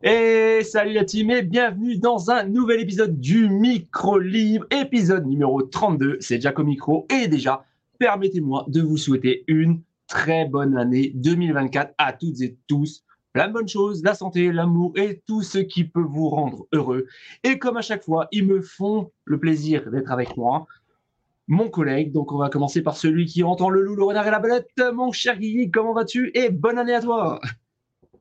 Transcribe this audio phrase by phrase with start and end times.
[0.00, 5.60] Et salut la team et bienvenue dans un nouvel épisode du Micro Libre, épisode numéro
[5.60, 6.18] 32.
[6.20, 7.64] C'est Jack au micro et déjà,
[7.98, 13.02] permettez-moi de vous souhaiter une très bonne année 2024 à toutes et tous.
[13.32, 17.06] Plein de bonnes choses, la santé, l'amour et tout ce qui peut vous rendre heureux.
[17.42, 20.68] Et comme à chaque fois, ils me font le plaisir d'être avec moi.
[21.48, 24.30] Mon collègue, donc on va commencer par celui qui entend le loup, le renard et
[24.30, 24.70] la belette.
[24.94, 26.30] Mon cher Guigui, comment vas-tu?
[26.34, 27.40] Et bonne année à toi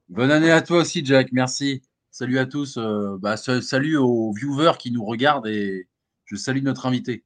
[0.09, 1.33] Bonne année à toi aussi, Jack.
[1.33, 1.81] Merci.
[2.11, 2.77] Salut à tous.
[2.77, 5.89] Euh, bah, salut aux viewers qui nous regardent et
[6.23, 7.25] je salue notre invité.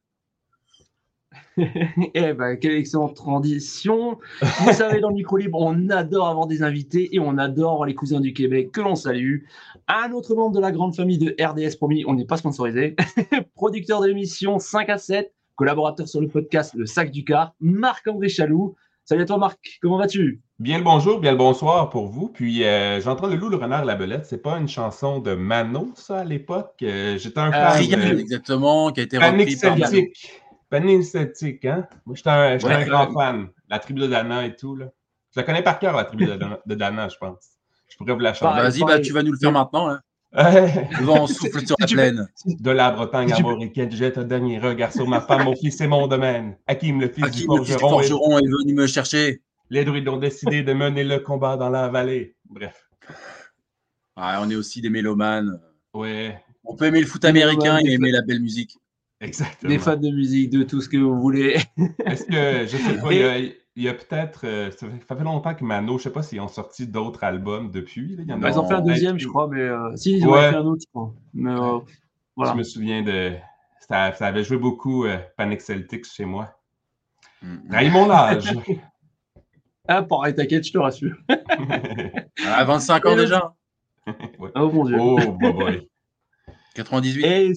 [1.58, 4.18] eh ben, quelle excellente transition.
[4.42, 7.94] Vous savez, dans le micro libre, on adore avoir des invités et on adore les
[7.94, 9.44] cousins du Québec que l'on salue.
[9.88, 12.96] Un autre membre de la grande famille de RDS, promis, on n'est pas sponsorisé.
[13.56, 18.28] Producteur de l'émission 5 à 7, collaborateur sur le podcast Le Sac du Car, Marc-André
[18.28, 18.76] Chaloux.
[19.06, 19.78] Salut à toi, Marc.
[19.82, 20.42] Comment vas-tu?
[20.62, 22.28] Bien le bonjour, bien le bonsoir pour vous.
[22.28, 24.28] Puis euh, j'entends le loup, le renard, la belette.
[24.28, 26.76] C'est pas une chanson de Mano, ça, à l'époque?
[26.84, 28.20] Euh, j'étais un euh, fan.
[28.20, 30.40] exactement, qui a été par Celtique.
[30.70, 31.88] Panique Celtique, hein?
[32.06, 33.48] Moi, j'étais un, un, grand fan.
[33.70, 34.86] La tribu de Dana et tout, là.
[35.34, 37.58] Je la connais par cœur, la tribu de Dana, je pense.
[37.90, 38.62] Je pourrais vous la chanter.
[38.62, 40.02] Vas-y, bah, tu vas nous le faire maintenant, hein.
[40.32, 42.28] Le vent souffle sur la plaine.
[42.46, 46.06] De la Bretagne armoricaine, jette un dernier regard sur ma femme, mon fils, c'est mon
[46.06, 46.56] domaine.
[46.68, 49.42] Hakim, le fils Hakim, du forgeron, est venu me chercher.
[49.72, 52.36] Les druides ont décidé de mener le combat dans la vallée.
[52.50, 52.90] Bref.
[54.18, 55.62] on est aussi des mélomanes.
[55.94, 56.38] Ouais.
[56.66, 58.78] On peut aimer le foot américain et aimer la belle musique.
[59.22, 59.72] Exactement.
[59.72, 61.56] Des fans de musique, de tout ce que vous voulez.
[62.06, 63.14] Est-ce que, je sais pas,
[63.78, 66.50] il y a, peut-être, euh, ça fait longtemps que Mano, je sais pas s'ils ont
[66.50, 68.18] sorti d'autres albums depuis.
[68.20, 70.82] ils ont fait un deuxième, je crois, mais euh, si, ils ont fait un autre,
[70.86, 71.14] je crois.
[71.34, 71.80] Mais, euh,
[72.36, 72.52] voilà.
[72.52, 73.32] Je me souviens de.
[73.88, 75.06] Ça, ça avait joué beaucoup
[75.38, 76.54] Panic Celtics chez moi.
[77.42, 77.90] Mm.
[77.94, 78.54] mon âge.
[79.94, 81.18] Ah, pareil, t'inquiète, je te rassure.
[82.48, 83.54] à 25 ans déjà.
[84.56, 84.96] Oh mon dieu.
[84.98, 85.90] Oh, boy.
[86.76, 87.26] 98.
[87.26, 87.52] Et,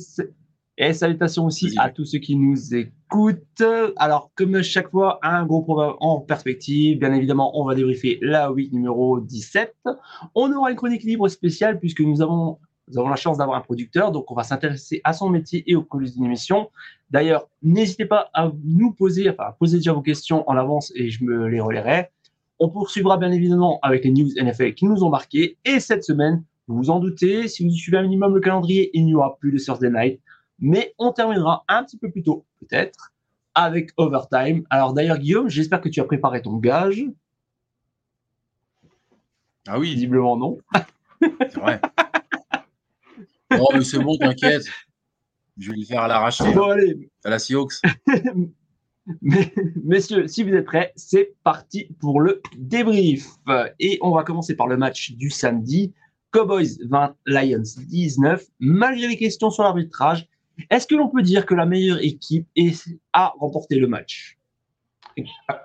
[0.76, 3.62] et salutations aussi à tous ceux qui nous écoutent.
[3.96, 6.98] Alors, comme chaque fois, un gros programme en perspective.
[6.98, 9.72] Bien évidemment, on va débriefer la week numéro 17.
[10.34, 12.58] On aura une chronique libre spéciale puisque nous avons
[12.88, 15.74] nous avons la chance d'avoir un producteur, donc on va s'intéresser à son métier et
[15.74, 16.70] aux coulisses d'une émission.
[17.08, 21.08] D'ailleurs, n'hésitez pas à nous poser, enfin, à poser déjà vos questions en avance et
[21.08, 22.10] je me les relayerai.
[22.58, 25.58] On poursuivra bien évidemment avec les news NFL qui nous ont marqué.
[25.64, 29.04] Et cette semaine, vous vous en doutez, si vous suivez un minimum le calendrier, il
[29.04, 30.20] n'y aura plus de Thursday Night.
[30.60, 33.12] Mais on terminera un petit peu plus tôt, peut-être,
[33.54, 34.64] avec Overtime.
[34.70, 37.04] Alors d'ailleurs, Guillaume, j'espère que tu as préparé ton gage.
[39.66, 39.94] Ah oui.
[39.94, 40.58] Visiblement non.
[41.20, 41.80] C'est vrai.
[43.50, 44.66] Non, mais c'est bon, t'inquiète.
[45.56, 46.44] Je vais le faire à l'arraché.
[46.52, 47.10] Bon, allez.
[47.24, 47.74] À la Seahawks.
[49.84, 53.26] Messieurs, si vous êtes prêts, c'est parti pour le débrief.
[53.78, 55.92] Et on va commencer par le match du samedi.
[56.30, 58.44] Cowboys 20, Lions 19.
[58.60, 60.28] Malgré les questions sur l'arbitrage,
[60.70, 62.48] est-ce que l'on peut dire que la meilleure équipe
[63.12, 64.33] a remporté le match?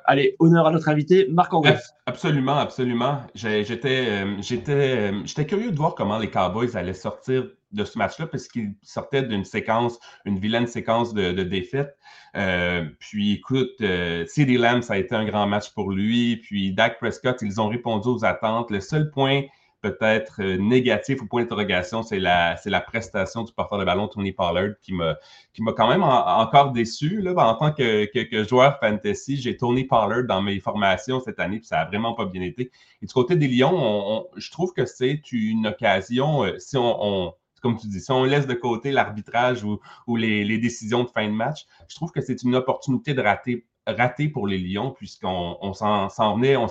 [0.05, 1.75] Allez, honneur à notre invité, Marc-André.
[2.05, 3.21] Absolument, absolument.
[3.35, 7.97] J'étais, euh, j'étais, euh, j'étais curieux de voir comment les Cowboys allaient sortir de ce
[7.97, 11.97] match-là parce qu'il sortait d'une séquence, une vilaine séquence de, de défaites.
[12.35, 16.37] Euh, puis écoute, euh, CD Lamb, ça a été un grand match pour lui.
[16.37, 18.71] Puis Dak Prescott, ils ont répondu aux attentes.
[18.71, 19.43] Le seul point
[19.81, 24.07] peut-être euh, négatif ou point d'interrogation, c'est la, c'est la prestation du porteur de ballon
[24.07, 25.15] Tony Pollard qui m'a,
[25.53, 27.21] qui m'a quand même encore déçu.
[27.21, 31.59] Là, en tant que, que, joueur fantasy, j'ai Tony Pollard dans mes formations cette année,
[31.59, 32.71] puis ça n'a vraiment pas bien été.
[33.01, 37.87] Et du côté des Lions, je trouve que c'est une occasion, si on comme tu
[37.87, 41.95] dis, si on laisse de côté l'arbitrage ou, les, décisions de fin de match, je
[41.95, 46.55] trouve que c'est une opportunité de rater, pour les Lions, puisqu'on on, s'en venait.
[46.55, 46.67] On,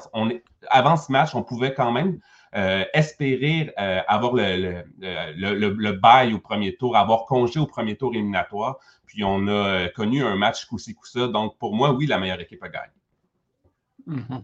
[0.69, 2.21] avant ce match, on pouvait quand même
[2.55, 7.97] euh, espérer euh, avoir le, le, le, bail au premier tour, avoir congé au premier
[7.97, 8.79] tour éliminatoire.
[9.09, 11.29] Puis on a euh, connu un match coup-ci, coup-ça.
[11.29, 12.93] Donc pour moi, oui, la meilleure équipe a gagné.
[14.07, 14.43] Mm-hmm.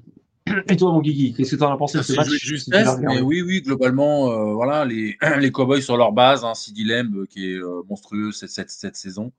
[0.68, 2.28] Et toi, mon Guigui, qu'est-ce que tu en as pensé de ce match?
[2.28, 6.86] justesse, mais oui, oui, globalement, euh, voilà, les, les Cowboys sur leur base, hein, Sidi
[7.30, 9.32] qui est euh, monstrueux cette, cette, cette saison.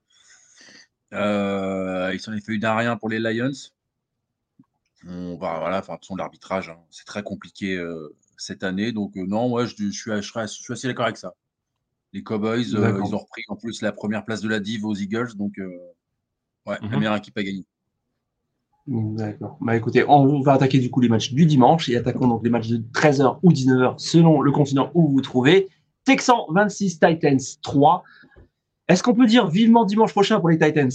[1.11, 3.51] ils s'en ont fait eu d'un rien pour les Lions.
[5.07, 7.79] On va, voilà, enfin, de l'arbitrage, hein, c'est très compliqué
[8.37, 8.91] cette année.
[8.91, 11.33] Donc, non, moi, je, je, suis, je, je, suis, assez d'accord avec ça.
[12.13, 15.35] Les Cowboys, ils ont repris en plus la première place de la Div aux Eagles.
[15.35, 16.97] Donc, ouais, la mhm.
[16.97, 17.65] meilleure équipe à gagner.
[18.87, 19.57] D'accord.
[19.61, 22.51] Bah écoutez, on va attaquer du coup les matchs du dimanche et attaquons donc les
[22.51, 25.69] matchs de 13h ou 19h selon le continent où vous vous trouvez.
[26.03, 28.03] Texan 26, Titans 3.
[28.87, 30.91] Est-ce qu'on peut dire vivement dimanche prochain pour les Titans?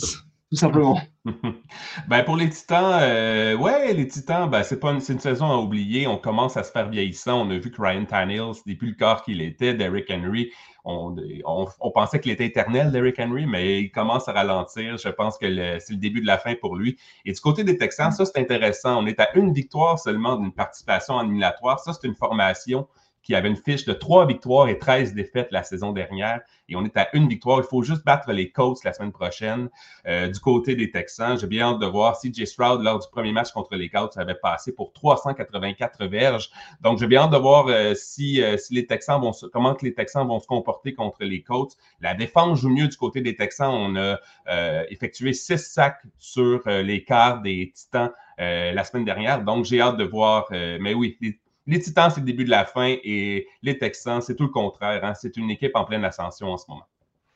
[0.50, 1.00] Tout simplement.
[2.08, 5.56] ben pour les Titans, euh, ouais, les Titans, ben c'est pas une, une, saison à
[5.56, 6.08] oublier.
[6.08, 7.46] On commence à se faire vieillissant.
[7.46, 9.74] On a vu que Ryan Tannehill, c'était plus le corps qu'il était.
[9.74, 10.50] Derrick Henry,
[10.84, 11.14] on,
[11.44, 14.96] on, pensait qu'il était éternel, Derrick Henry, mais il commence à ralentir.
[14.96, 15.46] Je pense que
[15.78, 16.98] c'est le début de la fin pour lui.
[17.24, 19.02] Et du côté des Texans, ça c'est intéressant.
[19.02, 21.78] On est à une victoire seulement d'une participation en éliminatoire.
[21.78, 22.88] Ça c'est une formation
[23.22, 26.40] qui avait une fiche de 3 victoires et 13 défaites la saison dernière.
[26.68, 27.58] Et on est à une victoire.
[27.58, 29.68] Il faut juste battre les Colts la semaine prochaine.
[30.06, 32.46] Euh, du côté des Texans, j'ai bien hâte de voir si J.
[32.46, 36.50] Stroud, lors du premier match contre les Colts, avait passé pour 384 verges.
[36.80, 39.74] Donc, j'ai bien hâte de voir euh, si, euh, si les Texans vont se, comment
[39.74, 41.76] que les Texans vont se comporter contre les Colts.
[42.00, 43.72] La défense joue mieux du côté des Texans.
[43.72, 44.18] On a
[44.88, 49.44] effectué six sacs sur les quarts des Titans la semaine dernière.
[49.44, 50.46] Donc, j'ai hâte de voir.
[50.50, 51.16] mais oui,
[51.70, 55.04] les Titans, c'est le début de la fin et les Texans, c'est tout le contraire.
[55.04, 55.14] Hein.
[55.14, 56.86] C'est une équipe en pleine ascension en ce moment.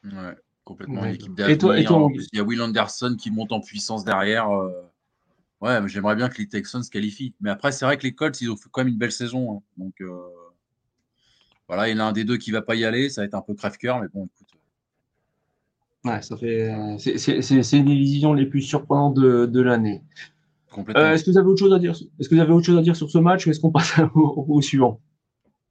[0.04, 0.34] Ouais,
[0.64, 1.04] complètement.
[1.04, 4.50] L'équipe et toi, et toi, Il y a Will Anderson qui monte en puissance derrière.
[4.50, 4.70] Euh.
[5.60, 7.34] Ouais, mais j'aimerais bien que les Texans se qualifient.
[7.40, 9.56] Mais après, c'est vrai que les Colts, ils ont fait quand même une belle saison.
[9.56, 9.62] Hein.
[9.78, 10.20] Donc, euh,
[11.68, 13.08] voilà, il y en a un des deux qui ne va pas y aller.
[13.08, 14.48] Ça va être un peu crève-cœur, mais bon, écoute.
[16.04, 16.70] Ouais, ça fait.
[16.98, 20.02] C'est une des visions les plus surprenantes de, de l'année.
[20.78, 22.78] Euh, est-ce que vous avez autre chose à dire Est-ce que vous avez autre chose
[22.78, 25.00] à dire sur ce match ou est-ce qu'on passe au, suivant?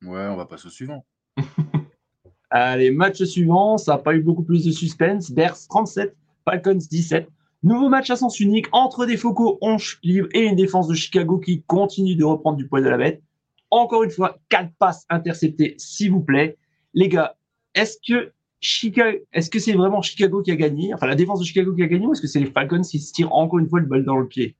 [0.04, 1.06] Ouais, on va passer au suivant.
[2.50, 5.32] Allez, match suivant, ça n'a pas eu beaucoup plus de suspense.
[5.32, 6.16] Bears 37,
[6.46, 7.28] Falcons 17.
[7.64, 11.40] Nouveau match à sens unique entre des focaux onches livres et une défense de Chicago
[11.40, 13.24] qui continue de reprendre du poil de la bête.
[13.72, 16.58] Encore une fois, quatre passes interceptées, s'il vous plaît.
[16.94, 17.36] Les gars,
[17.74, 20.94] est-ce que Chicago, est-ce que c'est vraiment Chicago qui a gagné?
[20.94, 23.00] Enfin, la défense de Chicago qui a gagné ou est-ce que c'est les Falcons qui
[23.00, 24.56] se tirent encore une fois le balle dans le pied?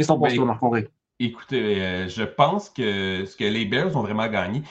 [0.00, 0.88] Qu'est-ce que t'en penses, Marc-André?
[1.22, 4.62] Écoutez, euh, je pense que, que les Bears ont vraiment gagné.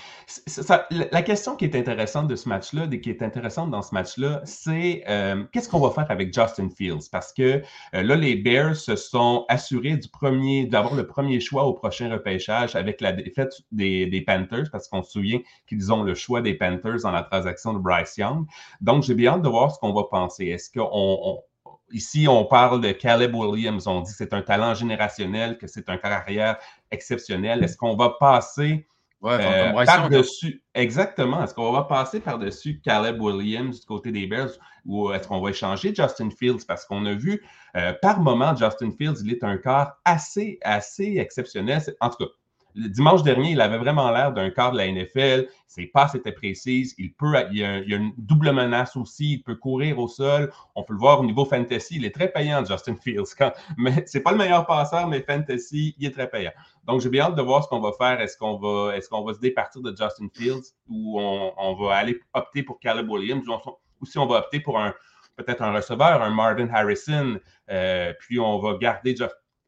[0.90, 5.04] la question qui est intéressante de ce match-là, qui est intéressante dans ce match-là, c'est
[5.08, 7.08] euh, qu'est-ce qu'on va faire avec Justin Fields?
[7.12, 7.62] Parce que
[7.94, 12.12] euh, là, les Bears se sont assurés du premier, d'avoir le premier choix au prochain
[12.12, 16.42] repêchage avec la défaite des, des Panthers, parce qu'on se souvient qu'ils ont le choix
[16.42, 18.48] des Panthers dans la transaction de Bryce Young.
[18.82, 20.48] Donc, j'ai bien hâte de voir ce qu'on va penser.
[20.48, 21.44] Est-ce qu'on
[21.92, 23.88] Ici, on parle de Caleb Williams.
[23.88, 26.58] On dit que c'est un talent générationnel, que c'est un carrière
[26.92, 27.64] exceptionnel.
[27.64, 28.88] Est-ce qu'on va passer
[29.26, 30.64] euh, par-dessus.
[30.74, 31.44] Exactement.
[31.44, 34.52] Est-ce qu'on va passer par-dessus Caleb Williams du côté des Bears
[34.86, 36.66] ou est-ce qu'on va échanger Justin Fields?
[36.66, 37.44] Parce qu'on a vu
[37.76, 41.82] euh, par moment, Justin Fields, il est un corps assez, assez exceptionnel.
[42.00, 42.32] En tout cas,
[42.76, 45.48] le dimanche dernier, il avait vraiment l'air d'un quart de la NFL.
[45.68, 46.96] Ses passes étaient précises.
[46.98, 49.34] Il, peut, il y, a, une double menace aussi.
[49.34, 50.52] Il peut courir au sol.
[50.76, 51.96] On peut le voir au niveau fantasy.
[51.98, 53.34] Il est très payant, Justin Fields.
[53.38, 56.52] Quand, mais c'est pas le meilleur passeur, mais fantasy, il est très payant.
[56.86, 58.22] Donc, j'ai bien hâte de voir ce qu'on va faire.
[58.22, 62.20] Est-ce qu'on va, est qu'on va se départir de Justin Fields ou on, va aller
[62.34, 64.94] opter pour Caleb Williams ou, si on va opter pour un
[65.36, 67.40] peut-être un receveur, un Marvin Harrison,
[67.70, 69.16] euh, puis on va garder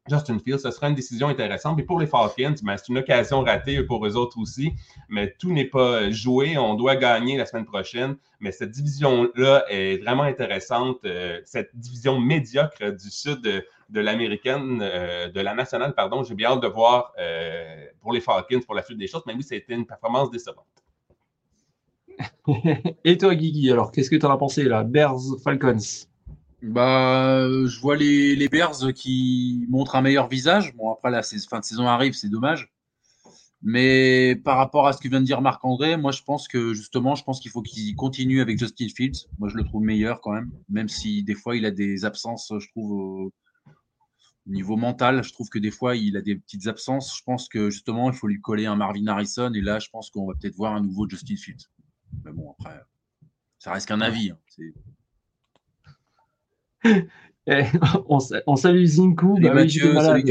[0.08, 1.78] Justin Fields, ce sera une décision intéressante.
[1.78, 4.72] Et pour les Falcons, ben, c'est une occasion ratée pour eux autres aussi.
[5.08, 6.58] Mais tout n'est pas joué.
[6.58, 8.16] On doit gagner la semaine prochaine.
[8.40, 10.98] Mais cette division-là est vraiment intéressante.
[11.04, 16.24] Euh, cette division médiocre du sud de, l'américaine, euh, de la nationale, pardon.
[16.24, 19.22] J'ai bien hâte de voir euh, pour les Falcons pour la suite des choses.
[19.26, 20.66] Mais oui, c'était une performance décevante.
[23.04, 24.82] Et toi, Guigui, alors, qu'est-ce que tu en as pensé là?
[24.82, 26.08] Bears Falcons
[26.62, 30.74] bah, je vois les, les Bears qui montrent un meilleur visage.
[30.76, 32.72] Bon, après, la fin de saison arrive, c'est dommage.
[33.62, 37.14] Mais par rapport à ce que vient de dire Marc-André, moi, je pense que justement,
[37.14, 39.28] je pense qu'il faut qu'il continue avec Justin Fields.
[39.38, 42.52] Moi, je le trouve meilleur quand même, même si des fois, il a des absences,
[42.58, 43.30] je trouve,
[44.46, 45.22] au niveau mental.
[45.22, 47.16] Je trouve que des fois, il a des petites absences.
[47.16, 49.52] Je pense que justement, il faut lui coller un Marvin Harrison.
[49.54, 51.66] Et là, je pense qu'on va peut-être voir un nouveau Justin Fields.
[52.24, 52.80] Mais bon, après,
[53.58, 54.30] ça reste qu'un avis.
[54.30, 54.38] Hein.
[57.48, 57.64] Eh,
[58.08, 59.40] on, on, salue Zinku.
[59.40, 60.22] Bah, Mathieu, salut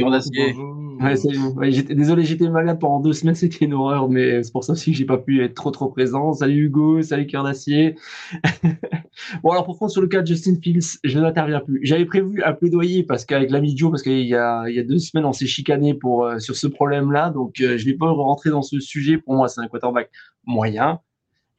[1.71, 4.91] j'étais, désolé, j'étais malade pendant deux semaines, c'était une horreur, mais c'est pour ça aussi
[4.91, 6.31] que j'ai pas pu être trop trop présent.
[6.33, 7.95] Salut Hugo, salut Cœur d'Acier.
[9.43, 11.81] bon, alors pour prendre sur le cas de Justin Fields, je n'interviens plus.
[11.83, 14.83] J'avais prévu un plaidoyer parce qu'avec l'ami Joe, parce qu'il y a, il y a
[14.83, 18.09] deux semaines, on s'est chicané pour, euh, sur ce problème-là, donc euh, je vais pas
[18.09, 19.17] rentrer dans ce sujet.
[19.17, 20.09] Pour moi, c'est un quarterback
[20.45, 20.99] moyen.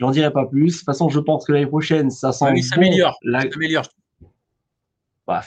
[0.01, 0.73] J'en dirai pas plus.
[0.73, 3.19] De toute façon, je pense que l'année prochaine, ça s'améliore.
[3.23, 3.45] La...
[5.27, 5.45] s'améliore.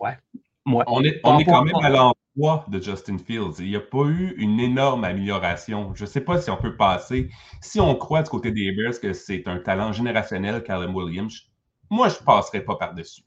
[0.00, 0.18] Ouais.
[0.66, 3.54] On est, on est quand même à l'endroit de Justin Fields.
[3.60, 5.94] Il n'y a pas eu une énorme amélioration.
[5.94, 7.30] Je ne sais pas si on peut passer.
[7.60, 11.48] Si on croit du côté des Bears que c'est un talent générationnel, Callum Williams,
[11.88, 13.22] moi, je ne passerai pas par-dessus.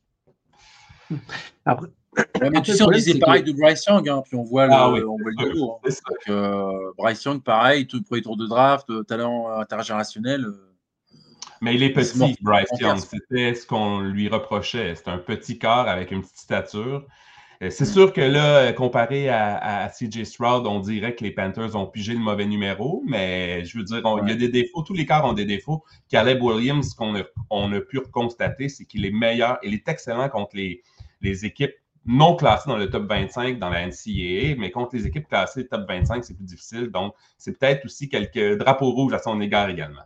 [1.66, 1.88] Après,
[2.42, 4.90] mais tu sais, on disait pareil de Bryce Young, hein, puis on voit le, ah
[4.90, 5.92] on voit le hein.
[6.30, 10.46] euh, Bryce Young, pareil, tout premier tour de draft, talent intergénérationnel.
[11.62, 12.98] Euh, Mais il est petit, Bryce Young.
[12.98, 14.96] C'était ce qu'on lui reprochait.
[14.96, 17.06] C'est un petit corps avec une petite stature.
[17.62, 21.86] Euh, c'est sûr que là, comparé à, CJ Stroud, on dirait que les Panthers ont
[21.86, 24.82] pigé le mauvais numéro, mais je veux dire, il y a des défauts.
[24.84, 25.84] Tous les corps ont des défauts.
[26.10, 29.60] Caleb Williams, ce qu'on a, on a pu constater, c'est qu'il est meilleur.
[29.64, 30.82] Il est excellent contre les,
[31.22, 31.76] les équipes
[32.06, 35.88] non classées dans le top 25 dans la NCAA, mais contre les équipes classées top
[35.88, 36.90] 25, c'est plus difficile.
[36.90, 40.02] Donc, c'est peut-être aussi quelques drapeaux rouges à son égard également.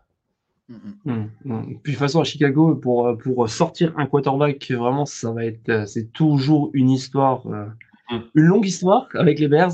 [0.70, 1.65] Mmh, mmh.
[1.84, 5.70] Puis de toute façon, à Chicago, pour, pour sortir un quarterback, vraiment, ça va être,
[5.70, 7.65] euh, c'est toujours une histoire, euh,
[8.12, 8.20] mmh.
[8.36, 9.74] une longue histoire avec les Bears.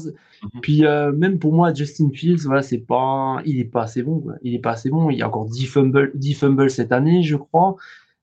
[0.62, 4.24] Puis euh, même pour moi, Justin Fields, voilà, c'est pas, il est pas assez bon.
[4.41, 5.10] Il est pas assez bon.
[5.10, 7.75] Il y a encore 10 fumbles, 10 fumbles cette année, je crois.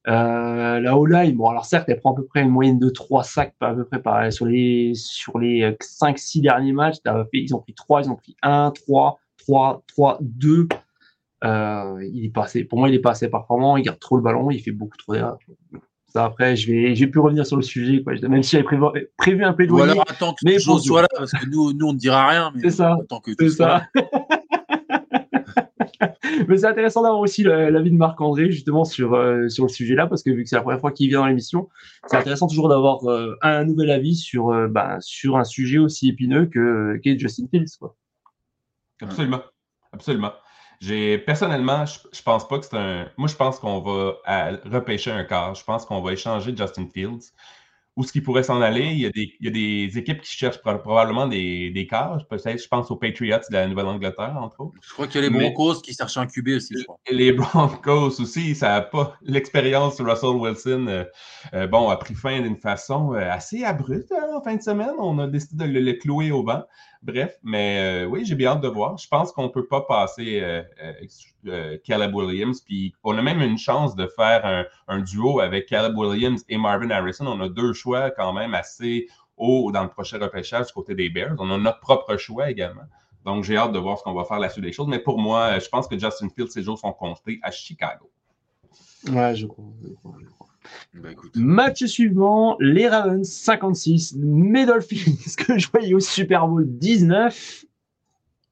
[0.09, 3.25] Euh, la O-line, bon, alors certes, elle prend à peu près une moyenne de 3
[3.25, 6.97] sacs à peu près par, sur les, sur les 5-6 derniers matchs.
[7.33, 10.69] Ils ont pris 3, ils ont pris 1, 3, 3, 3, 2.
[11.45, 13.77] Euh, il est passé, pour moi, il est pas assez performant.
[13.77, 15.39] Il garde trop le ballon, il fait beaucoup trop d'erreurs.
[16.09, 18.15] Ça, après, je vais, j'ai pu revenir sur le sujet, quoi.
[18.29, 18.83] même si j'avais prévu,
[19.19, 19.89] prévu un plaidoyer.
[19.89, 22.27] Ou alors attends que mais chose soit là, parce que nous, nous on ne dira
[22.29, 22.53] rien.
[22.61, 22.97] C'est ça.
[23.39, 23.83] C'est ça.
[26.49, 30.23] mais c'est intéressant d'avoir aussi l'avis de Marc-André justement sur, euh, sur le sujet-là, parce
[30.23, 31.69] que vu que c'est la première fois qu'il vient dans l'émission,
[32.07, 36.47] c'est intéressant toujours d'avoir euh, un nouvel avis sur, bah, sur un sujet aussi épineux
[36.47, 37.77] que qu'est Justin Fields.
[37.79, 37.95] Quoi.
[39.03, 39.43] Absolument.
[39.93, 40.33] Absolument.
[40.81, 43.09] J'ai personnellement, je, je, pense pas que c'est un.
[43.17, 44.17] Moi, je pense qu'on va
[44.65, 45.55] repêcher un quart.
[45.55, 47.33] Je pense qu'on va échanger Justin Fields.
[47.97, 48.85] Où ce qui pourrait s'en aller?
[48.93, 52.19] Il y, a des, il y, a des, équipes qui cherchent probablement des, des quarts.
[52.29, 54.75] Peut-être, je pense aux Patriots de la Nouvelle-Angleterre, entre autres.
[54.83, 56.75] Je crois qu'il y a les Broncos qui cherchent un QB aussi.
[56.79, 56.99] Je crois.
[57.11, 59.99] Les Broncos aussi, ça n'a pas l'expérience.
[59.99, 61.05] Russell Wilson, euh,
[61.55, 64.93] euh, bon, a pris fin d'une façon euh, assez abrupte hein, en fin de semaine.
[64.99, 66.65] On a décidé de le, le clouer au banc.
[67.03, 68.97] Bref, mais euh, oui, j'ai bien hâte de voir.
[68.99, 70.63] Je pense qu'on ne peut pas passer euh,
[71.47, 72.61] euh, Caleb Williams.
[72.61, 76.91] Puis on a même une chance de faire un, duo avec Caleb Williams et Marvin
[76.91, 77.27] Harrison.
[77.27, 81.11] On a deux choix quand même assez hauts dans le prochain repêchage du côté des
[81.11, 81.37] Bears.
[81.39, 82.85] On a notre propre choix également.
[83.25, 84.89] Donc j'ai hâte de voir ce qu'on va faire la suite des choses.
[84.89, 88.11] Mais pour moi, je pense que Justin Fields, ses jours sont comptés à Chicago.
[89.09, 89.65] Ouais, je crois.
[90.95, 97.65] Bah, Match suivant, les Ravens 56, mes ce que je voyais au Super Bowl 19.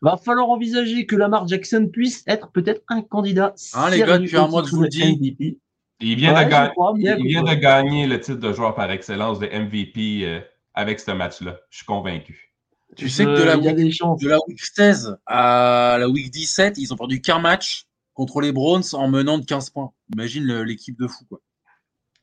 [0.02, 3.54] Va falloir envisager que Lamar Jackson puisse être peut-être un candidat.
[3.72, 5.58] Hein, les gars, depuis un mois je vous le dis.
[6.00, 10.40] Il vient, de, gagner le titre de joueur par excellence de MVP euh,
[10.74, 11.58] avec ce match-là.
[11.70, 12.52] Je suis convaincu.
[12.96, 16.92] Tu sais que de la, week, de la week 16 à la week 17, ils
[16.92, 19.92] ont perdu qu'un match contre les Browns en menant de 15 points.
[20.12, 21.24] Imagine l'équipe de fou.
[21.28, 21.40] Quoi.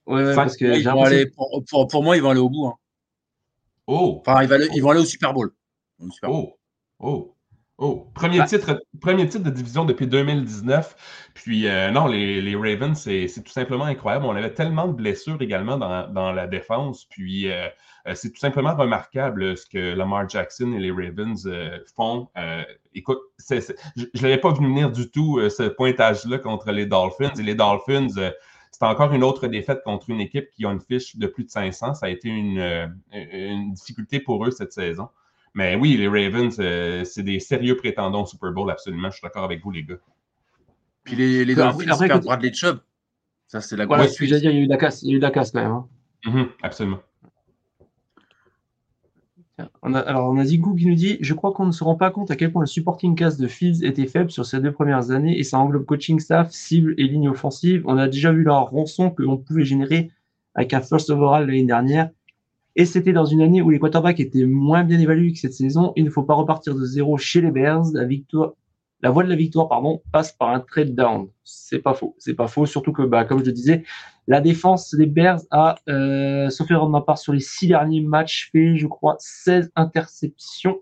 [0.07, 2.67] Ouais, parce que aller, pour, moi, ils vont aller au bout.
[2.67, 2.75] Hein.
[3.87, 4.21] Oh.
[4.25, 5.51] Enfin, ils vont, aller, ils vont aller au Super Bowl.
[6.23, 6.57] Oh.
[6.99, 7.35] Oh.
[7.83, 11.31] Oh, premier, bah titre, premier titre de division depuis 2019.
[11.33, 14.25] Puis euh, non, les, les Ravens, c'est tout simplement incroyable.
[14.25, 17.05] On avait tellement de blessures également dans, dans la défense.
[17.05, 17.67] Puis euh,
[18.05, 21.49] euh, c'est tout simplement remarquable ce que Lamar Jackson et les Ravens
[21.95, 22.27] font.
[22.93, 27.33] écoute, je ne l'avais pas vu venir du tout, ce pointage-là contre les Dolphins.
[27.39, 28.31] Et les Dolphins,
[28.71, 31.49] c'est encore une autre défaite contre une équipe qui a une fiche de plus de
[31.49, 31.93] 500.
[31.93, 35.09] Ça a été une, euh, une difficulté pour eux cette saison.
[35.53, 39.09] Mais oui, les Ravens, euh, c'est des sérieux prétendants au Super Bowl, absolument.
[39.09, 39.97] Je suis d'accord avec vous, les gars.
[41.03, 42.79] Puis les, les Dolphins, perdent Bradley Chubb.
[43.47, 44.29] Ça, c'est la grosse suite.
[44.31, 45.61] il y a eu de la casse, il y a eu de la casse quand
[45.61, 45.71] même.
[45.71, 45.87] Hein.
[46.25, 46.99] Mm-hmm, absolument
[49.83, 52.31] alors, on a Zigou qui nous dit Je crois qu'on ne se rend pas compte
[52.31, 55.37] à quel point le supporting cast de Fields était faible sur ces deux premières années
[55.37, 57.83] et ça englobe coaching staff, cible et ligne offensive.
[57.85, 60.11] On a déjà vu la rançon que l'on pouvait générer
[60.55, 62.09] avec un first overall l'année dernière.
[62.75, 65.91] Et c'était dans une année où les quarterbacks étaient moins bien évalués que cette saison.
[65.95, 67.91] Il ne faut pas repartir de zéro chez les Bears.
[67.93, 68.53] La victoire,
[69.01, 71.27] la voie de la victoire, pardon, passe par un trade down.
[71.43, 72.15] C'est pas faux.
[72.17, 72.65] C'est pas faux.
[72.65, 73.83] Surtout que, bah, comme je le disais,
[74.27, 78.01] la défense des Bears a, euh, sauf erreur de ma part, sur les six derniers
[78.01, 80.79] matchs, fait, je crois, 16 interceptions.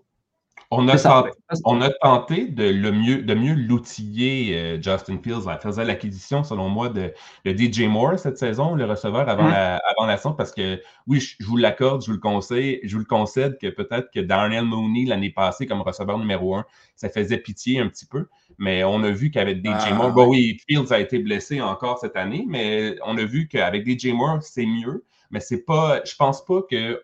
[0.72, 1.30] On a, tenté,
[1.64, 5.48] on a tenté de, le mieux, de mieux l'outiller, euh, Justin Fields.
[5.48, 7.12] On faisait l'acquisition, selon moi, de,
[7.44, 11.44] DJ Moore cette saison, le receveur avant, la, avant la saison, parce que oui, je,
[11.44, 15.06] vous l'accorde, je vous le conseille, je vous le concède que peut-être que Darnell Mooney,
[15.06, 18.28] l'année passée, comme receveur numéro un, ça faisait pitié un petit peu.
[18.58, 21.98] Mais on a vu qu'avec DJ ah, Moore, bon, oui, Fields a été blessé encore
[21.98, 25.04] cette année, mais on a vu qu'avec DJ Moore, c'est mieux.
[25.32, 27.02] Mais c'est pas, je pense pas que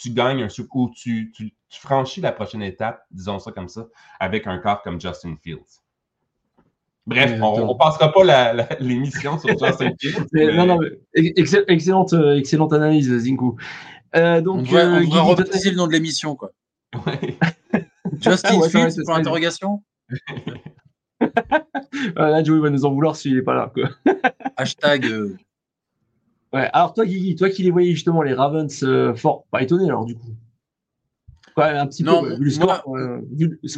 [0.00, 3.86] tu gagnes un ou tu, tu, franchis la prochaine étape, disons ça comme ça,
[4.18, 5.82] avec un corps comme Justin Fields.
[7.06, 10.26] Bref, on ne passera pas l'émission sur Justin Fields.
[10.56, 10.78] Non, non,
[11.14, 13.56] excellente, euh, excellente analyse, Zinku.
[14.16, 15.00] Euh, donc, on devrait, euh,
[15.70, 16.52] le nom de l'émission, quoi.
[18.20, 19.82] Justin Fields, pour interrogation?
[22.16, 23.70] là, Joey va nous en vouloir s'il n'est pas là.
[23.74, 23.90] Quoi.
[24.56, 25.04] Hashtag.
[25.04, 25.36] Euh.
[26.52, 29.84] Ouais, alors toi, Guigui, toi qui les voyais justement, les Ravens euh, fort, pas étonné
[29.84, 30.34] alors du coup.
[31.56, 32.82] Ouais, un petit non, peu, vu le score.
[32.86, 32.98] Moi,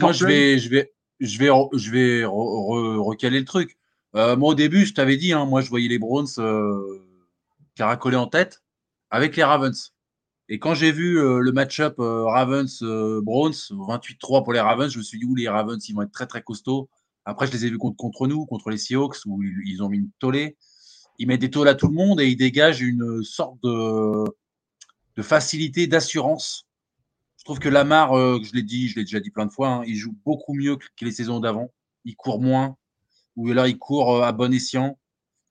[0.00, 3.76] moi je vais, je vais, je vais, je vais recaler le truc.
[4.14, 6.28] moi, au début, je t'avais dit, hein, moi, je voyais les Browns
[7.74, 8.62] caracoler en tête
[9.10, 9.92] avec les Ravens.
[10.48, 14.98] Et quand j'ai vu euh, le match-up euh, Ravens-Browns, euh, 28-3 pour les Ravens, je
[14.98, 16.90] me suis dit, où les Ravens, ils vont être très, très costauds.
[17.24, 19.98] Après, je les ai vus contre, contre nous, contre les Seahawks, où ils, ont mis
[19.98, 20.56] une tollée.
[21.18, 24.24] Ils mettent des tolles à tout le monde et ils dégagent une sorte de,
[25.16, 26.66] de facilité, d'assurance.
[27.38, 29.82] Je trouve que Lamar, je l'ai dit, je l'ai déjà dit plein de fois, hein,
[29.86, 31.72] il joue beaucoup mieux que les saisons d'avant.
[32.04, 32.76] Il court moins,
[33.36, 34.98] ou alors il court à bon escient.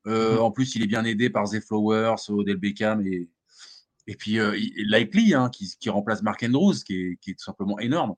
[0.05, 0.39] Mm-hmm.
[0.39, 3.29] En plus, il est bien aidé par Zay Flowers, Odell Beckham et,
[4.07, 7.43] et puis, euh, Likely, hein, qui, qui, remplace Mark Andrews, qui est, qui est tout
[7.43, 8.15] simplement énorme.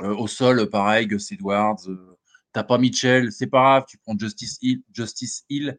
[0.00, 1.88] Euh, au sol, pareil, Gus Edwards.
[1.88, 2.18] Euh,
[2.52, 4.82] T'as pas Mitchell, c'est pas grave, tu prends Justice Hill.
[4.92, 5.78] Justice Hill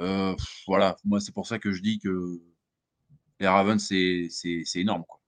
[0.00, 0.34] euh,
[0.66, 2.40] voilà, moi, c'est pour ça que je dis que
[3.40, 4.28] les Ravens, c'est
[4.74, 5.04] énorme.
[5.06, 5.20] Quoi.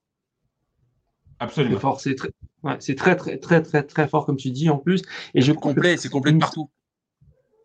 [1.39, 1.75] Absolument.
[1.77, 2.31] C'est fort, c'est très,
[2.63, 5.03] ouais, très, très, très, très, très fort, comme tu dis, en plus.
[5.35, 6.71] Et je complet, c'est complet partout.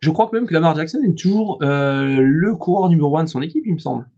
[0.00, 3.28] Je crois quand même que Lamar Jackson est toujours euh, le coureur numéro un de
[3.28, 4.08] son équipe, il me semble.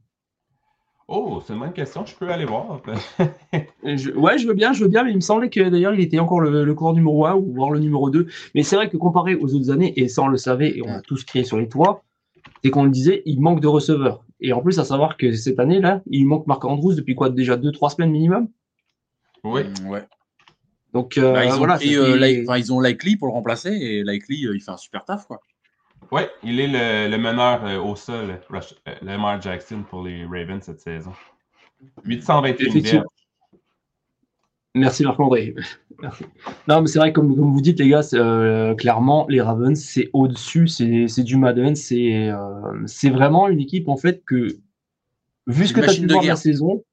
[1.11, 2.05] Oh, c'est une bonne question.
[2.05, 2.83] Je peux aller voir.
[3.83, 6.01] je, ouais, je veux bien, je veux bien, mais il me semblait que d'ailleurs il
[6.01, 8.27] était encore le, le coureur numéro 1 ou voire le numéro 2.
[8.55, 10.91] Mais c'est vrai que comparé aux autres années, et ça on le savait et on
[10.91, 12.05] a tous crié sur les toits,
[12.63, 14.25] c'est qu'on le disait, il manque de receveurs.
[14.41, 17.57] Et en plus, à savoir que cette année-là, il manque Marc Andrews depuis quoi Déjà
[17.57, 18.49] 2-3 semaines minimum?
[19.45, 20.05] Oui, mm, ouais.
[20.93, 24.47] Donc euh, bah, ils, voilà, ont euh, ils ont Likely pour le remplacer et Likely,
[24.47, 25.27] euh, il fait un super taf.
[25.27, 25.41] quoi.
[26.11, 30.81] Oui, il est le, meneur euh, au sol, euh, Lamar Jackson, pour les Ravens cette
[30.81, 31.13] saison.
[32.05, 33.05] 821 verges.
[34.75, 35.55] Merci Marc-André.
[36.69, 40.11] Non, mais c'est vrai, comme, comme, vous dites, les gars, euh, clairement, les Ravens, c'est
[40.13, 42.31] au-dessus, c'est du Madden, c'est
[43.11, 44.59] vraiment une équipe, en fait, que,
[45.47, 46.85] vu ce que tu as pu voir la saison,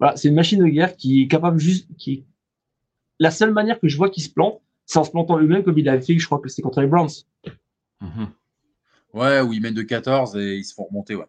[0.00, 1.88] voilà, c'est une machine de guerre qui est capable juste.
[1.98, 2.24] Qui...
[3.20, 5.78] La seule manière que je vois qu'ils se plantent, c'est en se plantant eux-mêmes, comme
[5.78, 7.10] il avait fait, je crois que c'était contre les Browns.
[8.00, 8.24] Mm
[9.14, 11.26] Ouais, où ils mènent de 14 et ils se font remonter, ouais.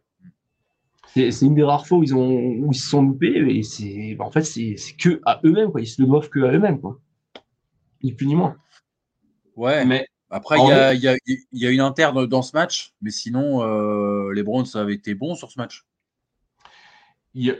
[1.13, 4.17] C'est une des rares fois où ils, ont, où ils se sont loupés et c'est
[4.19, 5.79] en fait c'est que à eux-mêmes quoi.
[5.79, 6.99] Ils se le doivent que à eux-mêmes quoi.
[8.05, 8.55] Ni plus ni moins.
[9.55, 9.83] Ouais.
[9.83, 11.15] Mais après il y a, y, a,
[11.51, 15.35] y a, une interne dans ce match, mais sinon euh, les Browns avaient été bons
[15.35, 15.85] sur ce match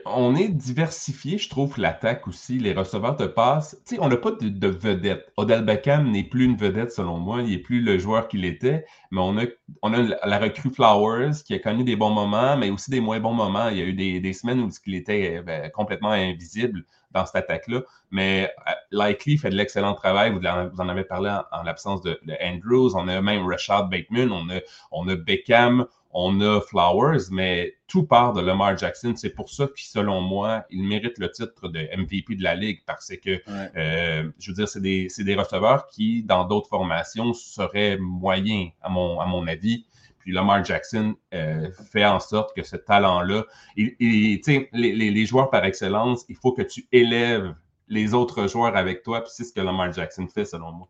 [0.06, 2.60] on est diversifié, je trouve, l'attaque aussi.
[2.60, 3.78] Les receveurs de passe.
[3.86, 5.32] Tu sais, on n'a pas de, vedette.
[5.36, 7.42] Odell Beckham n'est plus une vedette, selon moi.
[7.42, 8.86] Il n'est plus le joueur qu'il était.
[9.12, 9.46] Mais on a,
[9.82, 13.20] on a la recrue Flowers qui a connu des bons moments, mais aussi des moins
[13.20, 13.68] bons moments.
[13.68, 17.82] Il y a eu des, semaines où il était ben, complètement invisible dans cette attaque-là.
[18.12, 20.32] Mais euh, Likely fait de l'excellent travail.
[20.32, 22.96] Vous, en avez parlé en, l'absence de, Andrews.
[22.96, 24.32] On a même Rashad Bateman.
[24.32, 24.60] On a,
[24.92, 29.14] on a Beckham on a Flowers, mais tout part de Lamar Jackson.
[29.18, 32.80] C'est pour ça que, selon moi, il mérite le titre de MVP de la Ligue
[32.86, 37.98] parce que, euh, je veux dire, c'est des, des, receveurs qui, dans d'autres formations, seraient
[37.98, 39.86] moyens, à mon, à mon avis.
[40.26, 43.46] Puis Lamar Jackson euh, fait en sorte que ce talent-là,
[43.78, 44.42] et, les,
[44.74, 47.54] les, les joueurs par excellence, il faut que tu élèves
[47.88, 50.90] les autres joueurs avec toi, puis c'est ce que Lamar Jackson fait, selon moi.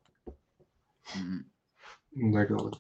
[2.16, 2.80] D'accord.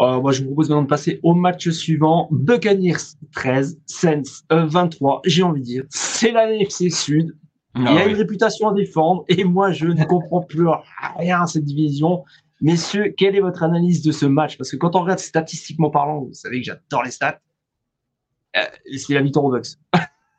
[0.00, 2.28] Euh, moi, je vous propose maintenant de passer au match suivant.
[2.30, 2.96] Buccaneers
[3.34, 5.16] 13, Saints 23.
[5.16, 7.36] Euh, J'ai envie de dire, c'est la NFC Sud.
[7.74, 10.66] Ah il y a une réputation à défendre et moi, je ne comprends plus
[11.18, 12.24] rien à cette division.
[12.60, 14.56] Messieurs, quelle est votre analyse de ce match?
[14.58, 17.40] Parce que quand on regarde statistiquement parlant, vous savez que j'adore les stats.
[18.56, 18.62] Euh,
[18.96, 19.68] c'est la victoire aux Bucks.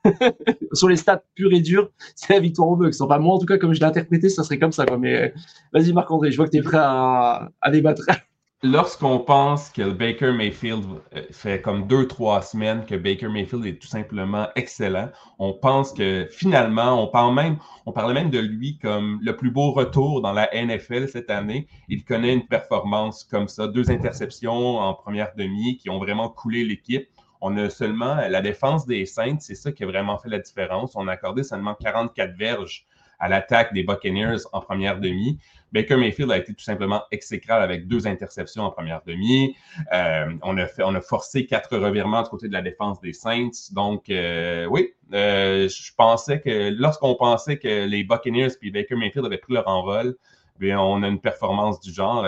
[0.73, 2.99] Sur les stats purs et durs, c'est la victoire aux Bucks.
[2.99, 4.85] Enfin, moi, en tout cas, comme je l'ai interprété, ça serait comme ça.
[4.97, 5.33] Mais
[5.73, 8.03] vas-y, Marc-André, je vois que tu es prêt à débattre
[8.61, 10.83] lorsqu'on pense que Baker Mayfield
[11.15, 15.93] euh, fait comme deux, trois semaines que Baker Mayfield est tout simplement excellent, on pense
[15.93, 20.33] que finalement, on parle même, on même de lui comme le plus beau retour dans
[20.33, 21.67] la NFL cette année.
[21.87, 26.65] Il connaît une performance comme ça, deux interceptions en première demi qui ont vraiment coulé
[26.65, 27.07] l'équipe.
[27.41, 30.91] On a seulement la défense des Saints, c'est ça qui a vraiment fait la différence.
[30.95, 32.85] On a accordé seulement 44 verges
[33.19, 35.39] à l'attaque des Buccaneers en première demi.
[35.71, 39.55] Baker Mayfield a été tout simplement exécrable avec deux interceptions en première demi.
[39.93, 43.13] Euh, on, a fait, on a forcé quatre revirements du côté de la défense des
[43.13, 43.71] Saints.
[43.71, 49.25] Donc, euh, oui, euh, je pensais que lorsqu'on pensait que les Buccaneers et Baker Mayfield
[49.25, 50.15] avaient pris leur envol,
[50.59, 52.27] bien, on a une performance du genre.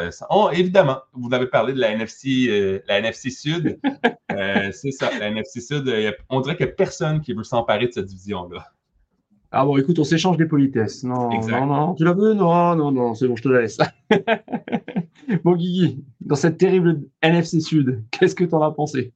[0.54, 3.80] évidemment, vous avez parlé de la NFC, la NFC Sud.
[4.30, 6.16] c'est ça, la NFC Sud.
[6.30, 8.72] on dirait qu'il n'y a personne qui veut s'emparer de cette division-là.
[9.54, 11.04] Ah bon, écoute, on s'échange des politesses.
[11.04, 13.78] Non, non, non, tu la veux Non, non, non, c'est bon, je te la laisse.
[15.44, 18.06] bon, Guigui, dans cette terrible NFC Sud.
[18.12, 19.14] Qu'est-ce que tu en as pensé?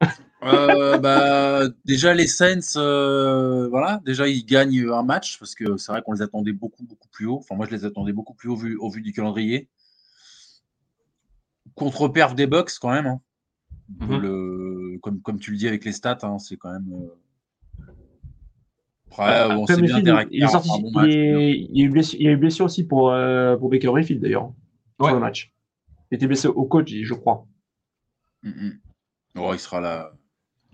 [0.42, 5.92] Euh, bah, déjà les Saints, euh, voilà, déjà ils gagnent un match parce que c'est
[5.92, 7.36] vrai qu'on les attendait beaucoup beaucoup plus haut.
[7.36, 9.68] Enfin moi je les attendais beaucoup plus haut vu, au vu du calendrier.
[11.74, 13.06] Contre perf des Bucks quand même.
[13.06, 13.20] Hein.
[13.98, 14.16] Mhm.
[14.16, 16.90] le, comme, comme tu le dis avec les stats, hein, c'est quand même.
[16.90, 17.14] Euh,
[19.10, 19.98] après, bien
[20.30, 20.38] il,
[21.70, 21.78] y
[22.28, 23.12] a eu blessure, aussi pour,
[23.58, 24.52] pour Baker Mayfield d'ailleurs
[25.00, 25.12] ouais.
[25.12, 25.52] le match.
[26.10, 27.46] Il était blessé au coach, je crois.
[28.42, 28.72] Mm -hmm.
[29.38, 30.12] oh, il sera là.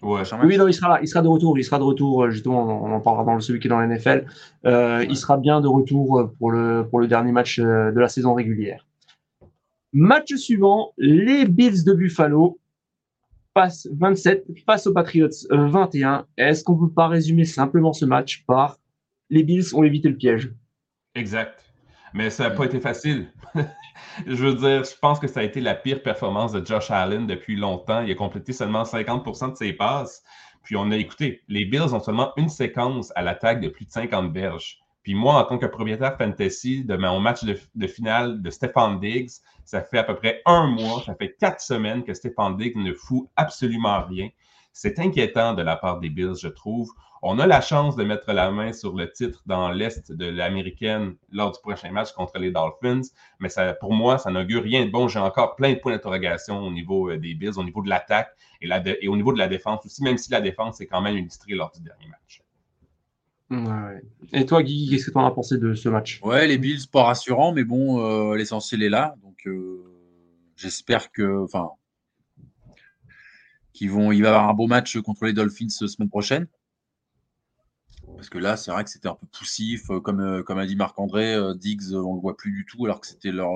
[0.02, 2.60] Oui, non, il sera là, il sera de retour, il sera de retour, euh, justement,
[2.84, 4.26] on en parlera dans celui qui est dans la NFL.
[4.66, 8.08] Euh, il sera bien de retour euh, pour le, pour le dernier match de la
[8.08, 8.86] saison régulière.
[9.92, 12.58] Match suivant, les Bills de Buffalo
[13.56, 16.26] passent 27 face aux Patriots 21.
[16.36, 18.76] Est-ce qu'on ne peut pas résumer simplement ce match par
[19.30, 20.52] les Bills ont évité le piège?
[21.14, 21.64] Exact.
[22.12, 23.28] Mais ça n'a pas été facile.
[24.26, 27.26] je veux dire, je pense que ça a été la pire performance de Josh Allen
[27.26, 28.02] depuis longtemps.
[28.02, 30.22] Il a complété seulement 50% de ses passes.
[30.62, 33.90] Puis on a écouté, les Bills ont seulement une séquence à l'attaque de plus de
[33.90, 34.80] 50 berges.
[35.06, 39.30] Puis moi, en tant que propriétaire fantasy de mon match de, finale de Stefan Diggs,
[39.64, 42.92] ça fait à peu près un mois, ça fait quatre semaines que Stefan Diggs ne
[42.92, 44.30] fout absolument rien.
[44.72, 46.90] C'est inquiétant de la part des Bills, je trouve.
[47.22, 51.14] On a la chance de mettre la main sur le titre dans l'Est de l'Américaine
[51.30, 53.02] lors du prochain match contre les Dolphins,
[53.38, 55.06] mais ça, pour moi, ça n'augure rien de bon.
[55.06, 58.34] J'ai encore plein de points d'interrogation au niveau euh, des Bills, au niveau de l'attaque
[58.60, 58.68] et,
[59.02, 61.54] et, au niveau de la défense aussi, même si la défense est quand même illustrée
[61.54, 62.42] lors du dernier match.
[64.32, 66.20] Et toi, Guy, qu'est-ce que tu en as pensé de ce match?
[66.22, 69.14] Ouais, les Bills, pas rassurants, mais bon, euh, l'essentiel est là.
[69.22, 69.84] Donc, euh,
[70.56, 71.70] j'espère que, enfin,
[73.72, 76.48] qu'ils vont, il va y avoir un beau match contre les Dolphins semaine prochaine.
[78.16, 79.90] Parce que là, c'est vrai que c'était un peu poussif.
[79.90, 82.64] Euh, comme, euh, comme a dit Marc-André, euh, Diggs, on ne le voit plus du
[82.64, 83.52] tout, alors que c'était leur,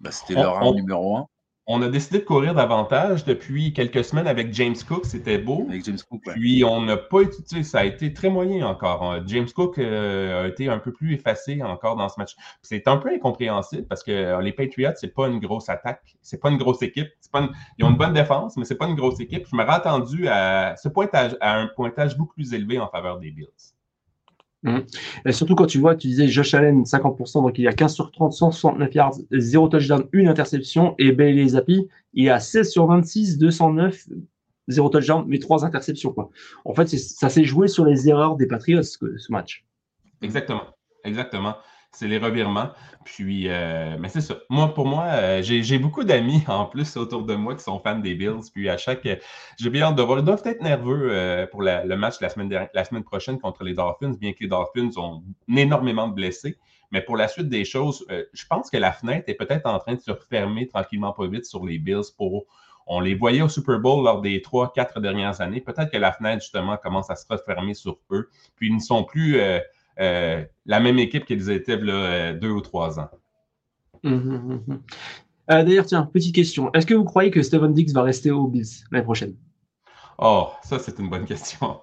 [0.00, 1.28] bah, c'était leur numéro 1
[1.66, 5.66] on a décidé de courir davantage depuis quelques semaines avec James Cook, c'était beau.
[5.68, 9.04] Avec James Cook, Puis on n'a pas été, ça a été très moyen encore.
[9.04, 9.22] Hein.
[9.26, 12.34] James Cook euh, a été un peu plus effacé encore dans ce match.
[12.62, 16.40] C'est un peu incompréhensible parce que euh, les Patriots, c'est pas une grosse attaque, c'est
[16.40, 17.08] pas une grosse équipe.
[17.78, 19.46] Ils ont une bonne défense, mais c'est pas une grosse équipe.
[19.48, 23.30] Je m'aurais attendu à ce pointage, à un pointage beaucoup plus élevé en faveur des
[23.30, 23.46] Bills.
[24.62, 24.78] Mmh.
[25.24, 27.94] Et surtout quand tu vois, tu disais Josh Allen 50%, donc il y a 15
[27.94, 32.70] sur 30, 169 yards, 0 touchdown, 1 interception, et Bailey Zappi, il y a 16
[32.70, 34.06] sur 26, 209,
[34.68, 36.12] 0 touchdown, mais 3 interceptions.
[36.12, 36.30] Quoi.
[36.64, 39.64] En fait, ça s'est joué sur les erreurs des Patriots, ce match.
[40.20, 40.64] Exactement,
[41.04, 41.54] exactement
[41.92, 42.70] c'est les revirements.
[43.04, 44.36] Puis, euh, mais c'est ça.
[44.48, 47.98] Moi, pour moi, euh, j'ai beaucoup d'amis en plus autour de moi qui sont fans
[47.98, 48.50] des Bills.
[48.54, 49.06] Puis à chaque.
[49.58, 50.18] J'ai bien de voir.
[50.18, 53.74] Ils doivent être nerveux euh, pour le match la semaine, la semaine prochaine contre les
[53.74, 56.56] Dolphins, bien que les Dolphins ont énormément de blessés.
[56.92, 59.94] Mais pour la suite des choses, je pense que la fenêtre est peut-être en train
[59.94, 62.46] de se refermer tranquillement pas vite sur les Bills pour.
[62.92, 65.60] On les voyait au Super Bowl lors des trois, quatre dernières années.
[65.60, 68.28] Peut-être que la fenêtre, justement, commence à se refermer sur eux.
[68.56, 69.40] Puis ils ne sont plus
[70.00, 73.10] la même équipe qu'ils étaient là, euh, deux ou trois ans.
[74.04, 74.82] Hum, hum, hum,
[75.50, 76.72] euh, D'ailleurs, tiens, petite question.
[76.72, 79.34] Est-ce que vous croyez que Steven Dix va rester au Bills l'année prochaine?
[80.18, 81.80] Oh, ça, c'est une bonne question.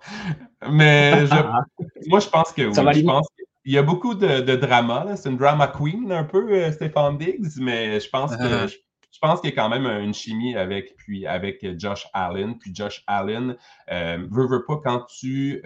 [0.69, 1.25] Mais
[2.07, 2.73] moi, je pense que oui.
[2.73, 3.27] je pense
[3.63, 5.15] qu'il y a beaucoup de, drama.
[5.15, 8.41] C'est une drama queen, un peu, Stéphane Diggs, mais je pense que.
[8.41, 8.77] Uh-huh.
[9.11, 12.59] Je, pense qu'il y a quand même une chimie avec, puis avec Josh Allen.
[12.59, 13.55] Puis Josh Allen,
[13.89, 15.61] veut, veut pas, quand tu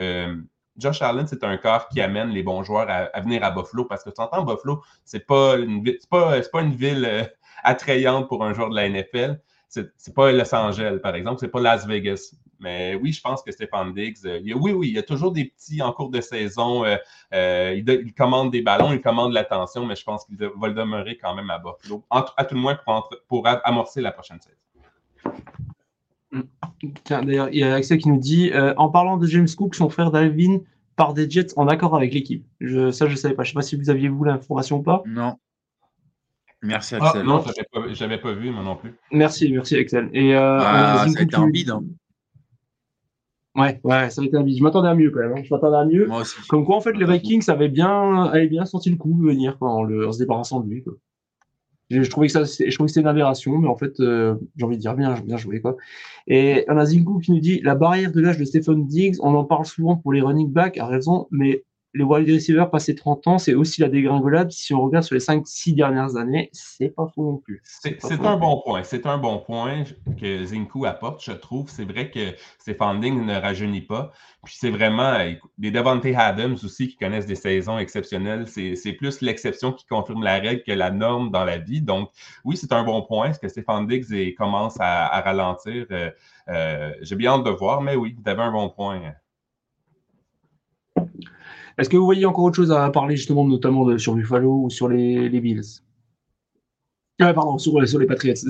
[0.82, 4.04] Josh Allen, c'est un corps qui amène les bons joueurs à, venir à Buffalo parce
[4.04, 5.56] que tu entends Buffalo, c'est pas
[6.10, 7.24] pas, pas une ville euh,
[7.64, 9.40] attrayante pour un joueur de la NFL.
[9.70, 12.36] C'est pas Los Angeles, par exemple, c'est pas Las Vegas.
[12.60, 15.46] Mais oui, je pense que Stéphane Diggs, euh, oui, oui, il y a toujours des
[15.46, 16.84] petits en cours de saison.
[17.34, 21.18] Euh, il, commande des ballons, il commande l'attention, mais je pense qu'il va le demeurer
[21.18, 24.58] quand même à Buffalo, à tout le moins pour, pour amorcer la prochaine saison.
[27.04, 29.76] Tiens, d'ailleurs, il y a Axel qui nous dit euh, en parlant de James Cook,
[29.76, 30.60] son frère Dalvin
[30.96, 32.46] part des Jets en accord avec l'équipe.
[32.60, 33.44] Je, ça, je ne savais pas.
[33.44, 35.04] Je ne sais pas si vous aviez vous l'information ou pas.
[35.06, 35.38] Non.
[36.64, 37.24] Merci ah, Axel.
[37.24, 38.94] non, je n'avais pas, vu, moi non plus.
[39.12, 40.10] Merci, merci Axel.
[40.14, 41.72] Et, euh, ah, ça a été un bide.
[41.72, 41.84] Hein.
[43.56, 44.58] Ouais, ouais, ça a été un bide.
[44.60, 45.34] Je m'attendais à mieux quand même.
[45.34, 45.42] Hein.
[45.44, 46.08] Je m'attendais à mieux.
[46.08, 46.36] Moi aussi.
[46.48, 49.84] Comme quoi, en fait, les Vikings avaient bien, avaient bien senti le coup venir en,
[49.84, 50.84] le, en se débarrassant de lui.
[50.84, 50.94] Quoi.
[51.92, 54.66] Je, trouvais que ça, je trouvais que c'était une aberration, mais en fait, euh, j'ai
[54.66, 55.76] envie de dire bien, bien joué quoi.
[56.28, 59.36] Et on a Zingu qui nous dit la barrière de l'âge de Stephen Diggs, on
[59.36, 63.28] en parle souvent pour les running backs, a raison, mais les wide receivers passés 30
[63.28, 64.52] ans, c'est aussi la dégringolade.
[64.52, 67.62] Si on regarde sur les 5-6 dernières années, c'est pas faux non plus.
[67.64, 68.84] C'est un bon point.
[68.84, 69.84] C'est un bon point
[70.20, 71.70] que Zinku apporte, je trouve.
[71.70, 74.12] C'est vrai que ses fundings ne rajeunit pas.
[74.44, 75.18] Puis c'est vraiment
[75.58, 78.48] des Devante Adams aussi qui connaissent des saisons exceptionnelles.
[78.48, 81.82] C'est plus l'exception qui confirme la règle que la norme dans la vie.
[81.82, 82.10] Donc,
[82.46, 83.30] oui, c'est un bon point.
[83.30, 85.86] Est-ce que Stéphane Diggs commence à, à ralentir?
[85.92, 86.10] Euh,
[86.48, 89.14] euh, j'ai bien hâte de voir, mais oui, vous avez un bon point.
[91.82, 94.70] Est-ce que vous voyez encore autre chose à parler justement notamment de, sur Buffalo ou
[94.70, 95.82] sur les, Bills?
[97.20, 98.36] Ah, Pardon, sur, les Patriots,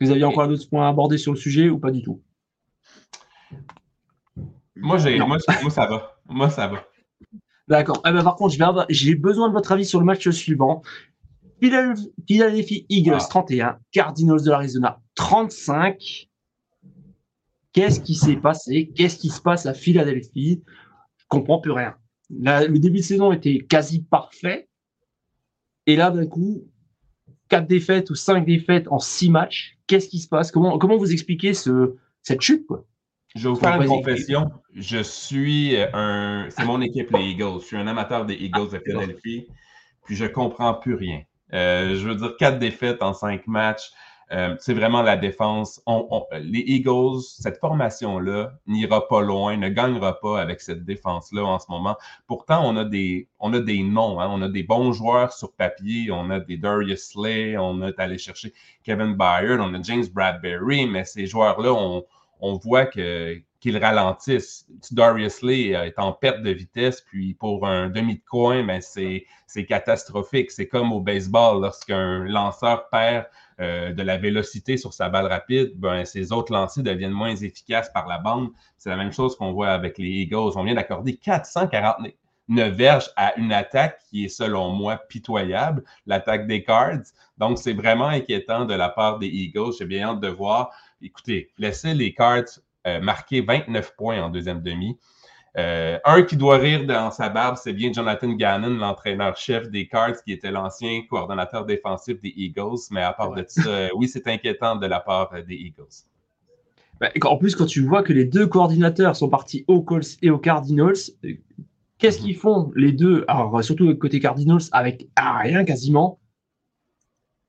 [0.00, 2.22] vous aviez encore d'autres points à aborder sur le sujet ou pas du tout?
[4.74, 6.16] Moi, moi, ça va.
[6.30, 6.82] Moi, ça va.
[7.68, 8.00] D'accord.
[8.06, 8.54] Eh ben, par contre,
[8.88, 10.80] j'ai besoin de votre avis sur le match suivant.
[11.60, 13.78] Philadelphie Eagles 31, ah.
[13.92, 16.26] Cardinals de l'Arizona 35.
[17.74, 18.90] Qu'est-ce qui s'est passé?
[18.94, 20.62] Qu'est-ce qui se passe à Philadelphie?
[21.28, 21.94] Comprends plus rien.
[22.30, 24.68] le début de saison était quasi parfait.
[25.86, 26.64] Et là, d'un coup,
[27.48, 29.78] quatre défaites ou cinq défaites en six matchs.
[29.86, 30.50] Qu'est-ce qui se passe?
[30.50, 32.66] Comment, comment vous expliquez ce, cette chute
[33.34, 34.50] Je vais vous faire une confession.
[34.74, 36.46] Je suis un.
[36.50, 37.60] C'est mon équipe, les Eagles.
[37.60, 39.46] Je suis un amateur des Eagles de Philadelphie.
[40.04, 41.22] Puis je comprends plus rien.
[41.52, 43.92] Euh, je veux dire, quatre défaites en cinq matchs.
[44.34, 45.80] Euh, c'est vraiment la défense.
[46.32, 51.66] les Eagles, cette formation-là n'ira pas loin, ne gagnera pas avec cette défense-là en ce
[51.70, 51.96] moment.
[52.26, 54.28] Pourtant, on a des, noms, hein.
[54.28, 58.18] on a des bons joueurs sur papier, on a des Darius Slay, on a allé
[58.18, 62.04] chercher Kevin Byard, on a James Bradbury, mais ces joueurs-là, on,
[62.58, 64.66] voit qu'ils ralentissent.
[64.90, 69.64] Darius Lee est en perte de vitesse, puis pour un demi de coin, ben, c'est
[69.66, 70.50] catastrophique.
[70.50, 73.26] C'est comme au baseball, lorsqu'un lanceur perd
[73.60, 77.88] euh, de la vélocité sur sa balle rapide, ben, ses autres lancers deviennent moins efficaces
[77.90, 78.50] par la bande.
[78.78, 80.52] C'est la même chose qu'on voit avec les Eagles.
[80.56, 82.12] On vient d'accorder 449
[82.74, 87.04] verges à une attaque qui est, selon moi, pitoyable, l'attaque des Cards.
[87.38, 89.72] Donc, c'est vraiment inquiétant de la part des Eagles.
[89.78, 90.70] J'ai bien hâte de voir.
[91.00, 94.98] Écoutez, laissez les Cards euh, marquer 29 points en deuxième demi.
[95.56, 100.22] Euh, un qui doit rire dans sa barbe, c'est bien Jonathan Gannon, l'entraîneur-chef des Cards,
[100.24, 102.80] qui était l'ancien coordonnateur défensif des Eagles.
[102.90, 105.84] Mais à part de ça, euh, oui, c'est inquiétant de la part euh, des Eagles.
[107.00, 110.30] Ben, en plus, quand tu vois que les deux coordinateurs sont partis aux Colts et
[110.30, 110.96] aux Cardinals,
[111.98, 113.24] qu'est-ce qu'ils font les deux?
[113.28, 116.18] Alors, surtout côté Cardinals, avec rien quasiment.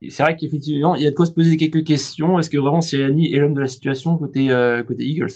[0.10, 2.38] C'est vrai qu'effectivement, il y a de quoi se poser quelques questions.
[2.38, 4.50] Est-ce que vraiment Siriani est l'homme de la situation côté,
[4.88, 5.32] côté Eagles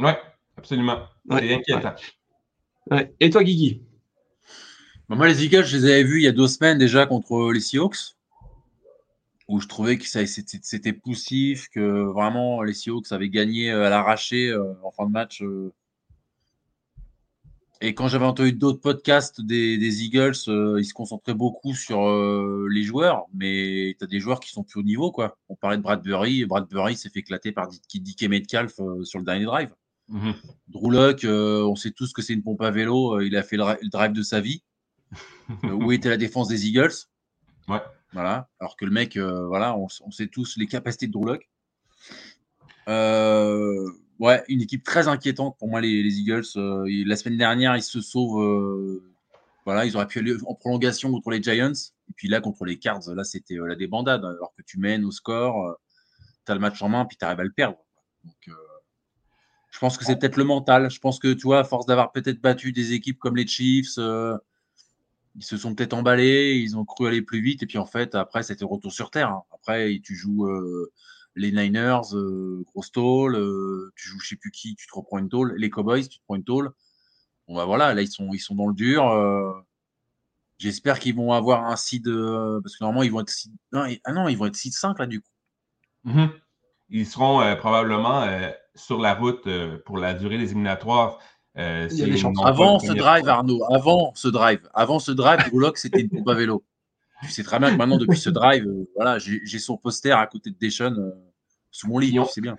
[0.00, 0.16] Ouais,
[0.62, 1.00] absolument.
[1.28, 1.94] C'est inquiétant.
[3.20, 3.82] Et toi, Guigui?
[5.08, 7.52] Bah, Moi, les Eagles, je les avais vus il y a deux semaines déjà contre
[7.52, 8.16] les Seahawks,
[9.48, 14.48] où je trouvais que c'était poussif, que vraiment les Seahawks avaient gagné euh, à l'arraché
[14.50, 15.42] euh, en fin de match.
[15.42, 15.72] Euh.
[17.80, 20.36] Et quand j'avais entendu d'autres podcasts des, Eagles,
[20.78, 21.98] ils se concentraient beaucoup sur
[22.68, 25.10] les joueurs, mais tu as des joueurs qui sont plus au niveau.
[25.10, 25.36] Quoi.
[25.48, 29.46] On parlait de Bradbury, et Bradbury s'est fait éclater par DK Metcalf sur le dernier
[29.46, 29.74] drive.
[30.12, 30.34] Mhm.
[30.68, 30.94] Drew
[31.24, 33.16] euh, on sait tous que c'est une pompe à vélo.
[33.16, 34.62] Euh, il a fait le, drive de sa vie.
[35.64, 36.94] Euh, où était la défense des Eagles?
[37.68, 37.82] Ouais.
[38.12, 38.48] Voilà.
[38.58, 41.36] Alors que le mec, voilà, on, sait tous les capacités de Drew
[44.18, 46.46] ouais, une équipe très inquiétante pour moi, les, Eagles.
[46.54, 49.02] la semaine dernière, ils se sauvent.
[49.66, 51.72] voilà, ils auraient pu aller en prolongation contre les Giants.
[52.08, 54.24] Et puis là, contre les Cards, là, c'était la débandade.
[54.24, 55.76] Alors que tu mènes au score,
[56.46, 57.76] tu as le match en main, puis tu arrives à le perdre.
[58.24, 58.48] Donc,
[59.72, 60.90] je pense que c'est peut-être le mental.
[60.90, 63.94] Je pense que, tu vois, à force d'avoir peut-être battu des équipes comme les Chiefs,
[63.96, 64.36] euh,
[65.34, 67.62] ils se sont peut-être emballés, ils ont cru aller plus vite.
[67.62, 69.30] Et puis, en fait, après, c'était retour sur terre.
[69.30, 69.42] Hein.
[69.54, 70.92] Après, tu joues euh,
[71.36, 73.32] les Niners, euh, grosse tôle.
[73.96, 75.54] tu joues je sais plus qui, tu te reprends une tôle.
[75.56, 76.70] Les Cowboys, tu te prends une tôle.
[77.48, 79.64] Bon, bah voilà, là, ils sont, ils sont dans le dur.
[80.58, 82.04] J'espère qu'ils vont avoir un seed.
[82.62, 83.52] parce que normalement, ils vont être seed.
[83.72, 85.30] Non, ah non, ils vont être seed 5 là, du coup.
[86.04, 86.41] Mm-hmm.
[86.92, 88.24] Ils seront probablement
[88.74, 91.18] sur la route euh, pour la durée des éliminatoires.
[91.58, 91.88] Euh,
[92.44, 95.40] avant ce drive, Arnaud, avant ce drive, avant ce drive,
[95.74, 96.64] c'était une pompe à vélo.
[97.22, 100.26] Tu sais très bien que maintenant, depuis ce drive, euh, voilà, j'ai son poster à
[100.26, 101.12] côté de Deschon
[101.74, 102.58] sous mon lit, c'est bien.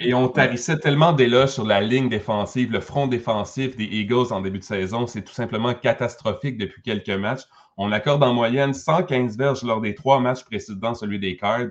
[0.00, 4.40] Et on tarissait tellement d'éloges sur la ligne défensive, le front défensif des Eagles en
[4.40, 5.06] début de saison.
[5.06, 7.42] C'est tout simplement catastrophique depuis quelques matchs.
[7.76, 11.70] On accorde en moyenne 115 verges lors des trois matchs précédents, celui des Cards.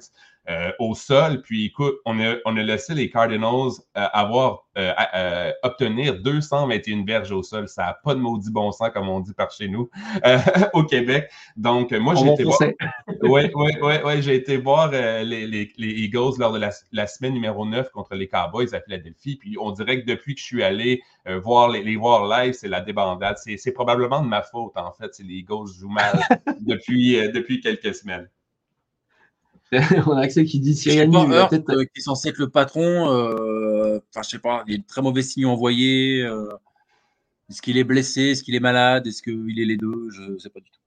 [0.50, 1.42] Euh, au sol.
[1.42, 7.34] Puis écoute, on a, on a laissé les Cardinals euh, avoir euh, obtenir 221 verges
[7.34, 7.68] au sol.
[7.68, 9.90] Ça n'a pas de maudit bon sens, comme on dit par chez nous
[10.74, 11.30] au Québec.
[11.58, 12.60] Donc, moi, j'ai été voir.
[13.24, 17.08] Oui, oui, oui, ouais, j'ai été voir les, les, les, Eagles lors de la, la,
[17.08, 19.36] semaine numéro 9 contre les Cowboys à Philadelphie.
[19.36, 21.02] Puis on dirait que depuis que je suis allé
[21.44, 23.36] voir les, les, voir live, c'est la débandade.
[23.38, 25.12] C'est probablement de ma faute, en fait.
[25.20, 26.22] Les Eagles jouent mal
[26.62, 28.30] depuis, depuis quelques semaines.
[30.08, 31.16] on a accès qui dit Siriani.
[31.16, 31.58] Euh, qui
[31.98, 33.12] est censé être le patron.
[33.12, 36.24] Euh, enfin, je sais pas, il y a de très mauvais signes envoyés.
[36.24, 36.48] Euh,
[37.50, 38.22] est-ce qu'il est blessé?
[38.32, 39.08] Est-ce qu'il est malade?
[39.08, 40.10] Est-ce qu'il est les deux?
[40.10, 40.80] Je ne sais pas du tout.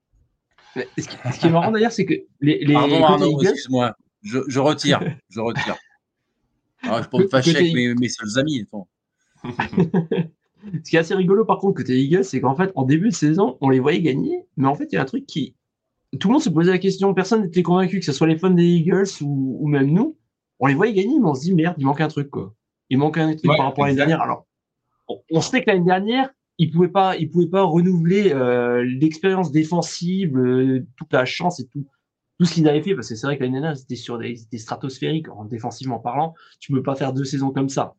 [0.99, 2.64] Ce qui, est marrant d'ailleurs, c'est que les.
[2.64, 3.97] les Pardon, Arnaud, excuse-moi.
[4.23, 5.01] Je, je, retire.
[5.29, 5.77] Je retire.
[6.83, 8.66] Alors, ah, je peux me fâcher avec mes, mes, seuls amis.
[10.85, 13.14] Ce qui est assez rigolo, par contre, côté Eagles, c'est qu'en fait, en début de
[13.14, 15.55] saison, on les voyait gagner, mais en fait, il y a un truc qui,
[16.18, 18.51] tout le monde se posait la question, personne n'était convaincu que ce soit les fans
[18.51, 20.16] des Eagles ou, même nous.
[20.59, 22.55] On les voyait gagner, mais on se dit merde, il manque un truc quoi.
[22.90, 24.20] Il manque un truc par rapport à l'année dernière.
[24.20, 24.46] Alors,
[25.31, 30.37] on, sait que l'année dernière, il pouvait pas, il pouvait pas renouveler euh, l'expérience défensive,
[30.37, 31.87] euh, toute la chance et tout,
[32.38, 34.35] tout ce qu'il avait fait, parce que c'est vrai que l'année dernière, c'était sur des,
[34.35, 36.35] c'était stratosphérique en défensivement parlant.
[36.59, 37.94] Tu peux pas faire deux saisons comme ça.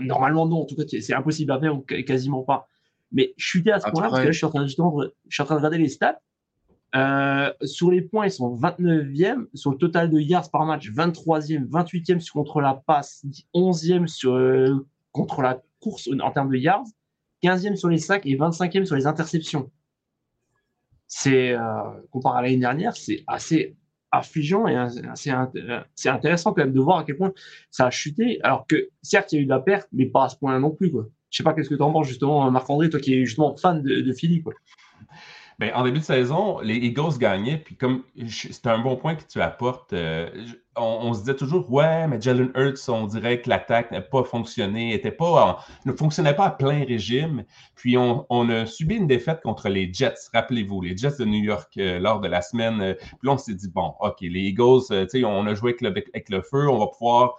[0.00, 2.66] normalement non, en tout cas, c'est impossible à faire ou quasiment pas.
[3.12, 5.42] Mais chuter à ce point-là, parce que là, je suis en train de, je suis
[5.42, 6.18] en train de regarder les stats.
[6.94, 9.46] Euh, sur les points, ils sont 29e.
[9.54, 13.24] Sur le total de yards par match, 23e, 28e contre la passe,
[13.54, 16.86] 11e sur, euh, contre la course en termes de yards,
[17.42, 19.70] 15e sur les sacs et 25e sur les interceptions.
[21.06, 21.60] C'est, euh,
[22.10, 23.76] comparé à l'année dernière, c'est assez
[24.10, 24.76] affligeant et
[25.94, 27.32] c'est intéressant quand même de voir à quel point
[27.70, 28.42] ça a chuté.
[28.42, 30.58] Alors que certes, il y a eu de la perte, mais pas à ce point-là
[30.58, 30.90] non plus.
[30.90, 31.08] Quoi.
[31.30, 33.82] Je sais pas qu'est-ce que tu en penses justement, Marc-André, toi qui es justement fan
[33.82, 34.42] de, de Philly.
[34.42, 34.52] Quoi.
[35.62, 39.22] Ben, en début de saison, les Eagles gagnaient, puis comme c'est un bon point que
[39.22, 40.28] tu apportes, euh,
[40.74, 44.98] on, se disait toujours, ouais, mais Jalen Hurts, on dirait que l'attaque n'a pas fonctionné,
[44.98, 47.44] pas ne fonctionnait pas à plein régime.
[47.76, 51.72] Puis on, a subi une défaite contre les Jets, rappelez-vous, les Jets de New York
[51.76, 52.80] euh, lors de la semaine.
[52.80, 54.92] Euh, puis là, on s'est dit, bon, OK, les Eagles,
[55.24, 57.36] on a joué avec le, feu, on va pouvoir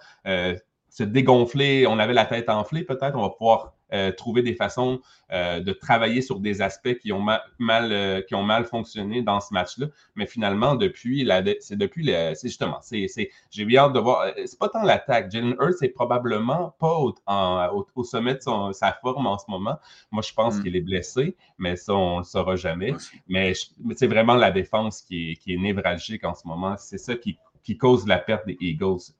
[0.94, 5.00] se dégonfler, on avait la tête enflée peut-être, on va pouvoir euh, trouver des façons
[5.30, 7.24] euh, de travailler sur des aspects qui ont
[7.58, 9.86] mal, euh, qui ont mal fonctionné dans ce match-là.
[10.16, 11.28] Mais finalement, depuis,
[11.60, 13.06] c'est depuis, c'est justement, c'est,
[13.50, 14.26] j'ai bien hâte de voir.
[14.46, 15.30] C'est pas tant l'attaque.
[15.30, 19.78] Jalen Hurts c'est probablement pas au, sommet de sa forme en ce moment.
[20.10, 20.62] Moi, je pense mm.
[20.64, 22.94] qu'il est blessé, mais ça, on le saura jamais.
[23.28, 23.52] Mais,
[23.94, 26.74] c'est vraiment la défense qui est, qui est névralgique en ce moment.
[26.78, 29.12] C'est ça qui, qui cause la perte des Eagles.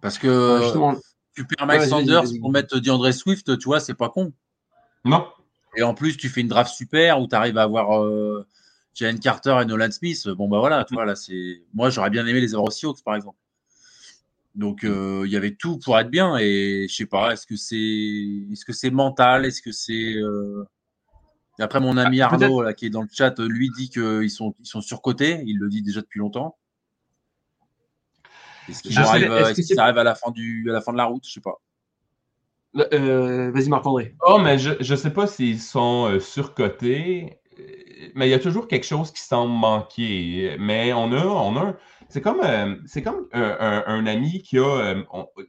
[0.00, 0.94] Parce que justement,
[1.36, 4.32] tu perds Mike Sanders pour mettre DeAndre Swift, tu vois, c'est pas con.
[5.04, 5.26] Non.
[5.76, 8.46] Et en plus, tu fais une draft super où tu arrives à avoir euh,
[8.94, 10.26] Jalen Carter et Nolan Smith.
[10.28, 11.62] Bon, bah voilà, tu vois, là, c'est.
[11.74, 13.36] Moi, j'aurais bien aimé les avoir aussi Hawks, par exemple.
[14.54, 16.38] Donc, euh, il y avait tout pour être bien.
[16.38, 19.44] Et je sais pas, est-ce que c'est est -ce que c'est mental?
[19.44, 20.14] Est-ce que c'est.
[20.14, 20.64] Euh,
[21.58, 24.54] après, mon ami ah, Arnaud, là, qui est dans le chat, lui dit qu'ils sont,
[24.60, 25.42] ils sont surcotés.
[25.46, 26.56] Il le dit déjà depuis longtemps.
[28.68, 29.30] Est-ce qu'il arrive,
[29.78, 31.60] arrive, à la fin du, à la fin de la route Je sais pas.
[32.92, 34.14] Euh, vas-y, Marc-André.
[34.26, 37.40] Oh, mais je ne sais pas s'ils sont euh, surcotés,
[38.14, 40.56] mais il y a toujours quelque chose qui semble manquer.
[40.58, 41.74] Mais on a, on a
[42.08, 44.94] c'est comme, euh, comme un, ami qui a,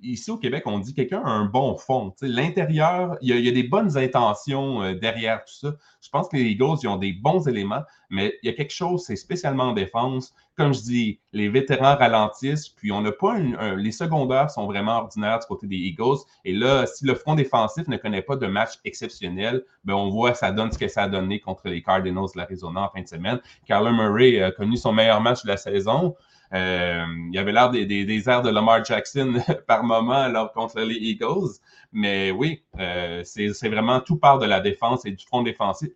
[0.01, 2.13] ici au Québec, on dit quelqu'un a un bon fond.
[2.21, 5.75] L'intérieur, il, y a des bonnes intentions derrière tout ça.
[6.01, 8.73] Je pense que les Eagles, ils ont des bons éléments, mais il y a quelque
[8.73, 13.37] chose, c'est spécialement en défense, comme je dis, les vétérans ralentissent, puis on n'a pas
[13.75, 16.17] les secondaires sont vraiment ordinaires du côté des Eagles.
[16.45, 20.33] Et là, si le front défensif ne connaît pas de match exceptionnel, ben on voit
[20.33, 23.07] ça donne ce que ça a donné contre les Cardinals de l'Arizona en fin de
[23.07, 23.39] semaine.
[23.67, 26.15] Carla Murray a connu son meilleur match de la saison.
[26.53, 31.59] Euh, il avait l'air des, airs de Lamar Jackson par moment contre les Eagles.
[31.91, 35.89] Mais oui, euh, c'est vraiment tout part de la défense et du front défensif.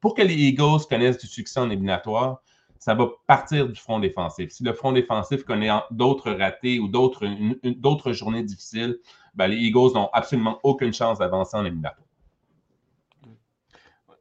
[0.00, 2.42] pour que les Eagles connaissent du succès en éliminatoire,
[2.78, 4.50] ça va partir du front défensif.
[4.50, 8.98] Si le front défensif connaît d'autres ratés ou d'autres journées difficiles,
[9.34, 12.05] ben, les Eagles n'ont absolument aucune chance d'avancer en éliminatoire.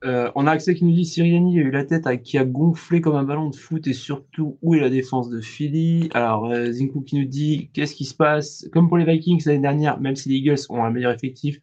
[0.06, 3.02] Euh, on a accès qui nous dit Siriani a eu la tête qui a gonflé
[3.02, 6.10] comme un ballon de foot et surtout où est la défense de Philly?
[6.14, 8.68] Alors euh, Zinkou qui nous dit qu'est-ce qui se passe?
[8.72, 11.60] Comme pour les Vikings l'année dernière, même si les Eagles ont un meilleur effectif,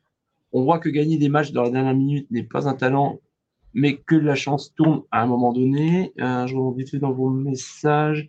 [0.52, 3.20] on voit que gagner des matchs dans la dernière minute n'est pas un talent
[3.74, 6.12] mais que la chance tourne à un moment donné.
[6.20, 8.28] Euh, je remonte vite dans vos messages.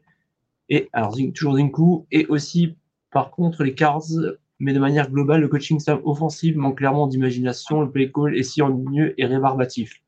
[0.69, 2.05] Et alors, toujours Zinku.
[2.11, 2.75] Et aussi,
[3.11, 4.03] par contre, les Cards,
[4.59, 7.81] mais de manière globale, le coaching staff offensif manque clairement d'imagination.
[7.81, 10.02] Le play call est si ennuyeux et rébarbatif.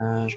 [0.00, 0.36] Euh, je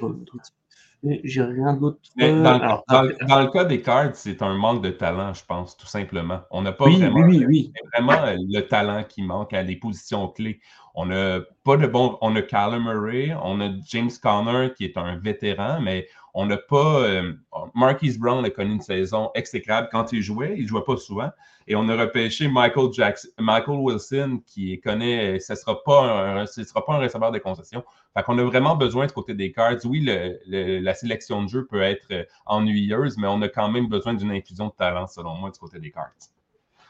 [1.23, 1.99] j'ai rien d'autre.
[2.17, 6.41] Dans, dans, le cas des cards, c'est un manque de talent, je pense, tout simplement.
[6.49, 10.30] On n'a pas oui, vraiment, oui, oui, vraiment le talent qui manque à des positions
[10.30, 10.61] clés.
[10.95, 12.18] On n'a pas de bon.
[12.22, 16.57] On a Callum Murray, on a James Conner qui est un vétéran, mais on n'a
[16.57, 17.01] pas.
[17.01, 17.34] Euh,
[17.75, 20.55] Marquise Brown a connu une saison exécrable quand il jouait.
[20.57, 21.29] Il ne jouait pas souvent.
[21.67, 25.39] Et on a repêché Michael, Jackson, Michael Wilson qui connaît.
[25.39, 27.84] Ce ne sera, pas un, sera pas un receveur de concession.
[28.13, 29.77] Fait qu'on a vraiment besoin du côté des cards.
[29.86, 30.07] Oui,
[30.47, 34.31] la sélection de jeu peut être euh, ennuyeuse, mais on a quand même besoin d'une
[34.31, 36.11] infusion de talent, selon moi, du côté des cards.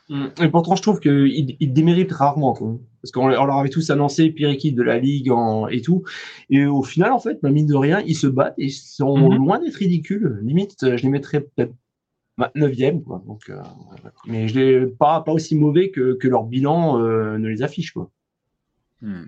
[0.09, 0.25] Mm.
[0.41, 2.53] Et pourtant, je trouve qu'ils il déméritent rarement.
[2.53, 2.77] Quoi.
[3.01, 6.03] Parce qu'on leur avait tous annoncé pire équipe de la ligue en, et tout.
[6.49, 9.17] Et au final, en fait, bah, mine de rien, ils se battent et ils sont
[9.17, 9.35] mm-hmm.
[9.37, 10.39] loin d'être ridicules.
[10.43, 11.73] Limite, je les mettrais peut-être
[12.37, 13.03] 9e.
[13.03, 13.23] Quoi.
[13.25, 13.61] Donc, euh,
[14.25, 17.91] mais je les pas, pas aussi mauvais que, que leur bilan euh, ne les affiche.
[17.91, 18.09] Quoi.
[19.01, 19.23] Mm.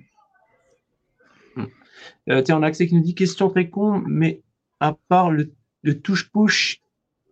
[2.30, 4.42] Euh, tiens, on a accès qui nous dit question très con, mais
[4.80, 5.52] à part le,
[5.84, 6.82] le touche-push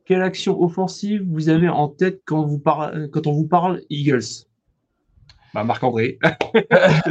[0.05, 4.45] quelle action offensive vous avez en tête quand, vous quand on vous parle Eagles?
[5.53, 6.17] Bah, Marc-André.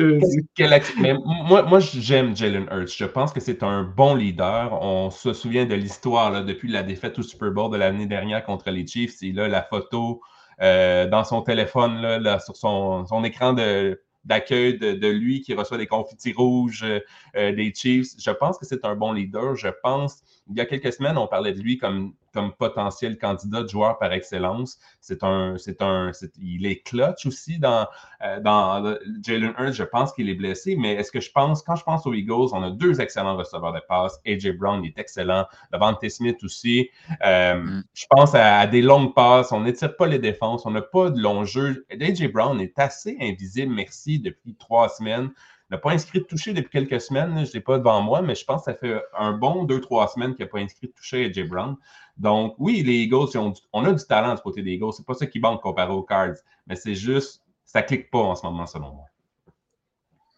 [1.47, 2.97] moi, moi j'aime Jalen Hurts.
[2.97, 4.83] Je pense que c'est un bon leader.
[4.83, 8.69] On se souvient de l'histoire depuis la défaite au Super Bowl de l'année dernière contre
[8.71, 9.23] les Chiefs.
[9.23, 10.21] Il a la photo
[10.61, 15.79] euh, dans son téléphone, là, sur son, son écran de, d'accueil de, lui qui reçoit
[15.79, 18.09] des confitis rouges euh, des Chiefs.
[18.19, 19.55] Je pense que c'est un bon leader.
[19.55, 23.63] Je pense, il y a quelques semaines, on parlait de lui comme comme potentiel candidat
[23.63, 24.79] de joueur par excellence.
[25.01, 27.87] C'est un, c'est un, il est clutch aussi dans,
[28.23, 29.75] euh, dans Jalen Hurts.
[29.75, 32.49] Je pense qu'il est blessé, mais est-ce que je pense, quand je pense aux Eagles,
[32.53, 34.19] on a deux excellents receveurs de passe.
[34.27, 36.89] AJ Brown est excellent, Levante Smith aussi.
[37.25, 37.85] Euh, mm.
[37.95, 39.53] Je pense à, des longues passes.
[39.53, 41.87] On n'étire pas les défenses, on n'a pas de long jeu.
[41.91, 45.31] AJ Brown est assez invisible, merci, depuis trois semaines
[45.73, 47.45] n'a pas inscrit de toucher depuis quelques semaines.
[47.45, 49.81] Je ne l'ai pas devant moi, mais je pense que ça fait un bon deux,
[49.81, 51.77] trois semaines qu'il n'a pas inscrit de toucher à Jay Brown.
[52.19, 53.29] Donc, oui, les Eagles,
[53.73, 54.93] on a du talent du côté des Eagles.
[54.93, 58.19] C'est pas ça qui manque comparé aux Cards, mais c'est juste, ça ne clique pas
[58.19, 59.07] en ce moment, selon moi.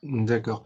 [0.03, 0.64] D'accord.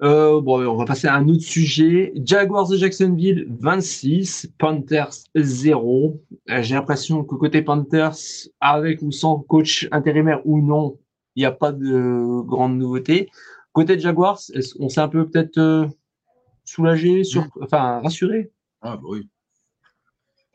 [0.00, 2.12] Euh, bon, on va passer à un autre sujet.
[2.24, 4.52] Jaguars de Jacksonville, 26.
[4.56, 6.22] Panthers, 0.
[6.48, 8.14] Euh, j'ai l'impression que côté Panthers,
[8.60, 10.96] avec ou sans coach intérimaire ou non,
[11.34, 13.28] il n'y a pas de grande nouveauté.
[13.78, 14.40] Côté Jaguars,
[14.80, 15.86] on s'est un peu peut-être euh,
[16.64, 17.44] soulagé, sur...
[17.44, 17.50] Mm.
[17.62, 18.50] enfin rassuré?
[18.82, 19.28] Ah, bah oui.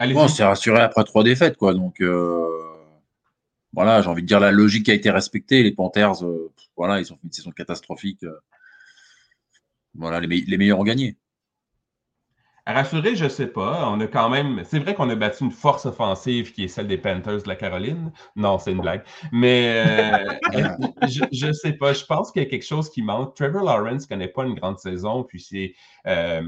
[0.02, 1.74] on s'est rassuré après trois défaites, quoi.
[1.74, 2.46] Donc, euh,
[3.72, 5.64] voilà, j'ai envie de dire la logique a été respectée.
[5.64, 8.26] Les Panthers, euh, voilà, ils ont fait une saison catastrophique.
[9.94, 11.16] voilà, les meilleurs ont gagné.
[12.66, 13.90] Rassurer, je ne sais pas.
[13.90, 14.62] On a quand même.
[14.64, 17.58] C'est vrai qu'on a battu une force offensive qui est celle des Panthers de la
[17.58, 18.14] Caroline.
[18.38, 19.04] Non, c'est une blague.
[19.34, 20.34] Mais euh,
[21.10, 21.92] je ne sais pas.
[21.92, 23.36] Je pense qu'il y a quelque chose qui manque.
[23.36, 25.24] Trevor Lawrence ne connaît pas une grande saison.
[25.24, 25.76] Puis c'est.
[26.08, 26.48] Euh,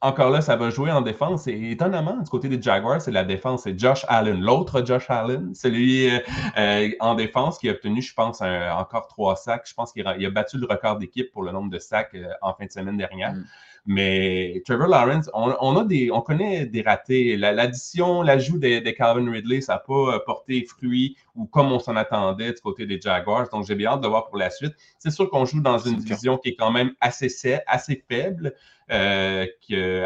[0.00, 1.46] encore là, ça va jouer en défense.
[1.46, 3.62] Et étonnamment, du côté des Jaguars, c'est la défense.
[3.64, 6.10] C'est Josh Allen, l'autre Josh Allen, celui
[6.58, 9.66] euh, en défense qui a obtenu, je pense, encore trois sacs.
[9.66, 12.66] Je pense qu'il a, battu le record d'équipe pour le nombre de sacs en fin
[12.66, 13.32] de semaine dernière.
[13.32, 13.44] Mm.
[13.86, 17.36] Mais Trevor Lawrence, on, a des, on connaît des ratés.
[17.36, 22.52] L'addition, l'ajout de, Calvin Ridley, ça n'a pas porté fruit ou comme on s'en attendait
[22.52, 23.48] du côté des Jaguars.
[23.50, 24.74] Donc, j'ai bien hâte de voir pour la suite.
[24.98, 27.28] C'est sûr qu'on joue dans une division qui est quand même assez,
[27.66, 28.54] assez faible.
[28.90, 29.46] Euh,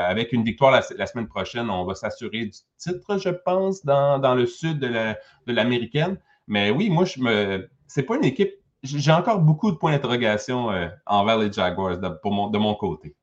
[0.00, 4.46] avec une victoire la, semaine prochaine, on va s'assurer du titre, je pense, dans, le
[4.46, 6.18] sud de l'américaine.
[6.48, 7.70] Mais oui, moi, je me.
[7.86, 8.54] C'est pas une équipe.
[8.82, 13.14] J'ai encore beaucoup de points d'interrogation euh, envers les Jaguars de, pour de mon côté.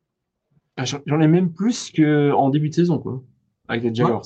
[0.78, 3.22] Ah, j'en ai même plus qu'en début de saison, quoi,
[3.68, 4.26] avec les Jaguars.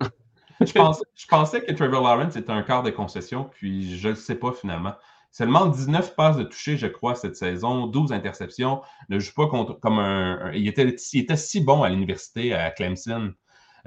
[0.60, 4.34] je, pensais, que Trevor Lawrence était un quart de concession, puis je ne le sais
[4.34, 4.94] pas finalement.
[5.30, 8.82] Seulement 19 passes de toucher, je crois, cette saison, 12 interceptions.
[9.08, 10.52] Ne joue pas contre, comme un.
[10.52, 13.32] il, était, il, était, si bon à l'université à Clemson.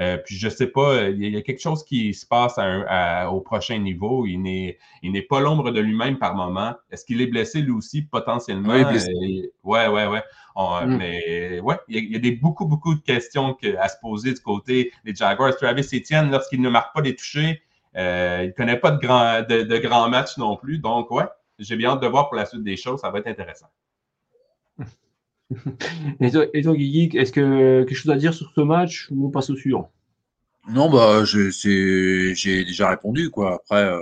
[0.01, 2.59] Euh, puis je sais pas, euh, il y, a quelque chose qui se passe
[3.31, 4.25] au prochain niveau.
[4.25, 6.73] Il n'est pas l'ombre de lui-même par moment.
[6.91, 8.73] Est-ce qu'il est blessé lui aussi potentiellement?
[8.73, 10.23] Oui, euh, ouais, ouais, ouais.
[10.57, 10.97] Mm.
[10.97, 14.91] Mais ouais, il y a, des, beaucoup, beaucoup de questions à se poser du côté
[15.05, 15.55] des Jaguars.
[15.55, 17.61] Travis Etienne, lorsqu'il ne marque pas des touchés,
[17.95, 20.77] il ne connaît pas de, grand, de, grands matchs non plus.
[20.77, 21.25] Donc, ouais,
[21.57, 22.99] j'ai bien hâte de voir pour la suite des choses.
[22.99, 23.67] Ça va être intéressant.
[26.19, 29.49] et toi, Guigui, est-ce que quelque chose à dire sur ce match ou on passe
[29.49, 29.91] au suivant?
[30.67, 33.29] Non, bah, j'ai déjà répondu.
[33.29, 33.55] Quoi.
[33.55, 33.99] Après, euh,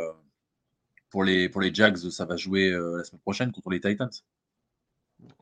[1.09, 4.09] pour, les, pour les Jags, ça va jouer euh, la semaine prochaine contre les Titans.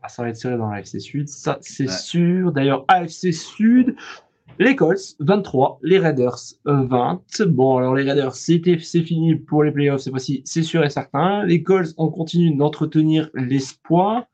[0.01, 2.51] Ah, ça va être serré dans l'AFC Sud, ça c'est sûr.
[2.51, 3.95] D'ailleurs, AFC Sud,
[4.59, 7.21] les Colts 23, les Raiders 20.
[7.47, 11.43] Bon, alors les Raiders, c'est fini pour les playoffs, c'est c'est sûr et certain.
[11.45, 14.25] Les Colts, on continue d'entretenir l'espoir.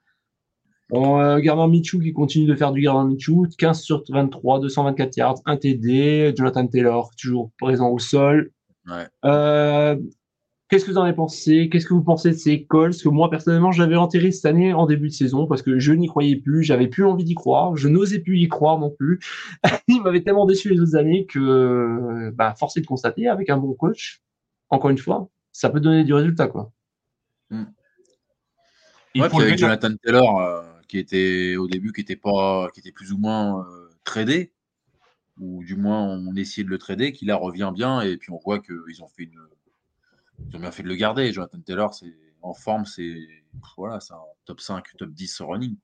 [0.92, 5.42] On, euh, Michou qui continue de faire du Gardner Michou, 15 sur 23, 224 yards,
[5.46, 6.34] 1 TD.
[6.36, 8.52] Jonathan Taylor, toujours présent au sol.
[9.26, 9.98] Euh,
[10.70, 11.68] qu'est-ce que vous en avez pensé?
[11.70, 14.86] Qu'est-ce que vous pensez de ces calls Que moi, personnellement, j'avais enterré cette année en
[14.86, 17.90] début de saison parce que je n'y croyais plus, j'avais plus envie d'y croire, je
[17.90, 19.20] n'osais plus y croire non plus.
[19.90, 23.74] Il m'avait tellement déçu les autres années que, bah, forcé de constater, avec un bon
[23.74, 24.22] coach,
[24.70, 26.72] encore une fois, ça peut donner du résultat, quoi.
[27.50, 27.66] Hmm.
[29.16, 32.92] Il faut avec Jonathan Taylor, euh, qui était au début, qui était pas, qui était
[32.92, 34.54] plus ou moins euh, tradé,
[35.40, 38.38] ou du moins on essayait de le trader, qui là revient bien, et puis on
[38.38, 39.40] voit qu'ils ont fait une,
[40.50, 41.32] ils ont bien fait de le garder.
[41.32, 43.28] Jonathan Taylor, c'est en forme, c'est
[43.78, 45.76] voilà, c'est un top 5, top 10 running.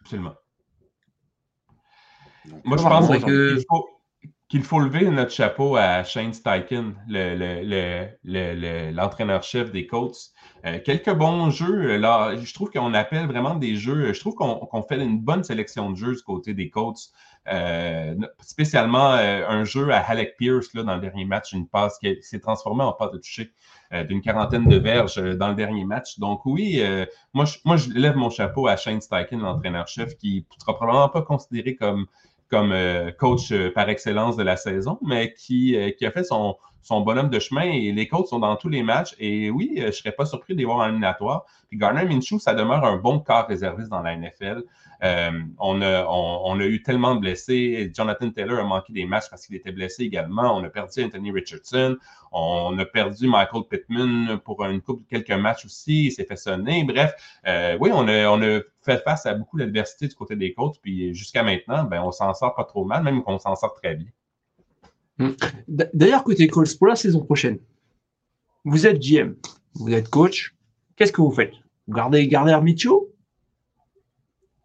[0.00, 0.34] Absolument.
[2.64, 3.58] Moi, je pense que
[4.48, 6.94] qu'il faut lever notre chapeau à Shane Steichen,
[8.24, 10.30] l'entraîneur-chef des Colts.
[10.64, 11.96] Euh, quelques bons jeux.
[11.96, 14.12] Là, je trouve qu'on appelle vraiment des jeux.
[14.12, 17.10] Je trouve qu'on fait une bonne sélection de jeux du côté des Colts.
[17.48, 21.98] Euh, spécialement euh, un jeu à Halleck Pierce là, dans le dernier match, une passe
[21.98, 23.52] qui s'est transformée en passe de toucher
[24.08, 26.18] d'une quarantaine de verges dans le dernier match.
[26.18, 26.82] Donc oui,
[27.34, 31.08] moi, je, moi je lève mon chapeau à Shane Steichen, l'entraîneur-chef, qui ne sera probablement
[31.08, 32.06] pas considéré comme
[32.50, 36.24] comme euh, coach euh, par excellence de la saison, mais qui, euh, qui a fait
[36.24, 36.56] son,
[36.86, 39.16] son bonhomme de chemin et les coachs sont dans tous les matchs.
[39.18, 41.44] Et oui, je ne serais pas surpris de voir en éliminatoire.
[41.68, 44.62] Puis Garner Minshew, ça demeure un bon corps réserviste dans la NFL.
[45.02, 47.90] on, a, on, a eu tellement de blessés.
[47.92, 50.56] Jonathan Taylor a manqué des matchs parce qu'il était blessé également.
[50.56, 51.96] On a perdu Anthony Richardson.
[52.30, 56.04] On a perdu Michael Pittman pour une couple quelques matchs aussi.
[56.04, 56.84] Il s'est fait sonner.
[56.84, 57.14] Bref,
[57.80, 60.78] oui, on a, fait face à beaucoup d'adversité du côté des côtes.
[60.80, 63.96] Puis jusqu'à maintenant, ben, on s'en sort pas trop mal, même qu'on s'en sort très
[63.96, 64.06] bien.
[65.18, 65.30] Hmm.
[65.68, 67.58] D'ailleurs, côté Colts, pour la saison prochaine,
[68.64, 69.34] vous êtes GM,
[69.74, 70.54] vous êtes coach.
[70.96, 71.52] Qu'est-ce que vous faites?
[71.86, 72.92] Vous gardez Garner Mitchell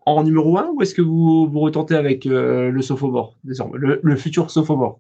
[0.06, 4.16] en numéro 1 ou est-ce que vous vous retentez avec euh, le sophomore, désormais, le,
[4.16, 5.00] futur sophomore?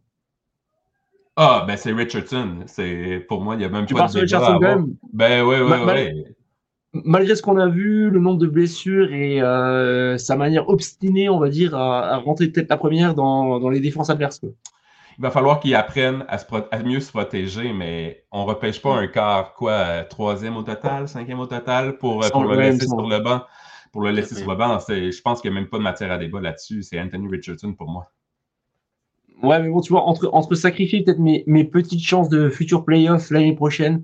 [1.36, 2.60] Ah, ben c'est Richardson.
[2.68, 4.60] C'est Pour moi, il n'y a même pas de Richardson
[5.14, 6.24] Ben oui, oui, oui
[6.94, 11.40] malgré ce qu'on a vu, le nombre de blessures et euh, sa manière obstinée, on
[11.40, 14.42] va dire, à, rentrer tête la première dans, les défenses adverses.
[15.22, 19.06] Il va falloir qu'ils apprennent à, mieux se protéger, mais on ne repêche pas un
[19.06, 23.44] quart, quoi, troisième au total, cinquième au total pour, le laisser sur le banc.
[23.92, 26.12] Pour le laisser sur le banc, je pense qu'il n'y a même pas de matière
[26.12, 26.82] à débat là-dessus.
[26.82, 28.08] C'est Anthony Richardson pour moi.
[29.44, 32.84] Ouais, mais bon, tu vois, entre, entre sacrifier peut-être mes, mes petites chances de futur
[32.84, 34.04] playoff l'année prochaine,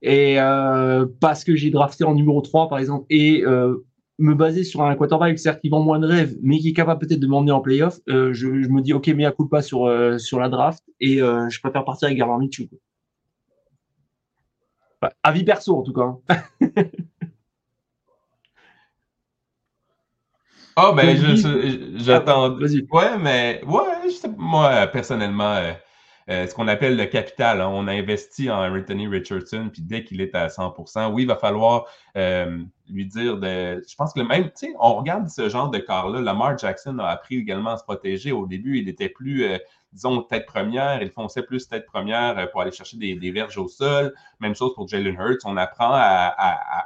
[0.00, 3.84] et euh, parce que j'ai drafté en numéro 3, par exemple, et euh,
[4.18, 7.06] me baser sur un quarterback, certes, qui vend moins de rêves, mais qui est capable
[7.06, 9.62] peut-être de m'emmener en playoff, euh, je, je, me dis, OK, mais à coup pas
[9.62, 12.68] sur, euh, sur la draft, et euh, je préfère partir avec Minshew.
[15.00, 16.16] Bah, avis perso, en tout cas.
[20.76, 21.16] oh, ben,
[21.98, 22.56] j'attends.
[22.56, 22.58] Ah.
[22.90, 25.62] Ouais, mais, ouais, moi, personnellement,
[26.28, 27.62] euh, ce qu'on appelle le capital.
[27.62, 27.70] Hein.
[27.72, 31.36] On a investi en Anthony Richardson, puis dès qu'il est à 100% oui, il va
[31.36, 33.82] falloir euh, lui dire de.
[33.88, 36.20] Je pense que le même, tu sais, on regarde ce genre de corps-là.
[36.20, 38.32] Lamar Jackson a appris également à se protéger.
[38.32, 39.44] Au début, il était plus.
[39.44, 39.58] Euh,
[39.94, 44.12] disons, tête première, il fonçait plus tête première pour aller chercher des, verges au sol.
[44.38, 45.46] Même chose pour Jalen Hurts.
[45.46, 46.34] On apprend à,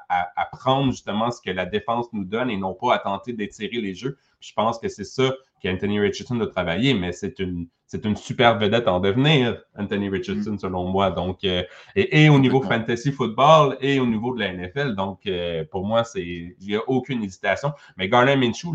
[0.09, 3.81] à, prendre justement ce que la défense nous donne et non pas à tenter d'étirer
[3.81, 4.17] les jeux.
[4.39, 5.33] je pense que c'est ça
[5.63, 10.59] qu'Anthony Richardson a travaillé, mais c'est une, c'est une super vedette en devenir, Anthony Richardson,
[10.59, 11.11] selon moi.
[11.11, 11.63] Donc, euh,
[11.95, 14.95] et, au niveau fantasy football et au niveau de la NFL.
[14.95, 17.73] Donc, euh, pour moi, c'est, il n'y a aucune hésitation.
[17.97, 18.73] Mais Garner Minshew,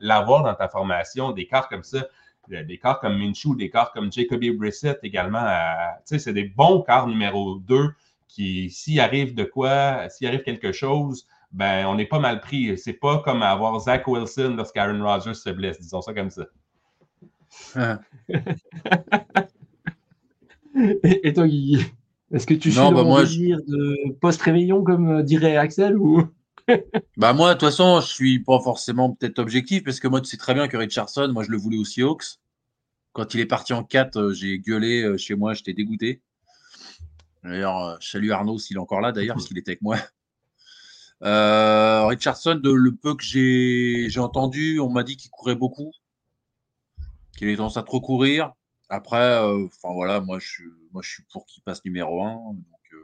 [0.00, 2.06] l'avoir dans ta formation, des cartes comme ça,
[2.52, 5.44] euh, des cartes comme Minshew, des cartes comme Jacoby Brissett également,
[6.06, 7.88] tu sais, c'est des bons cartes numéro 2
[8.28, 12.78] qui, s'il arrive de quoi, s'il arrive quelque chose, ben, on est pas mal pris.
[12.78, 16.46] C'est pas comme avoir Zach Wilson lorsqu'Aaron Rodgers se blesse, disons ça comme ça.
[17.74, 18.00] Ah.
[21.02, 21.84] et, toi, Guigui,
[22.32, 26.22] est-ce que tu suis bah moi, de post-réveillon, comme euh, dirait Axel ou...
[27.16, 30.28] bah moi, de toute façon, je suis pas forcément peut-être objectif, parce que moi, tu
[30.28, 32.38] sais très bien que Richardson, moi, je le voulais aussi Hawks.
[33.12, 36.22] Quand il est parti en 4, euh, j'ai gueulé euh, chez moi, j'étais dégoûté.
[37.42, 39.96] D'ailleurs, salut Arnaud s'il est encore là, d'ailleurs, parce qu'il était avec moi.
[41.22, 45.92] Euh, Richardson, de le peu que j'ai entendu, on m'a dit qu'il courait beaucoup,
[47.36, 48.52] qu'il avait tendance à trop courir.
[48.88, 50.62] Après, euh, enfin voilà, moi je,
[50.92, 52.34] moi je suis pour qu'il passe numéro 1.
[52.34, 52.96] Donc, euh,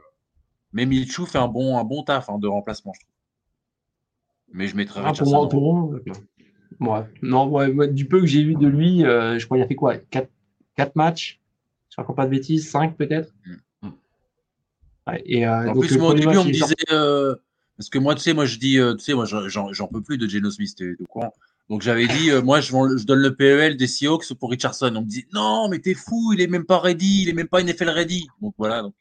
[0.73, 3.13] mais Milchou fait un bon, un bon taf hein, de remplacement, je trouve.
[4.51, 5.47] Mais je mettrais ah, Richardson.
[5.47, 6.15] Pour moi, pour
[6.79, 7.07] moi.
[7.21, 9.97] Non, ouais, du peu que j'ai vu de lui, je crois qu'il a fait quoi?
[9.97, 10.29] 4,
[10.75, 11.39] 4 matchs?
[11.89, 13.33] Je ne raconte pas de bêtises, 5 peut-être?
[13.81, 13.89] Mm.
[15.07, 16.75] ouais, et, En donc, plus, moi, au début, on me disait
[17.77, 20.27] Parce que moi, tu sais, moi, je dis, tu sais, moi, j'en peux plus de
[20.27, 21.33] Geno Smith, t'es au courant.
[21.69, 24.93] Donc j'avais dit, moi je, je, donne le PEL des Seahawks pour Richardson.
[24.95, 27.49] On me dit, non, mais t'es fou, il est même pas ready, il est même
[27.49, 28.27] pas NFL ready.
[28.41, 28.93] Donc voilà, donc,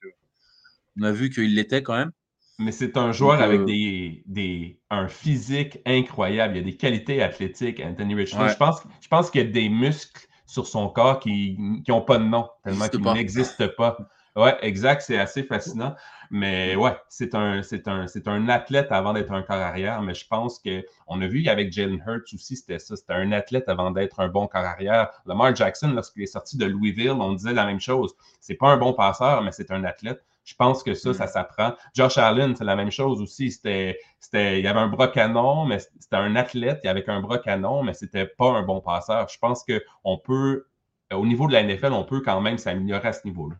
[0.98, 2.10] on a vu qu'il l'était quand même.
[2.58, 6.54] Mais c'est un joueur avec des, des, un physique incroyable.
[6.54, 8.48] Il y a des qualités athlétiques, Anthony Richardson.
[8.48, 11.56] Je pense, je pense qu'il y a des muscles sur son corps qui
[11.86, 13.98] n'ont pas de nom, tellement qu'ils n'existent pas.
[14.36, 15.94] Oui, exact, c'est assez fascinant.
[16.30, 20.02] Mais ouais, c'est un, c'est un, c'est un athlète avant d'être un corps arrière.
[20.02, 22.96] Mais je pense qu'on a vu avec Jalen Hurts aussi, c'était ça.
[22.96, 25.10] C'était un athlète avant d'être un bon corps arrière.
[25.26, 28.14] Lamar Jackson, lorsqu'il est sorti de Louisville, on disait la même chose.
[28.40, 30.22] C'est pas un bon passeur, mais c'est un athlète.
[30.46, 31.28] Je pense que ça, ça mm.
[31.28, 31.74] s'apprend.
[31.94, 33.50] Josh Allen, c'est la même chose aussi.
[33.50, 37.82] C'était, c'était, il avait un bras canon, mais c'était un athlète avec un bras canon,
[37.82, 39.28] mais c'était pas un bon passeur.
[39.28, 40.66] Je pense qu'on peut,
[41.12, 43.56] au niveau de la NFL, on peut quand même s'améliorer à ce niveau-là.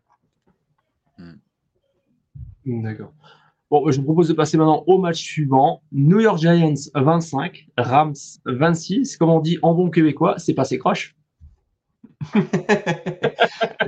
[1.19, 1.35] Mm.
[2.67, 3.13] D'accord.
[3.71, 5.83] Bon, je vous propose de passer maintenant au match suivant.
[5.91, 8.15] New York Giants 25, Rams
[8.45, 9.17] 26.
[9.17, 11.17] Comme on dit en bon québécois, c'est passé croche.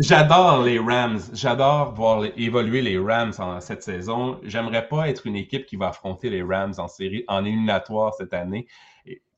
[0.00, 1.20] J'adore les Rams.
[1.32, 4.38] J'adore voir évoluer les Rams en cette saison.
[4.42, 8.34] J'aimerais pas être une équipe qui va affronter les Rams en série, en éliminatoire cette
[8.34, 8.66] année.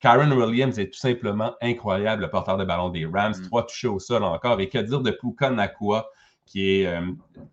[0.01, 3.34] Karen Williams est tout simplement incroyable, le porteur de ballon des Rams.
[3.38, 3.43] Mm.
[3.47, 4.61] Trois touchés au sol encore.
[4.61, 6.09] Et que dire de Puka Nakua,
[6.51, 7.01] qui est, euh,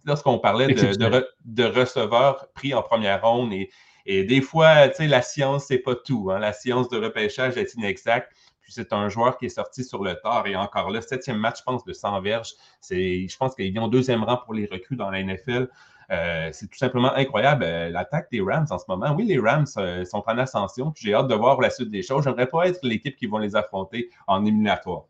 [0.06, 3.70] lorsqu'on parlait de, de, receveurs pris en première ronde, et,
[4.08, 6.32] et des fois, tu sais, la science, c'est pas tout.
[6.32, 6.40] Hein.
[6.40, 8.32] La science de repêchage est inexacte.
[8.62, 11.60] Puis c'est un joueur qui est sorti sur le tard et encore là, septième match,
[11.60, 12.54] je pense, de 100 verges.
[12.90, 15.70] Je pense qu'ils ont deuxième rang pour les recrues dans la NFL.
[16.12, 17.64] Euh, c'est tout simplement incroyable.
[17.66, 19.14] Euh, l'attaque des Rams en ce moment.
[19.16, 20.94] Oui, les Rams euh, sont en ascension.
[20.98, 22.24] J'ai hâte de voir la suite des choses.
[22.24, 25.06] J'aimerais pas être l'équipe qui va les affronter en éliminatoire.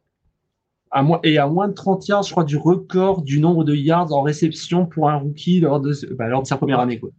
[0.91, 4.13] À et à moins de 30 yards, je crois, du record du nombre de yards
[4.13, 6.99] en réception pour un rookie lors de, bah, lors de sa première année.
[6.99, 7.09] Quoi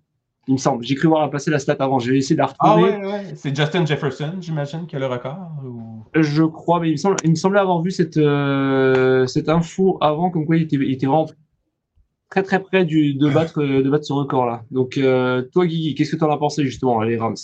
[0.49, 0.83] il me semble.
[0.83, 1.99] J'ai cru voir passer la stat avant.
[1.99, 2.93] Je vais essayer de la retrouver.
[2.95, 3.25] Ah ouais, ouais.
[3.37, 5.37] C'est Justin Jefferson, j'imagine, qui a le record
[6.15, 9.99] Je crois, mais il me, semble, il me semblait avoir vu cette, euh, cette info
[10.01, 11.29] avant, comme quoi il était, il était vraiment
[12.31, 14.65] très très près du, de, battre, de battre ce record-là.
[14.71, 17.37] Donc, euh, toi, Guigui, qu'est-ce que tu en as pensé justement, les Rams?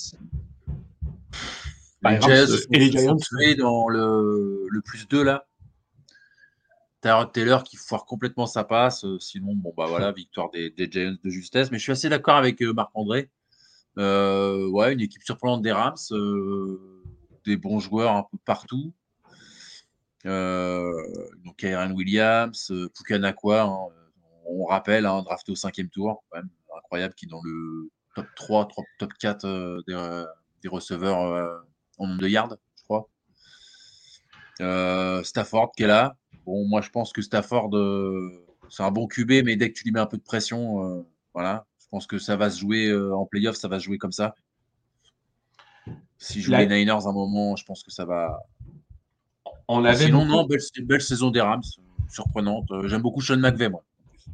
[2.01, 3.17] Bah, les, Rams, et les Giants
[3.59, 5.45] dans le, le plus 2 là.
[7.05, 9.05] Tyrod Taylor qui foire complètement sa passe.
[9.05, 11.71] Euh, sinon, bon, bah voilà, victoire des, Giants de justesse.
[11.71, 13.31] Mais je suis assez d'accord avec euh, Marc-André.
[13.99, 15.97] Euh, ouais, une équipe surprenante des Rams,
[17.45, 18.95] des bons joueurs un peu partout.
[20.25, 23.77] donc, Aaron Williams, Pukanakwa, hein,
[24.47, 28.27] on rappelle, hein, drafté au cinquième tour, quand même, incroyable, qui est dans le top
[28.35, 31.19] 3, top 4 des, receveurs
[31.99, 33.09] en nombre de yards, je crois.
[35.23, 39.45] Stafford qui est là, Bon, moi, je pense que Stafford, euh, c'est un bon QB,
[39.45, 42.19] mais dès que tu lui mets un peu de pression, euh, voilà, je pense que
[42.19, 44.35] ça va se jouer euh, en playoff, ça va se jouer comme ça.
[46.19, 48.41] Si je joue les Niners un moment, je pense que ça va.
[49.69, 51.63] On avait Sinon, non, belle, belle, saison des Rams,
[52.09, 52.69] surprenante.
[52.85, 53.83] J'aime beaucoup Sean McVay, moi.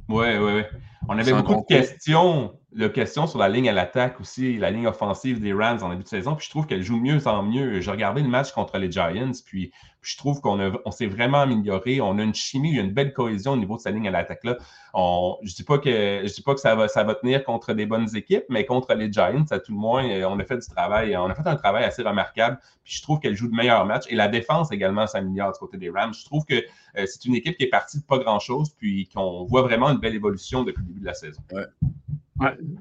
[0.08, 0.70] Ouais, ouais, ouais.
[1.08, 4.86] On avait beaucoup de questions, de questions sur la ligne à l'attaque aussi, la ligne
[4.86, 6.36] offensive des Rams en début de saison.
[6.36, 7.80] Puis je trouve qu'elle joue mieux en mieux.
[7.80, 12.00] J'ai regardé le match contre les Giants, puis je trouve qu'on on s'est vraiment amélioré.
[12.00, 14.08] On a une chimie, il y a une belle cohésion au niveau de sa ligne
[14.08, 14.56] à l'attaque-là.
[14.94, 17.74] je ne dis pas que, je dis pas que ça, va, ça va tenir contre
[17.74, 20.66] des bonnes équipes, mais contre les Giants, à tout le moins, on a fait du
[20.66, 21.16] travail.
[21.16, 22.58] On a fait un travail assez remarquable.
[22.84, 24.06] Puis je trouve qu'elle joue de meilleurs matchs.
[24.08, 26.14] Et la défense également s'améliore du côté des Rams.
[26.14, 29.44] Je trouve que euh, c'est une équipe qui est partie de pas grand-chose, puis qu'on
[29.44, 31.42] voit vraiment une belle évolution depuis le début de la saison.
[31.52, 31.66] Ouais.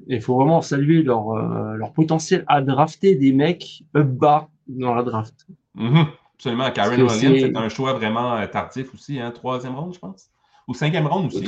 [0.08, 5.04] Il faut vraiment saluer leur, euh, leur potentiel à drafter des mecs bas dans la
[5.04, 5.48] draft.
[5.76, 6.08] Mm-hmm.
[6.40, 6.72] Absolument.
[6.72, 9.32] Karen Williams, c'est un choix vraiment euh, tardif aussi, hein?
[9.32, 10.30] troisième ronde, je pense.
[10.70, 11.46] Ou cinquième ronde aussi.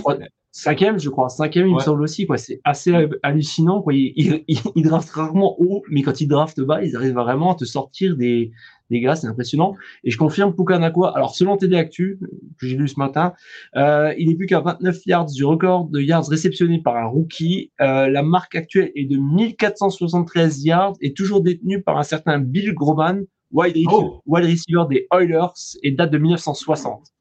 [0.51, 1.29] Cinquième, je crois.
[1.29, 2.27] Cinquième, il me semble aussi.
[2.27, 2.37] Quoi.
[2.37, 3.81] C'est assez hallucinant.
[3.81, 3.93] Quoi.
[3.93, 4.43] Ils,
[4.75, 8.17] ils, draftent rarement haut, mais quand ils draftent bas, ils arrivent vraiment à te sortir
[8.17, 8.51] des,
[8.89, 9.15] des gars.
[9.15, 9.77] C'est impressionnant.
[10.03, 11.15] Et je confirme Pukanakwa.
[11.15, 12.19] Alors, selon TD Actu,
[12.59, 13.33] que j'ai lu ce matin,
[13.77, 17.71] euh, il n'est plus qu'à 29 yards du record de yards réceptionnés par un rookie.
[17.79, 22.73] Euh, la marque actuelle est de 1473 yards et toujours détenue par un certain Bill
[22.73, 24.21] Groman wide, oh.
[24.27, 27.11] receiver des Oilers et date de 1960.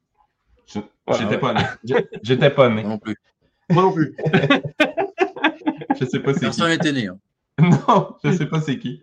[1.17, 1.61] J'étais pas né.
[2.23, 2.83] J'étais pas né.
[2.83, 3.15] non plus.
[3.69, 4.15] Moi non plus.
[5.99, 6.45] je sais pas c'est qui.
[6.45, 7.07] Personne n'était né.
[7.07, 7.17] Hein.
[7.87, 9.01] Non, je sais pas c'est qui.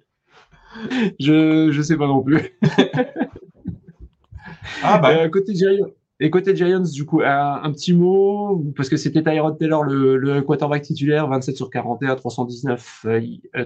[1.21, 2.59] Je je sais pas non plus.
[4.83, 5.11] ah bah.
[5.11, 5.89] Euh, côté Giants,
[6.21, 10.43] et côté Giants, du coup, un, petit mot, parce que c'était Tyrod Taylor, le, le,
[10.43, 13.07] quarterback titulaire, 27 sur 41, 319,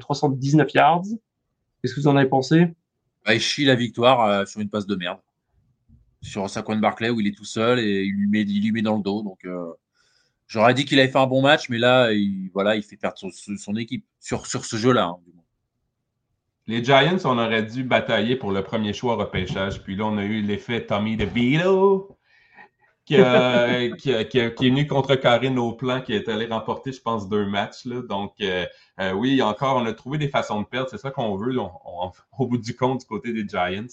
[0.00, 1.04] 319 yards.
[1.80, 2.66] Qu'est-ce que vous en avez pensé?
[3.24, 5.18] Bah, il chie la victoire euh, sur une passe de merde.
[6.20, 9.02] Sur Saquon Barclay où il est tout seul et il lui met, il dans le
[9.02, 9.36] dos.
[9.44, 9.72] Euh,
[10.46, 13.18] j'aurais dit qu'il avait fait un bon match, mais là, il, voilà, il fait perdre
[13.18, 15.06] son, équipe sur, ce jeu-là.
[15.06, 15.16] Hein,
[16.68, 19.82] Les Giants, on aurait dû batailler pour le premier choix repêchage.
[19.82, 22.16] Puis là, on a eu l'effet Tommy DeVito
[23.05, 23.16] qui,
[23.98, 27.84] qui, qui, est venu contrecarrer nos plans, qui est allé remporter, je pense, deux matchs.
[27.84, 28.03] Là.
[28.03, 28.64] Donc, euh,
[29.00, 30.88] euh, oui, encore, on a trouvé des façons de perdre.
[30.88, 31.57] C'est ça qu'on veut,
[32.38, 33.86] au bout du compte, du côté des Giants.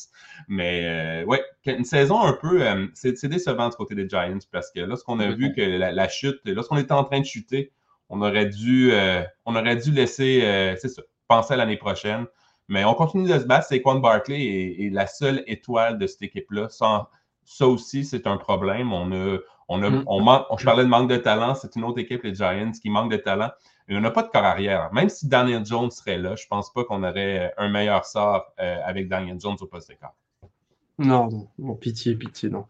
[0.47, 2.64] Mais, euh, ouais, une saison un peu.
[2.93, 6.39] c'est décevant du côté des Giants parce que lorsqu'on a vu que la, la chute,
[6.45, 7.72] lorsqu'on était en train de chuter,
[8.10, 8.91] on aurait dû,
[9.45, 10.41] on aurait dû laisser,
[10.80, 12.26] c'est ça, penser à l'année prochaine.
[12.70, 13.66] Mais on continue de se battre.
[13.68, 16.70] Saquon Barkley est, la seule étoile de cette équipe-là.
[16.70, 17.07] Sans,
[17.50, 18.93] ça aussi, c'est un problème.
[18.93, 19.38] On a,
[19.70, 20.04] on a, mm.
[20.06, 21.56] on je parlais de manque de talent.
[21.56, 23.50] C'est une autre équipe, les Giants, qui manque de talent.
[23.88, 24.93] Et on n'a pas de corps arrière.
[24.93, 28.45] Même si Daniel Jones serait là, je ne pense pas qu'on aurait un meilleur sort
[28.60, 30.16] euh, avec Daniel Jones au poste de corps.
[31.00, 32.66] Non, non, pitié, pitié, non.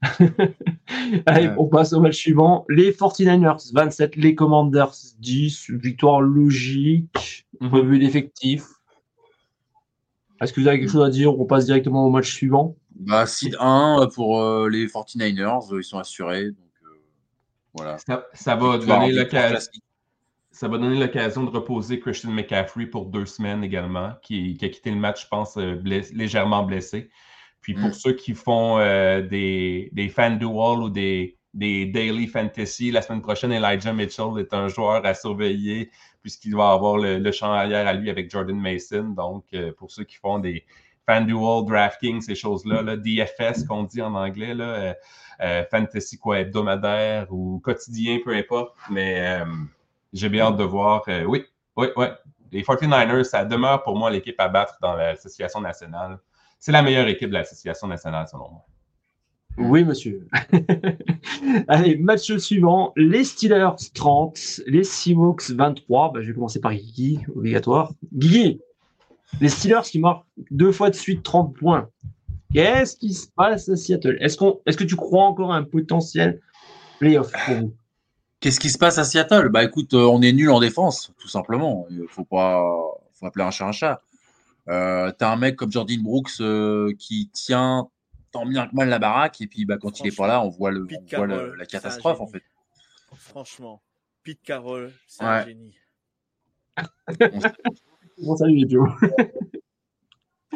[1.26, 2.64] Allez, on passe au match suivant.
[2.70, 5.72] Les 49ers 27, les Commanders 10.
[5.72, 7.68] Victoire logique, mm-hmm.
[7.68, 8.66] revue d'effectifs.
[10.40, 11.38] Est-ce que vous avez quelque chose à dire?
[11.38, 12.76] On passe directement au match suivant.
[12.96, 16.46] Bah, seed 1 pour euh, les 49ers, ils sont assurés.
[16.46, 16.88] Donc, euh,
[17.74, 17.98] voilà.
[17.98, 19.70] Ça, va donner l'occasion.
[20.50, 24.90] Ça va donner l'occasion de reposer Christian McCaffrey pour deux semaines également, qui, a quitté
[24.90, 27.10] le match, je pense, euh, légèrement blessé.
[27.62, 27.94] Puis pour mm.
[27.94, 33.52] ceux qui font des, des fan duel ou des, des daily fantasy, la semaine prochaine,
[33.52, 35.90] Elijah Mitchell est un joueur à surveiller
[36.20, 39.10] puisqu'il va avoir le, champ arrière à lui avec Jordan Mason.
[39.10, 39.44] Donc,
[39.76, 40.64] pour ceux qui font des,
[41.06, 44.92] FanDuel, DraftKings, ces choses-là, là, DFS qu'on dit en anglais, euh,
[45.40, 48.74] euh, fantasy quoi, hebdomadaire ou quotidien, peu importe.
[48.90, 49.44] Mais euh,
[50.12, 51.02] j'ai bien hâte de voir.
[51.26, 51.44] oui,
[51.76, 52.06] oui, oui.
[52.52, 56.18] Les 49ers, ça demeure pour moi l'équipe à battre dans l'association nationale.
[56.58, 58.64] C'est la meilleure équipe de l'association nationale, selon moi.
[59.58, 60.28] Oui, monsieur.
[61.68, 62.92] Allez, match suivant.
[62.96, 66.12] Les Steelers 30, les Seahawks 23.
[66.12, 67.92] Ben, je vais commencer par Guigui, obligatoire.
[68.12, 68.60] Guigui,
[69.40, 71.88] les Steelers qui marquent deux fois de suite 30 points.
[72.52, 74.18] Qu'est-ce qui se passe à Seattle?
[74.20, 76.40] Est-ce qu'on, est-ce que tu crois encore à un potentiel
[76.98, 77.74] playoff pour vous?
[78.40, 79.48] Qu'est-ce qui se passe à Seattle?
[79.48, 81.86] Bah écoute, euh, on est nul en défense, tout simplement.
[81.90, 82.60] Il faut pas,
[83.14, 84.02] faut appeler un chat un chat.
[84.68, 87.88] Euh, t'as un mec comme Jordan Brooks euh, qui tient
[88.30, 90.48] tant bien que mal la baraque et puis bah, quand il est pas là, on
[90.48, 90.86] voit, le,
[91.56, 92.42] la catastrophe en fait.
[93.16, 93.82] Franchement,
[94.22, 95.74] Pete Carroll, c'est un génie.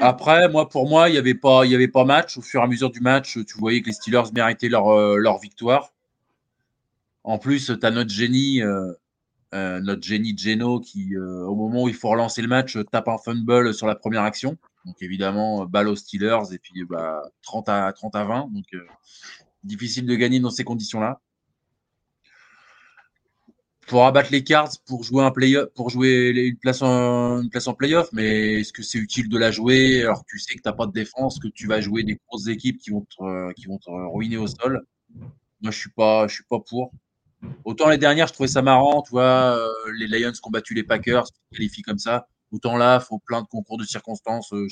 [0.00, 2.36] Après, moi, pour moi, il n'y avait, pas, y avait pas match.
[2.36, 5.16] Au fur et à mesure du match, tu voyais que les Steelers méritaient leur, euh,
[5.16, 5.92] leur victoire.
[7.24, 8.92] En plus, tu as notre génie, euh,
[9.54, 13.18] euh, notre génie Geno, qui, au moment où il faut relancer le match, tape un
[13.18, 14.58] fumble sur la première action.
[14.84, 18.50] Donc, évidemment, balle aux Steelers et puis bah, 30, à, 30 à 20.
[18.52, 18.66] Donc,
[19.64, 21.20] difficile de gagner dans ces conditions-là
[23.86, 27.68] pour abattre les cartes pour jouer un play pour jouer une place en une place
[27.68, 30.02] en playoff mais est-ce que c'est utile de la jouer?
[30.02, 32.18] Alors que tu sais que tu n'as pas de défense que tu vas jouer des
[32.26, 33.78] grosses équipes qui vont te, qui vont
[34.12, 34.84] ruiner au sol.
[35.60, 36.92] Moi je suis pas je suis pas pour.
[37.64, 40.74] Autant les dernières je trouvais ça marrant tu vois euh, les Lions qui ont battu
[40.74, 42.26] les Packers qualifient comme ça.
[42.50, 44.66] Autant là faut plein de concours de circonstances euh,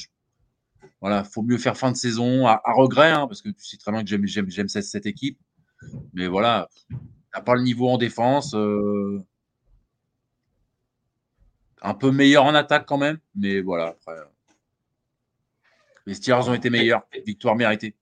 [1.01, 3.93] voilà faut mieux faire fin de saison à, regret hein, parce que tu sais très
[3.93, 5.39] bien que j'aime cette équipe.
[6.15, 6.69] Mais voilà
[7.35, 8.55] n'a pas le niveau en défense.
[8.55, 9.21] Euh,
[11.83, 14.15] un peu meilleur en attaque quand même, mais voilà, après.
[16.07, 17.03] Les Steelers ont été meilleurs.
[17.27, 17.95] Victoire méritée.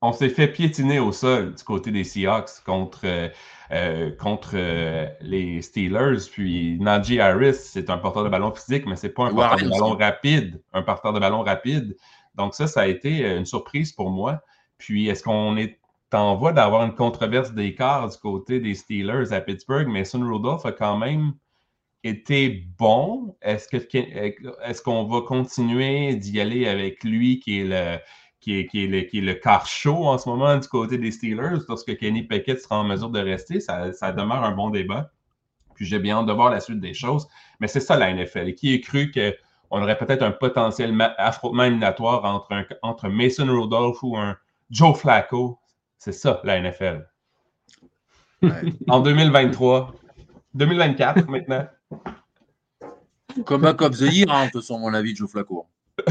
[0.00, 3.30] On s'est fait piétiner au sol du côté des Seahawks contre,
[3.70, 6.28] euh, contre euh, les Steelers.
[6.30, 9.58] Puis Najee Harris, c'est un porteur de ballon physique, mais ce n'est pas un porteur
[9.58, 10.62] de ballon rapide.
[10.74, 11.96] Un porteur de ballon rapide.
[12.34, 14.42] Donc, ça, ça a été une surprise pour moi.
[14.76, 15.80] Puis, est-ce qu'on est
[16.14, 20.64] t'en vois d'avoir une controverse d'écart du côté des Steelers à Pittsburgh, mais Son Rudolph
[20.64, 21.32] a quand même
[22.04, 23.36] été bon.
[23.42, 27.98] Est-ce est-ce qu'on va continuer d'y aller avec lui qui est le
[28.38, 30.98] qui est, qui est, le, qui est le car chaud en ce moment du côté
[30.98, 33.58] des Steelers lorsque Kenny Pickett sera en mesure de rester?
[33.58, 35.10] Ça, ça demeure un bon débat.
[35.74, 37.26] Puis j'ai bien hâte de voir la suite des choses.
[37.58, 38.54] Mais c'est ça la NFL.
[38.54, 44.16] Qui a cru qu'on aurait peut-être un potentiel affrontement éliminatoire entre, entre Mason Rudolph ou
[44.16, 44.36] un
[44.70, 45.58] Joe Flacco?
[45.98, 47.06] C'est ça, la NFL.
[48.88, 49.94] en 2023.
[50.54, 51.66] 2024 maintenant.
[53.44, 55.66] Comme un Cop the Year, hein, de toute façon, mon avis, Joe Flacco.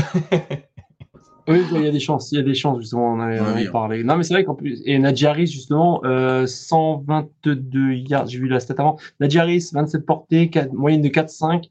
[1.47, 3.71] oui, il y a des chances, il y a des chances, justement, on avait, hein.
[3.71, 4.03] parlé.
[4.03, 6.01] Non, mais c'est vrai qu'en plus, et Nadjaris, justement,
[6.45, 8.97] 122 euh, yards, j'ai vu la stat avant.
[9.21, 11.69] Nadjaris, 27 portées, moyenne de 4-5.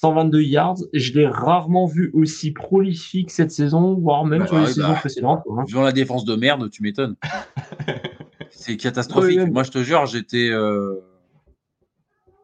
[0.00, 0.78] 122 yards.
[0.92, 4.94] Je l'ai rarement vu aussi prolifique cette saison, voire même bah sur les saisons bah,
[4.94, 5.42] précédentes.
[5.50, 5.82] Hein.
[5.82, 7.16] la défense de merde, tu m'étonnes.
[8.50, 9.40] C'est catastrophique.
[9.50, 10.50] Moi, je te jure, j'étais.
[10.50, 11.00] Euh,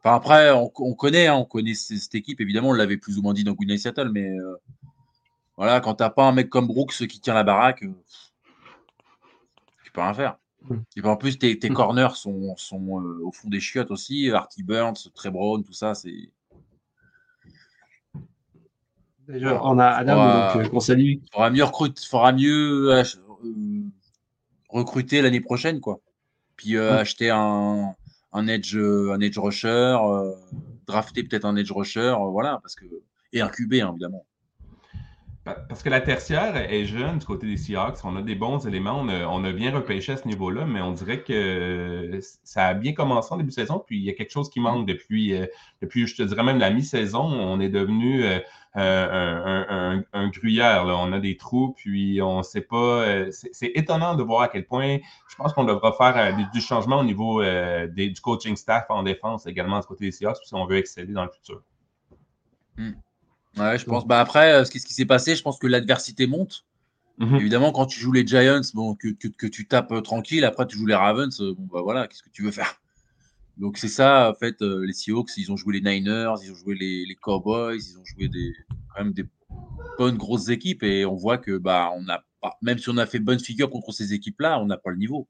[0.03, 2.41] après, on, connaît, hein, on connaît cette équipe.
[2.41, 4.57] Évidemment, on l'avait plus ou moins dit dans Good Night Seattle, mais euh,
[5.57, 7.95] voilà, quand t'as pas un mec comme Brooks qui tient la baraque, euh,
[9.83, 10.39] tu peux rien faire.
[10.69, 10.77] Mm.
[10.97, 11.73] Et en plus, tes, mm.
[11.73, 14.31] corners sont, sont euh, au fond des chiottes aussi.
[14.31, 16.31] Artie Burns, Trey Brown, tout ça, c'est.
[19.29, 21.15] Déjà, on a Adam, donc, on salue.
[21.33, 23.05] Faudra mieux, recruter, faudra mieux
[24.69, 26.01] recruter l'année prochaine, quoi.
[26.57, 27.95] Puis acheter un,
[28.33, 29.97] un edge, un edge rusher,
[30.87, 32.85] drafter peut-être un edge rusher, voilà, parce que
[33.33, 34.25] et un QB, hein, évidemment.
[35.45, 37.99] Parce que la tertiaire est jeune du côté des Seahawks.
[38.05, 39.01] On a des bons éléments.
[39.01, 43.31] On a, bien repêché à ce niveau-là, mais on dirait que ça a bien commencé
[43.31, 43.85] en début de saison.
[43.87, 45.47] Puis il y a quelque chose qui manque depuis, euh,
[45.83, 47.21] depuis je te dirais même la mi-saison.
[47.21, 48.41] On est devenu euh,
[50.15, 50.87] un, gruyère.
[50.87, 53.03] On a des trous, puis on ne sait pas.
[53.03, 54.97] Euh, c'est étonnant de voir à quel point
[55.29, 59.79] je pense qu'on devra faire du, changement au niveau du coaching staff en défense également
[59.79, 61.63] du côté des Seahawks si on veut excéder dans le futur.
[62.79, 62.93] Hmm.
[63.59, 64.07] Ouais, je pense.
[64.07, 66.65] Bah après, euh, ce qui, s'est passé, je pense que l'adversité monte.
[67.19, 67.37] Mhm.
[67.37, 70.77] Évidemment, quand tu joues les Giants, bon, que, que, tu tapes euh, tranquille, après tu
[70.77, 72.81] joues les Ravens, euh, bon bah voilà, qu'est-ce que tu veux faire?
[73.57, 76.75] Donc c'est ça, en fait, les Seahawks, ils ont joué les Niners, ils ont joué
[76.75, 78.53] les, les, Cowboys, ils ont joué des,
[78.93, 79.27] quand même des
[79.97, 83.07] bonnes grosses équipes et on voit que bah on a pas, même si on a
[83.07, 85.29] fait bonne figure contre ces équipes-là, on n'a pas le niveau.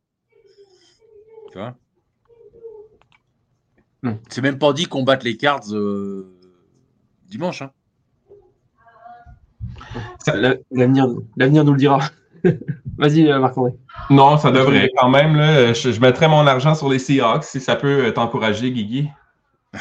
[1.53, 1.77] Tu vois?
[4.03, 4.15] Hmm.
[4.31, 5.69] C'est même pas dit qu'on batte les Cards
[7.27, 7.61] dimanche.
[7.61, 7.73] Hein.
[10.71, 11.07] L'avenir
[11.65, 12.01] nous le dira.
[12.99, 13.73] Vas-y, euh, Marc-André.
[14.11, 15.37] Non, ça devrait quand même.
[15.37, 19.09] Là, je, mettrais mon argent sur les Seahawks si ça peut t'encourager, Guigui.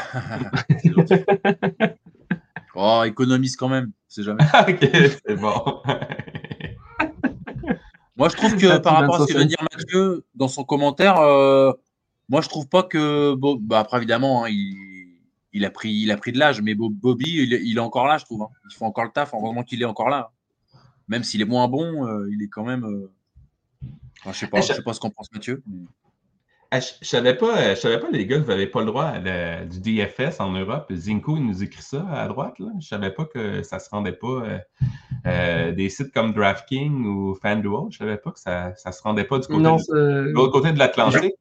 [2.76, 4.44] oh, économise quand même, c'est jamais.
[4.68, 4.90] ok,
[5.26, 5.82] c'est bon.
[8.18, 10.64] moi, je trouve que par rapport à ce que vient de dire Mathieu dans son
[10.64, 11.72] commentaire, euh,
[12.30, 13.36] moi, je trouve pas que.
[13.36, 14.93] Bon, bah, après, évidemment, hein, il
[15.54, 18.26] il a pris, il a pris de l'âge, mais Bobby, il, est encore là, je
[18.26, 18.42] trouve.
[18.42, 18.50] Hein.
[18.70, 20.32] Il fait encore le taf, vraiment qu'il est encore là.
[21.08, 22.84] Même s'il est moins bon, euh, il est quand même.
[22.86, 23.12] Euh,
[24.24, 24.74] je ne sais pas, je...
[24.74, 25.62] sais pas ce qu'en pense Mathieu.
[26.72, 28.88] Ah, je ne savais pas, euh, je savais pas, les gars, vous n'avez pas le
[28.88, 30.92] droit du DFS en Europe.
[30.92, 32.58] Zinko, il nous écrit ça à droite.
[32.58, 32.70] Là.
[32.72, 34.60] Je ne savais pas que ça ne se rendait pas.
[35.72, 39.26] des sites comme DraftKings ou FanDuel, je ne savais pas que ça ne se rendait
[39.26, 41.36] pas du côté, de, l'autre côté de l'Atlantique.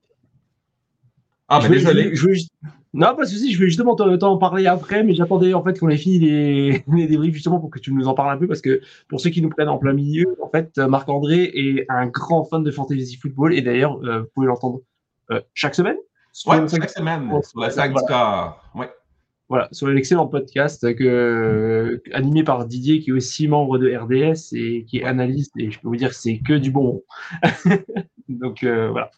[1.49, 2.15] Ah, mais désolé.
[2.15, 2.27] Je,
[2.95, 5.89] non, pas de souci, je vais justement t'en parler après, mais j'attendais en fait qu'on
[5.89, 8.61] ait fini les, les débriefs justement pour que tu nous en parles un peu, parce
[8.61, 12.45] que pour ceux qui nous prennent en plein milieu, en fait, Marc-André est un grand
[12.45, 14.81] fan de fantasy football, et d'ailleurs, euh, vous pouvez l'entendre
[15.31, 15.97] euh, chaque semaine
[16.47, 18.63] Oui, chaque semaine, sur la sac du corps.
[18.75, 18.91] Ouais.
[19.49, 24.85] Voilà, sur l'excellent podcast que, animé par Didier, qui est aussi membre de RDS et
[24.85, 27.03] qui est analyste, et je peux vous dire que c'est que du bon.
[28.29, 29.11] Donc euh, voilà.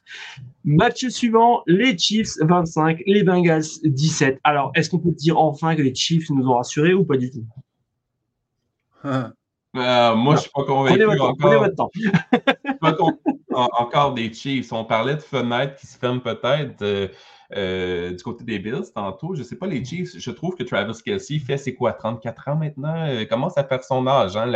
[0.65, 4.41] Match suivant, les Chiefs 25, les Bengals 17.
[4.45, 7.31] Alors, est-ce qu'on peut dire enfin que les Chiefs nous ont rassurés ou pas du
[7.31, 7.45] tout?
[9.77, 11.05] Euh, Moi, je ne suis pas convaincu
[12.81, 13.13] encore.
[13.51, 14.73] encore des Chiefs.
[14.73, 17.11] On parlait de fenêtres qui se ferment peut-être.
[17.57, 19.35] Euh, du côté des Bills tantôt.
[19.35, 22.49] Je ne sais pas, les Chiefs, je trouve que Travis Kelsey fait, c'est quoi, 34
[22.49, 23.07] ans maintenant?
[23.07, 24.37] Il euh, commence à faire son âge.
[24.37, 24.51] Hein,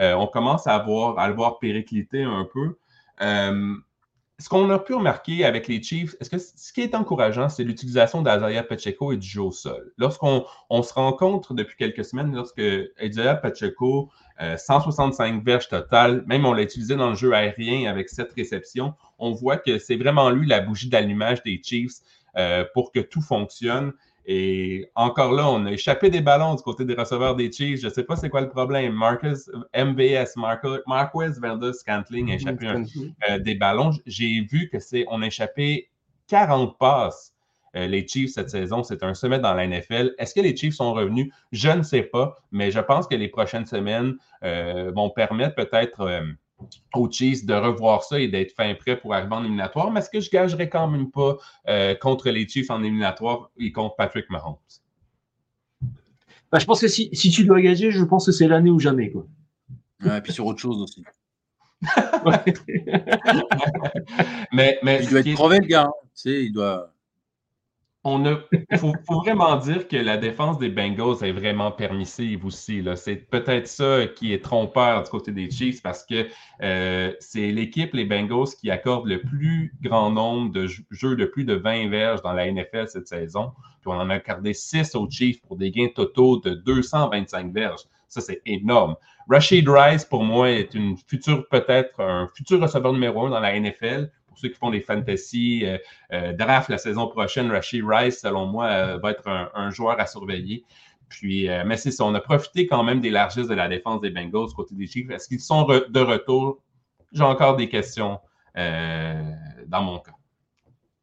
[0.00, 2.76] euh, on commence à, voir, à le voir péricliter un peu.
[3.20, 7.64] Ce qu'on a pu remarquer avec les Chiefs, est-ce que ce qui est encourageant, c'est
[7.64, 9.92] l'utilisation d'Azaya Pacheco et du jeu au sol.
[9.98, 12.62] Lorsqu'on on se rencontre depuis quelques semaines, lorsque
[13.00, 18.32] Azaya Pacheco, 165 verges total, même on l'a utilisé dans le jeu aérien avec cette
[18.32, 22.00] réception, on voit que c'est vraiment lui la bougie d'allumage des Chiefs.
[22.36, 23.92] Euh, pour que tout fonctionne.
[24.30, 27.80] Et encore là, on a échappé des ballons du côté des receveurs des Chiefs.
[27.80, 28.92] Je ne sais pas c'est quoi le problème.
[28.92, 33.90] Marcus, MBS, Marquez Valdez Scantling a échappé euh, des ballons.
[34.04, 35.88] J'ai vu que c'est on a échappé
[36.26, 37.32] 40 passes.
[37.74, 40.14] Euh, les Chiefs cette saison, c'est un sommet dans la NFL.
[40.18, 41.32] Est-ce que les Chiefs sont revenus?
[41.52, 46.22] Je ne sais pas, mais je pense que les prochaines semaines vont permettre peut-être
[46.94, 49.90] aux Chiefs de revoir ça et d'être fin prêt pour arriver en éliminatoire.
[49.90, 51.36] Mais est-ce que je gagerais quand même pas
[51.68, 54.56] euh, contre les Chiefs en éliminatoire et contre Patrick Mahomes?
[56.50, 59.10] Bah, je pense que si, tu dois gager, je pense que c'est l'année ou jamais.
[59.10, 59.26] Quoi.
[60.16, 61.04] et puis sur autre chose aussi.
[64.52, 65.84] mais, mais, il doit être crevé, le gars.
[65.84, 65.92] Hein.
[66.14, 66.92] Tu sais, il doit
[68.70, 72.82] il faut, vraiment dire que la défense des Bengals est vraiment permissive aussi.
[72.96, 76.26] C'est peut-être ça qui est trompeur du côté des Chiefs parce que
[76.62, 81.44] euh, c'est l'équipe, les Bengals, qui accorde le plus grand nombre de jeux de plus
[81.44, 83.52] de 20 verges dans la NFL cette saison.
[83.80, 87.82] Puis on en a accordé 6 aux Chiefs pour des gains totaux de 225 verges.
[88.08, 88.96] Ça, c'est énorme.
[89.28, 93.58] Rashid Rice, pour moi, est une future, peut-être un futur receveur numéro un dans la
[93.58, 95.64] NFL pour ceux qui font des fantasy
[96.38, 100.64] draft la saison prochaine, Rashid Rice, selon moi, va être un, joueur à surveiller.
[101.08, 104.10] Puis, mais c'est ça, on a profité quand même des largesses de la défense des
[104.10, 105.10] Bengals côté des Chiefs.
[105.10, 106.62] Est-ce qu'ils sont de retour?
[107.12, 108.20] J'ai encore des questions
[108.54, 110.17] dans mon cas.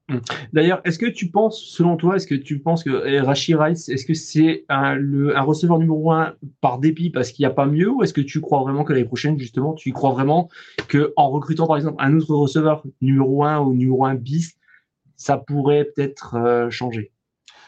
[0.08, 0.20] Hmm.
[0.54, 3.90] D'ailleurs, est-ce que tu penses, selon toi, est-ce que tu penses que eh, Rashid Rice,
[3.90, 7.66] est-ce que c'est un, un, receveur numéro un par dépit parce qu'il n'y a pas
[7.66, 10.50] mieux, ou est-ce que tu crois vraiment que l'année prochaine, justement, tu crois vraiment
[10.88, 14.56] que en recrutant par exemple un autre receveur numéro un ou numéro un bis,
[15.16, 17.12] ça pourrait peut-être euh, changer?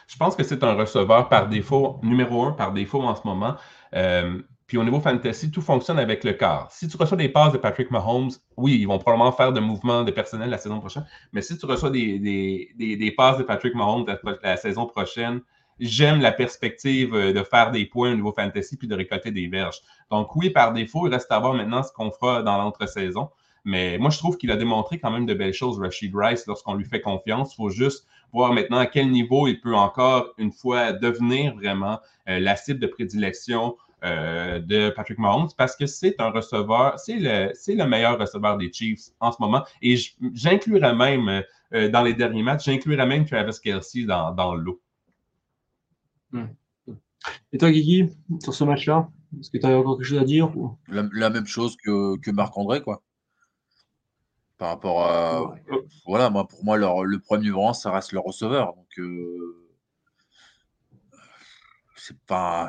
[0.06, 3.56] Je pense que c'est un receveur par défaut, numéro un par défaut en ce moment.
[3.94, 4.38] Euh,
[4.68, 6.70] puis au niveau fantasy, tout fonctionne avec le quart.
[6.70, 10.04] Si tu reçois des passes de Patrick Mahomes, oui, ils vont probablement faire de mouvements
[10.04, 11.06] de personnel la saison prochaine.
[11.32, 14.04] Mais si tu reçois des, des, passes de Patrick Mahomes
[14.42, 15.40] la, saison prochaine,
[15.80, 19.46] j'aime la perspective euh, de faire des points au niveau fantasy puis de récolter des
[19.46, 19.80] verges.
[20.10, 23.30] Donc oui, par défaut, il reste à voir maintenant ce qu'on fera dans l'entre-saison.
[23.64, 26.74] Mais moi, je trouve qu'il a démontré quand même de belles choses, Rashid Rice, lorsqu'on
[26.74, 27.54] lui fait confiance.
[27.54, 32.00] Il faut juste voir maintenant à quel niveau il peut encore, une fois, devenir vraiment
[32.28, 33.74] euh, la cible de prédilection
[34.04, 38.72] euh, de Patrick Mahomes parce que c'est un receveur, c'est le, le meilleur receveur des
[38.72, 39.64] Chiefs en ce moment.
[39.82, 39.96] Et
[40.34, 41.42] j'inclurais même,
[41.74, 44.80] euh, dans les derniers matchs, j'inclurais même Travis Kelsey dans, dans l'eau.
[47.52, 48.08] Et toi, Guigui,
[48.40, 49.08] sur ce match-là,
[49.40, 50.50] est-ce que tu as encore quelque chose à dire
[50.86, 53.02] la, même chose que, que Marc-André, quoi.
[54.58, 55.56] Par rapport à.
[56.06, 58.74] Voilà, moi, pour moi, le premier rang, ça reste le receveur.
[58.74, 59.68] Donc, euh,
[61.96, 62.68] c'est pas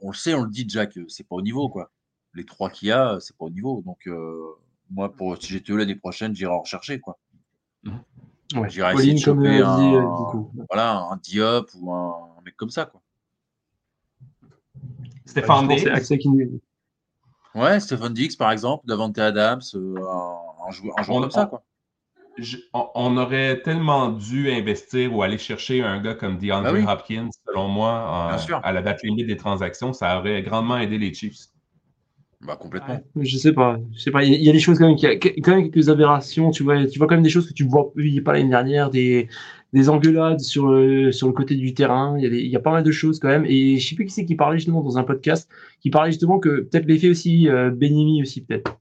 [0.00, 1.90] on, le sait, on le dit déjà que c'est pas au niveau, quoi.
[2.34, 3.82] Les trois qu'il y a, c'est pas au niveau.
[3.84, 4.42] Donc, euh,
[4.90, 7.18] moi, pour, si j'étais l'année prochaine, j'irai en rechercher, quoi.
[7.84, 7.98] Mmh.
[8.68, 12.86] J'irai essayer de choper un, dit, euh, voilà, un Diop ou un, mec comme ça,
[12.86, 13.00] quoi.
[15.24, 15.84] Stéphane Dix.
[17.54, 19.96] Ouais, Stéphane Dix, par exemple, Davante Adams, euh,
[20.66, 21.64] un, joueur, comme ça, quoi
[22.72, 27.68] on aurait tellement dû investir ou aller chercher un gars comme DeAndre ben Hopkins, selon
[27.68, 29.92] moi, à la date limite des transactions.
[29.92, 31.48] Ça aurait grandement aidé les Chiefs.
[32.44, 33.00] Bah, complètement.
[33.18, 33.78] je sais pas.
[33.94, 34.22] Je sais pas.
[34.22, 36.50] Il y, a des choses quand même, il y a quand même quelques aberrations.
[36.50, 37.90] Tu vois, tu vois quand même des choses que tu ne vois
[38.22, 39.28] pas l'année dernière, des,
[39.72, 42.16] des engueulades sur le, sur le côté du terrain.
[42.18, 43.46] Il y, a il y a pas mal de choses quand même.
[43.46, 45.48] Et je sais plus qui c'est qui parlait justement dans un podcast,
[45.80, 48.78] qui parlait justement que peut-être l'effet aussi, euh, Benimi aussi peut-être.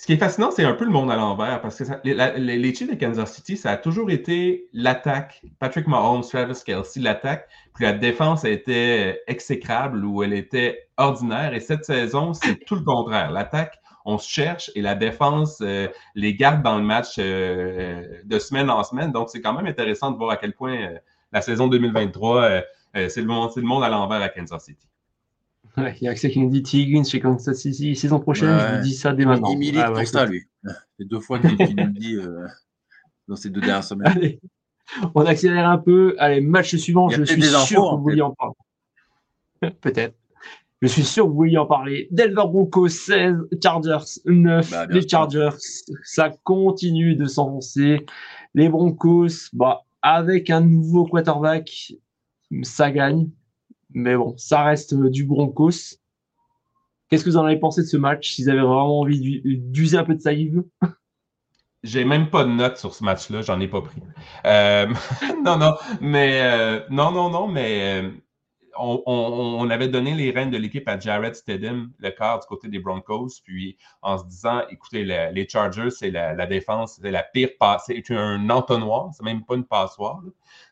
[0.00, 2.88] Ce qui est fascinant, c'est un peu le monde à l'envers parce que les, Chiefs
[2.88, 5.42] de Kansas City, ça a toujours été l'attaque.
[5.58, 7.46] Patrick Mahomes, Travis Kelsey, l'attaque.
[7.74, 11.52] Puis la défense a été exécrable ou elle était ordinaire.
[11.52, 13.30] Et cette saison, c'est tout le contraire.
[13.30, 18.38] L'attaque, on se cherche et la défense euh, les garde dans le match euh, de
[18.38, 19.12] semaine en semaine.
[19.12, 20.98] Donc, c'est quand même intéressant de voir à quel point euh,
[21.30, 22.62] la saison 2023,
[22.94, 24.88] c'est le, le monde à l'envers à Kansas City
[25.76, 27.04] il y a accès qui nous dit T.
[27.04, 29.52] chez Kansas City saison prochaine, je vous dis ça dès maintenant.
[29.52, 30.42] Il milite ah, pour ça, lui.
[30.98, 32.46] C'est deux fois qu'il nous le dit euh,
[33.28, 34.12] dans ces deux dernières semaines.
[34.16, 34.40] Allez,
[35.14, 36.14] on accélère un peu.
[36.18, 38.54] Allez, match suivant, je suis sûr que vous vouliez en parler.
[39.80, 40.14] Peut-être.
[40.82, 42.08] Je suis sûr que vous vouliez en parler.
[42.10, 44.70] Denver Broncos 16, Chargers 9.
[44.70, 45.50] Bah, les Chargers,
[46.02, 48.06] ça continue de s'enfoncer.
[48.54, 51.92] Les Broncos, bah, avec un nouveau quarterback,
[52.62, 53.28] ça gagne.
[53.92, 55.96] Mais bon, ça reste euh, du Broncos.
[57.08, 60.04] Qu'est-ce que vous en avez pensé de ce match S'ils avaient vraiment envie d'user un
[60.04, 60.62] peu de salive?
[61.82, 64.02] J'ai même pas de notes sur ce match-là, j'en ai pas pris.
[64.44, 64.86] Euh,
[65.44, 68.04] non, non, mais euh, non, non, non, mais
[68.80, 72.78] on, avait donné les rênes de l'équipe à Jared Stedham, le quart du côté des
[72.78, 77.84] Broncos, puis en se disant, écoutez, les Chargers, c'est la, défense, c'est la pire passe,
[77.86, 80.20] c'est un entonnoir, c'est même pas une passoire.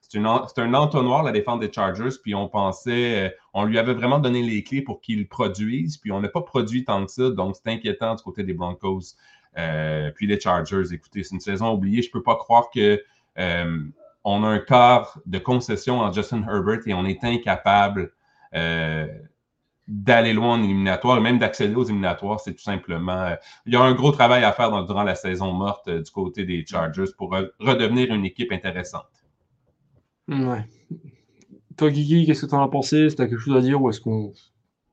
[0.09, 4.19] C'est un entonnoir, la défense des Chargers, puis on pensait, euh, on lui avait vraiment
[4.19, 7.57] donné les clés pour qu'il produise, puis on n'a pas produit tant que ça, donc
[7.57, 9.17] c'est inquiétant du côté des Broncos.
[9.59, 12.01] Euh, puis les Chargers, écoutez, c'est une saison oubliée.
[12.01, 13.03] Je ne peux pas croire que
[13.39, 13.79] euh,
[14.25, 18.13] on a un quart de concession en Justin Herbert et on est incapable
[19.87, 22.41] d'aller loin en éliminatoire, même d'accéder aux éliminatoires.
[22.41, 23.35] C'est tout simplement.
[23.67, 26.65] il y a un gros travail à faire durant la saison morte du côté des
[26.67, 29.18] Chargers pour redevenir une équipe intéressante.
[30.29, 30.69] Ouais.
[31.77, 32.99] Toi, Guigui, qu'est-ce que tu en as pensé?
[32.99, 34.33] Est-ce que tu as quelque chose à dire ou est-ce qu'on.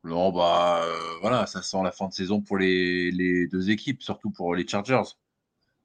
[0.03, 4.03] Non, bah euh, voilà, ça sent la fin de saison pour les, les, deux équipes,
[4.03, 5.01] surtout pour les Chargers.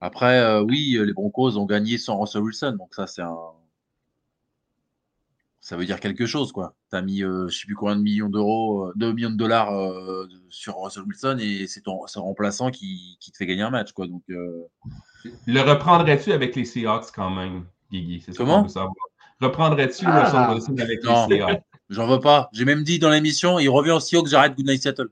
[0.01, 3.37] Après, euh, oui, les Broncos ont gagné sans Russell Wilson, donc ça, c'est un.
[5.63, 6.75] Ça veut dire quelque chose, quoi.
[6.91, 9.71] Tu as mis, euh, je sais plus combien de millions d'euros, 2 millions de dollars
[10.51, 14.07] sur Russell Wilson et c'est ton, remplaçant qui, qui, te fait gagner un match, quoi.
[14.07, 18.25] Donc, Le reprendrais-tu avec les Seahawks quand même, Guigui?
[18.37, 18.67] Comment?
[19.41, 21.45] Reprendrais-tu ah, avec les
[21.89, 22.49] J'en veux pas.
[22.53, 25.09] J'ai même dit dans l'émission, il revient au Seahawks, j'arrête Goodnight Seattle.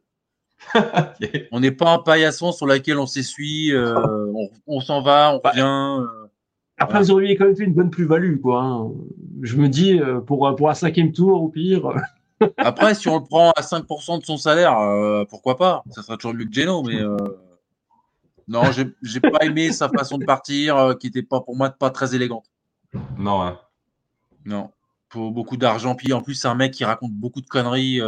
[1.53, 4.33] On n'est pas un paillasson sur laquelle on s'essuie, euh,
[4.67, 6.03] on, s'en va, on bah, revient.
[6.03, 6.27] Euh,
[6.79, 8.63] après, vous auriez quand même fait une bonne plus-value, quoi.
[8.63, 8.91] Hein.
[9.43, 11.93] Je me dis, euh, pour, pour un cinquième tour, au pire.
[12.57, 14.77] Après, si on le prend à 5% de son salaire,
[15.29, 15.83] pourquoi pas?
[15.91, 17.01] Ça sera toujours mieux que Geno, mais
[18.47, 18.63] non,
[19.03, 22.45] j'ai pas aimé sa façon de partir, qui n'était pas pour moi pas très élégante.
[23.17, 23.59] Non, hein.
[24.45, 24.71] Non.
[25.09, 25.95] Pour beaucoup d'argent.
[25.95, 28.01] Puis en plus, c'est un mec qui raconte beaucoup de conneries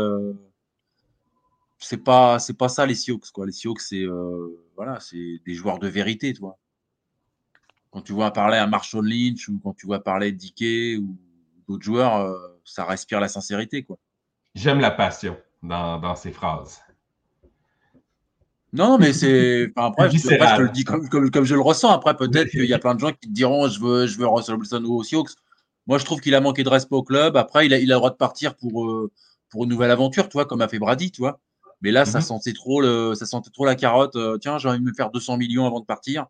[1.81, 3.47] c'est pas c'est pas ça les Sioux quoi.
[3.47, 6.59] Les Sioux c'est euh, voilà, c'est des joueurs de vérité, tu vois.
[7.91, 11.17] Quand tu vois parler à Marshall Lynch ou quand tu vois parler Dickey ou
[11.67, 13.99] d'autres joueurs, euh, ça respire la sincérité quoi.
[14.55, 16.81] J'aime la passion dans, dans ces phrases.
[18.73, 19.73] Non, mais c'est.
[19.75, 21.91] après, je, je, te le dis comme, comme, je le ressens.
[21.91, 24.29] Après, peut-être qu'il y a plein de gens qui te diront je veux, je veux
[24.29, 25.25] Russell Wilson ou aux Sioux.
[25.87, 27.37] Moi, je trouve qu'il a manqué de respect au club.
[27.37, 29.11] Après, il a, il a le droit de partir pour, euh,
[29.49, 31.41] pour une nouvelle aventure, tu vois, comme a fait Brady, tu vois.
[31.83, 32.25] Mais là, ça, mhm.
[32.25, 34.17] sentait trop le, ça sentait trop la carotte.
[34.17, 36.27] Euh, tiens, j'ai envie de me faire 200 millions avant de partir.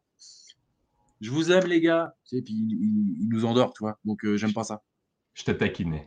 [1.20, 2.14] Je vous aime, les gars.
[2.32, 3.98] Et puis, il, nous endort, tu vois.
[4.04, 4.82] Donc, euh, j'aime pas ça.
[5.34, 6.06] Je te taquinais.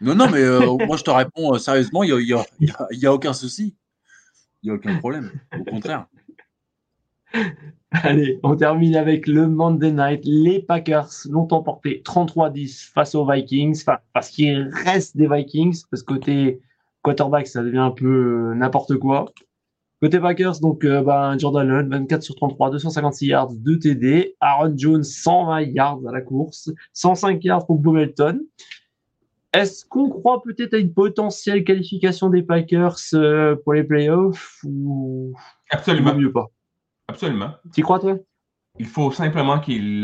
[0.00, 0.42] Non, non, mais
[0.86, 2.44] moi, je te réponds sérieusement, il n'y a,
[2.90, 3.76] y a, aucun souci.
[4.62, 5.30] Il n'y a aucun problème.
[5.58, 6.06] Au contraire.
[8.04, 10.22] Allez, on termine avec le Monday Night.
[10.24, 16.02] Les Packers l'ont emporté 33-10 face aux Vikings, enfin, parce qu'il reste des Vikings, parce
[16.02, 16.60] que côté
[17.02, 19.26] quarterback, ça devient un peu euh, n'importe quoi.
[20.00, 24.36] Côté Packers, donc euh, bah, Jordan Lund, 24 sur 33, 256 yards, 2 TD.
[24.40, 28.40] Aaron Jones, 120 yards à la course, 105 yards pour Bomelton.
[29.52, 35.34] Est-ce qu'on croit peut-être à une potentielle qualification des Packers euh, pour les playoffs ou
[35.70, 36.50] absolument mieux pas?
[37.12, 37.50] Absolument.
[37.74, 38.16] Tu crois toi?
[38.78, 40.02] Il faut simplement qu'ils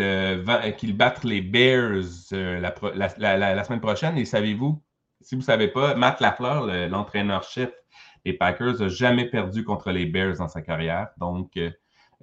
[0.94, 4.18] battent les Bears la, semaine prochaine.
[4.18, 4.82] Et savez-vous,
[5.20, 7.72] si vous ne savez pas, Matt Lafleur, l'entraîneur-chef
[8.24, 11.09] des Packers, n'a jamais perdu contre les Bears dans sa carrière.
[11.16, 11.70] Donc, euh,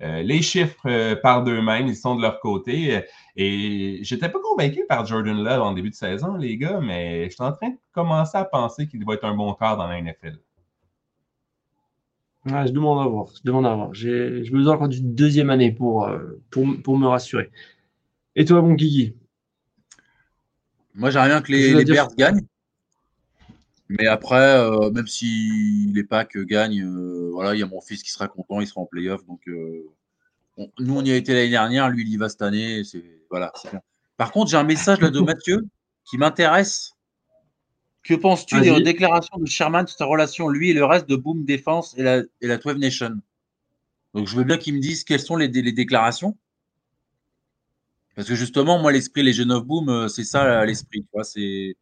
[0.01, 3.01] euh, les chiffres euh, parlent d'eux-mêmes, ils sont de leur côté.
[3.35, 7.35] et j'étais pas convaincu par Jordan Love en début de saison, les gars, mais je
[7.35, 9.99] suis en train de commencer à penser qu'il va être un bon quart dans la
[10.01, 10.37] NFL.
[12.45, 13.27] Je demande à voir.
[13.35, 13.93] Je demande à voir.
[13.93, 16.09] J'ai besoin encore d'une deuxième année pour,
[16.49, 17.51] pour, pour, me rassurer.
[18.35, 19.15] Et toi, mon Guigui
[20.93, 22.45] Moi, j'aimerais bien que les, les Bears gagnent.
[23.89, 28.01] Mais après, euh, même si les packs gagnent, euh, voilà, il y a mon fils
[28.01, 29.25] qui sera content, il sera en playoff.
[29.27, 29.91] Donc, euh,
[30.79, 32.83] nous, on y a été l'année dernière, lui, il y va cette année.
[32.83, 33.51] C'est voilà,
[34.17, 35.67] Par contre, j'ai un message là de Mathieu
[36.03, 36.94] qui m'intéresse.
[38.05, 41.43] Que penses-tu des déclarations de Sherman sur sa relation, lui et le reste de Boom
[41.43, 43.19] Défense et la, et la 12 Nation
[44.13, 46.37] Donc, je veux bien qu'il me dise quelles sont les, les déclarations.
[48.15, 51.05] Parce que justement, moi, l'esprit les jeunes of Boom, c'est ça l'esprit.
[51.23, 51.75] C'est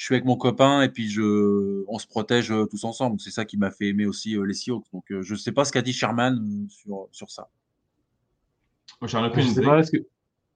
[0.00, 3.20] je suis avec mon copain et puis je, on se protège euh, tous ensemble.
[3.20, 4.86] C'est ça qui m'a fait aimer aussi euh, les Seahawks.
[4.94, 7.50] Donc euh, je ne sais pas ce qu'a dit Sherman sur, sur ça.
[9.02, 9.62] J'en ai aucune idée.
[9.62, 10.06] que...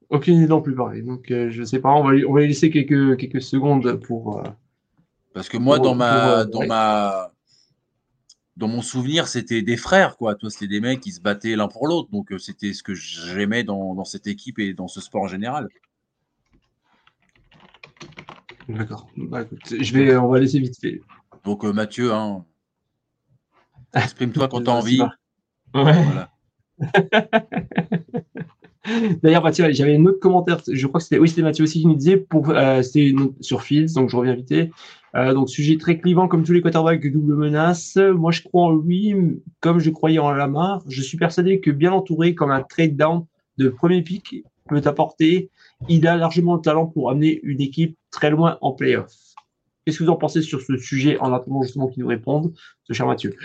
[0.08, 1.02] Aucune idée non plus pareil.
[1.02, 1.90] Donc je ne sais pas.
[1.90, 4.42] On va, on va lui laisser quelques, quelques secondes pour.
[5.34, 7.32] Parce que moi, dans ma, dans ma,
[8.56, 10.36] dans mon souvenir, c'était des frères, quoi.
[10.36, 12.08] Toi, c'était des mecs qui se battaient l'un pour l'autre.
[12.12, 15.68] Donc, c'était ce que j'aimais dans, dans, cette équipe et dans ce sport en général.
[18.68, 19.08] D'accord.
[19.16, 21.00] Bah, je vais, on va laisser vite fait.
[21.44, 22.44] Donc, euh, Mathieu, hein,
[23.92, 25.02] exprime-toi quand tu as envie.
[25.74, 26.04] Ouais.
[29.22, 30.60] D'ailleurs, bah, j'avais un autre commentaire.
[30.70, 33.62] Je crois que c'était, oui, c'était Mathieu aussi qui nous disait pour, euh, c'était sur
[33.62, 34.54] Fields, donc je reviens vite.
[35.16, 37.96] Euh, donc, sujet très clivant comme tous les quarterbacks double menace.
[37.96, 39.14] Moi, je crois en lui,
[39.60, 40.82] comme je croyais en Lamar.
[40.88, 43.24] Je suis persuadé que bien entouré comme un trade down
[43.58, 45.50] de premier pick peut apporter
[45.88, 49.12] il a largement le talent pour amener une équipe très loin en playoff.
[49.84, 52.54] Qu'est-ce que vous en pensez sur ce sujet en attendant justement qu'il nous réponde,
[52.84, 53.36] ce cher Mathieu?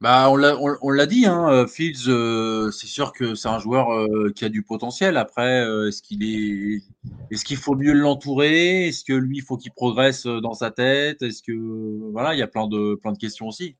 [0.00, 4.32] Bah, on l'a dit, hein, euh, Fields, euh, c'est sûr que c'est un joueur euh,
[4.34, 5.18] qui a du potentiel.
[5.18, 6.82] Après, est-ce qu'il est,
[7.30, 8.88] est-ce qu'il faut mieux l'entourer?
[8.88, 11.20] Est-ce que lui, il faut qu'il progresse dans sa tête?
[11.20, 13.76] Est-ce que voilà, il y a plein de questions aussi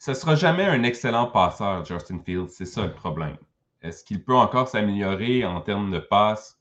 [0.00, 2.48] ce ne sera jamais un excellent passeur, Justin Fields.
[2.48, 3.36] C'est ça le problème.
[3.82, 6.58] Est-ce qu'il peut encore s'améliorer en termes de passes?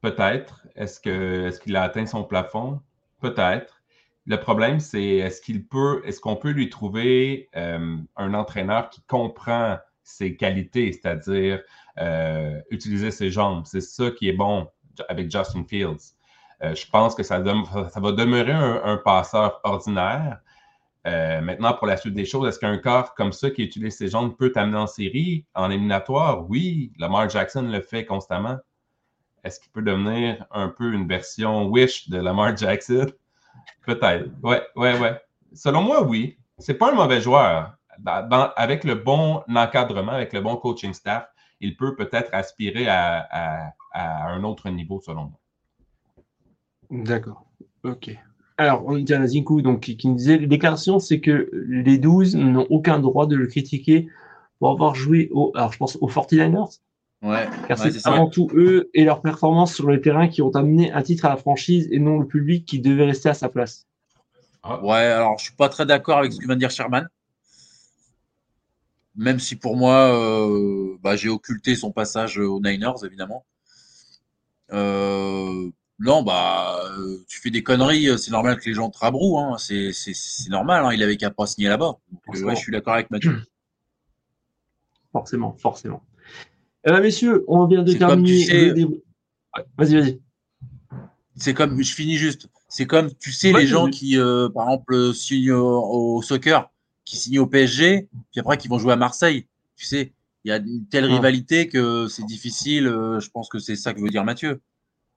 [0.00, 0.66] Peut-être.
[0.74, 1.00] Est-ce
[1.60, 2.80] qu'il a atteint son plafond?
[3.20, 3.81] Peut-être.
[4.26, 9.02] Le problème, c'est est-ce qu'il peut, est-ce qu'on peut lui trouver euh, un entraîneur qui
[9.02, 11.60] comprend ses qualités, c'est-à-dire
[11.98, 13.64] euh, utiliser ses jambes?
[13.66, 14.68] C'est ça qui est bon
[15.08, 16.14] avec Justin Fields.
[16.62, 20.40] Euh, je pense que ça, va demeurer un passeur ordinaire,
[21.04, 24.36] maintenant, pour la suite des choses, est-ce qu'un corps comme ça qui utilise ses jambes
[24.36, 26.48] peut t'amener en série, en éliminatoire?
[26.48, 28.58] Oui, Lamar Jackson le fait constamment.
[29.42, 33.06] Est-ce qu'il peut devenir un peu une version Wish de Lamar Jackson?
[33.86, 34.30] Peut-être.
[34.42, 35.20] Ouais, ouais, ouais.
[35.52, 36.36] Selon moi, oui.
[36.58, 37.76] C'est pas un mauvais joueur.
[38.56, 41.26] avec le bon encadrement, avec le bon coaching staff,
[41.60, 45.40] il peut peut-être aspirer à, un autre niveau, selon moi.
[46.90, 47.44] D'accord.
[47.84, 48.16] OK.
[48.58, 49.18] Alors, on dit à
[49.62, 53.46] donc, qui, nous disait, les déclarations, c'est que les 12 n'ont aucun droit de le
[53.46, 54.08] critiquer
[54.58, 56.78] pour avoir joué au, alors je pense aux 49ers.
[57.22, 57.48] Ouais.
[57.68, 61.02] Car c'est avant tout eux et leur performance sur le terrain qui ont amené un
[61.02, 63.86] titre à la franchise et non le public qui devait rester à sa place.
[64.64, 64.82] Ah.
[64.82, 67.08] Ouais, alors je suis pas très d'accord avec ce que vient de dire Sherman.
[69.14, 73.44] Même si pour moi, euh, bah, j'ai occulté son passage aux Niners, évidemment.
[74.72, 75.68] Euh,
[75.98, 79.38] non, bah, euh, tu fais des conneries, c'est normal que les gens te rabrouent.
[79.38, 79.58] Hein.
[79.58, 79.92] C'est
[80.48, 80.92] normal, hein.
[80.92, 81.98] il avait qu'à pas signer là-bas.
[82.32, 83.42] je suis d'accord avec Mathieu.
[85.12, 86.02] Forcément, forcément.
[86.84, 88.74] Eh ben, messieurs, on vient de terminer.
[89.78, 90.20] Vas-y, vas-y.
[91.36, 92.48] C'est comme, je finis juste.
[92.68, 94.16] C'est comme, tu sais, les gens qui,
[94.54, 96.72] par exemple, signent au soccer
[97.04, 99.46] qui signent au PSG, puis après qui vont jouer à Marseille.
[99.76, 100.12] Tu sais,
[100.44, 102.86] il y a une telle rivalité que c'est difficile.
[102.86, 104.60] Euh, je pense que c'est ça que veut dire Mathieu.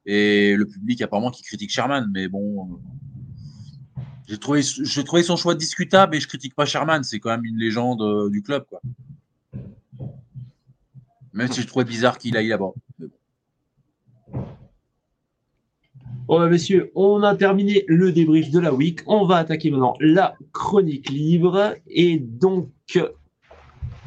[0.06, 2.10] Et le public, apparemment, qui critique Sherman.
[2.14, 7.04] Mais bon, euh, j'ai trouvé, son choix discutable et je critique pas Sherman.
[7.04, 8.82] C'est quand même une légende euh, du club, quoi.
[11.36, 12.72] Même si je trouvais bizarre qu'il aille là-bas.
[16.28, 19.02] Bon, bah, messieurs, on a terminé le débrief de la week.
[19.06, 21.76] On va attaquer maintenant la chronique libre.
[21.88, 22.72] Et donc,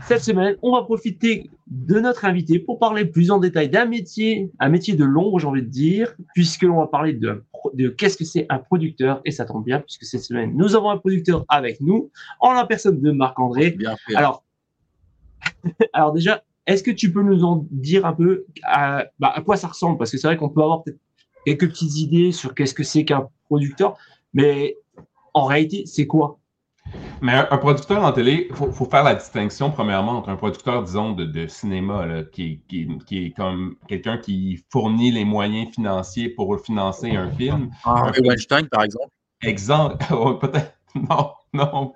[0.06, 4.50] cette semaine, on va profiter de notre invité pour parler plus en détail d'un métier,
[4.58, 7.44] un métier de l'ombre, j'ai envie de dire, puisque l'on va parler de,
[7.74, 9.20] de qu'est-ce que c'est un producteur.
[9.26, 12.10] Et ça tombe bien, puisque cette semaine, nous avons un producteur avec nous,
[12.40, 13.72] en la personne de Marc-André.
[13.72, 14.16] Bien fait.
[14.16, 14.44] Alors,
[15.92, 19.56] alors déjà, est-ce que tu peux nous en dire un peu à, bah, à quoi
[19.56, 19.96] ça ressemble?
[19.96, 20.98] Parce que c'est vrai qu'on peut avoir peut-être
[21.46, 23.96] quelques petites idées sur qu'est-ce que c'est qu'un producteur,
[24.34, 24.76] mais
[25.32, 26.38] en réalité, c'est quoi?
[27.22, 31.12] Mais un, producteur en télé, il faut, faire la distinction, premièrement, entre un producteur, disons,
[31.12, 37.70] de, cinéma, qui, est comme quelqu'un qui fournit les moyens financiers pour financer un film.
[37.84, 39.10] Ah, Weinstein, par exemple.
[39.42, 39.96] Exemple,
[40.40, 40.74] peut-être.
[40.94, 41.92] Non, non,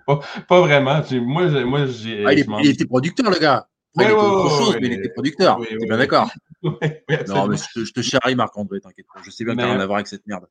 [0.48, 1.00] pas, vraiment.
[1.22, 2.24] Moi, moi j'ai.
[2.26, 3.66] Ah, il, était producteur, le gars.
[3.96, 5.60] Il était autre chose, mais il était producteur.
[5.66, 6.30] Tu bien d'accord
[6.62, 9.20] non, mais je, te charrie, Marc-André, t'inquiète pas.
[9.24, 10.46] Je sais bien que rien à voir avec cette merde.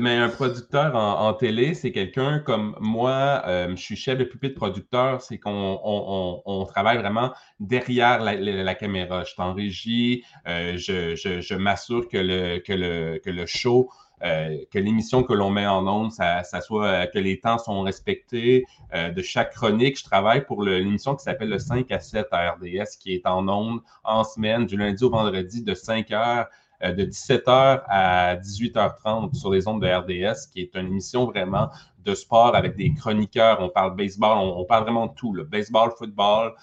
[0.00, 4.54] Mais un producteur en, télé, c'est quelqu'un comme moi, euh, je suis chef de pupitre
[4.54, 9.22] producteur, c'est qu'on on, travaille vraiment derrière la, caméra.
[9.24, 13.90] Je suis en régie, euh, je, je m'assure que le, que, le, que le show
[14.24, 17.82] euh, que l'émission que l'on met en ondes, ça, soit euh, que les temps sont
[17.82, 18.64] respectés.
[18.94, 22.52] Euh, de chaque chronique, je travaille pour l'émission qui s'appelle le 5 à 7 à
[22.52, 26.46] RDS, qui est en ondes en semaine, du lundi au vendredi, de 5 h
[26.82, 31.70] de 17h à 18h30 sur les ondes de RDS, qui est une émission vraiment
[32.04, 33.58] de sport avec des chroniqueurs.
[33.60, 36.54] On parle baseball, on, parle vraiment de tout, le baseball, football,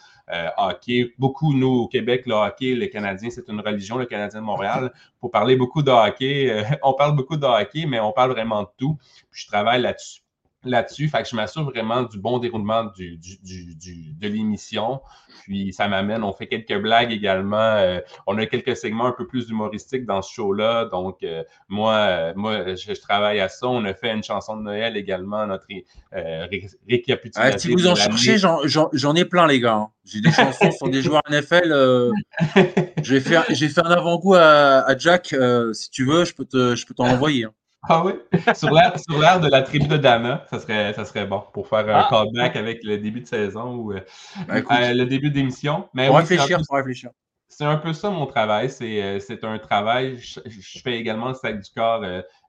[0.57, 1.14] hockey.
[1.18, 4.91] Beaucoup, nous, au Québec, le hockey, les Canadiens, c'est une religion, le Canadien de Montréal.
[5.19, 8.64] Pour parler beaucoup de hockey, euh, on parle beaucoup de hockey, mais on parle vraiment
[8.64, 8.97] de tout.
[9.31, 10.22] Puis je travaille là-dessus
[10.64, 11.07] là-dessus.
[11.07, 15.02] Fait que je m'assure vraiment du bon déroulement du, de l'émission.
[15.44, 17.57] Puis ça m'amène, on fait quelques blagues également.
[17.57, 20.86] Euh, on a quelques segments un peu plus humoristiques dans ce show-là.
[20.86, 23.68] Donc, euh, moi, euh, moi je, travaille à ça.
[23.68, 25.65] On a fait une chanson de Noël également, notre
[26.11, 27.57] récapitulation.
[27.57, 29.76] si vous en cherchez, j'en ai plein, les gars.
[29.76, 29.88] Hein.
[30.03, 32.11] J'ai des chansons sur des joueurs NFL.
[33.03, 35.36] j'ai fait, fait un avant-goût à, Jack.
[35.73, 37.45] si tu veux, je peux t'en envoyer.
[37.45, 37.53] Hein.
[37.84, 38.14] Ah oui?
[38.56, 42.06] Sur l'air, de la tribu de Dana, ça serait, ça serait bon pour faire un
[42.06, 42.07] ah.
[42.10, 44.01] callback avec le début de saison ou euh,
[44.47, 45.88] ben, euh, le début d'émission.
[45.93, 47.11] Mais réfléchir, réfléchir.
[47.47, 48.69] C'est un peu ça mon travail.
[48.69, 50.18] C'est, euh, un travail.
[50.18, 52.03] Je, fais également le sac du corps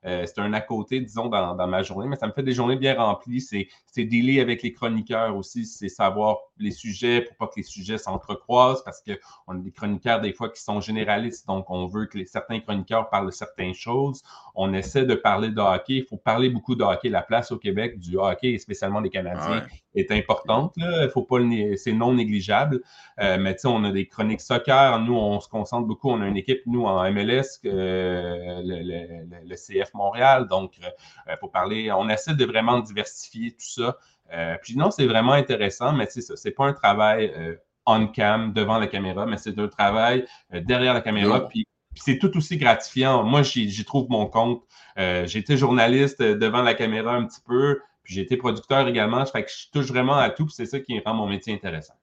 [0.05, 2.75] euh, c'est un à côté, disons, dans, ma journée, mais ça me fait des journées
[2.75, 3.41] bien remplies.
[3.41, 4.07] C'est, c'est
[4.39, 9.01] avec les chroniqueurs aussi, c'est savoir les sujets pour pas que les sujets s'entrecroisent parce
[9.01, 12.59] qu'on a des chroniqueurs des fois qui sont généralistes, donc on veut que les, certains
[12.59, 14.21] chroniqueurs parlent de certaines choses.
[14.55, 15.97] On essaie de parler de hockey.
[15.97, 17.09] Il faut parler beaucoup de hockey.
[17.09, 19.65] La place au Québec du hockey, et spécialement des Canadiens,
[19.95, 20.73] est importante.
[20.77, 21.37] Il faut pas
[21.77, 22.81] c'est non négligeable.
[23.19, 24.99] Euh, mais tu sais, on a des chroniques soccer.
[24.99, 26.09] Nous, on se concentre beaucoup.
[26.09, 30.47] On a une équipe, nous, en MLS, euh, le, le, le CF Montréal.
[30.47, 33.97] Donc, euh, pour parler, on essaie de vraiment diversifier tout ça.
[34.33, 37.55] Euh, puis non, c'est vraiment intéressant, mais c'est ça, c'est pas un travail euh,
[37.85, 41.47] on-cam, devant la caméra, mais c'est un travail derrière la caméra.
[41.47, 41.65] Puis,
[41.95, 43.23] c'est tout aussi gratifiant.
[43.23, 44.63] Moi, j'y trouve mon compte.
[44.95, 49.25] j'ai été journaliste devant la caméra un petit peu, puis j'ai été producteur également.
[49.25, 51.95] Fait que je touche vraiment à tout, puis c'est ça qui rend mon métier intéressant.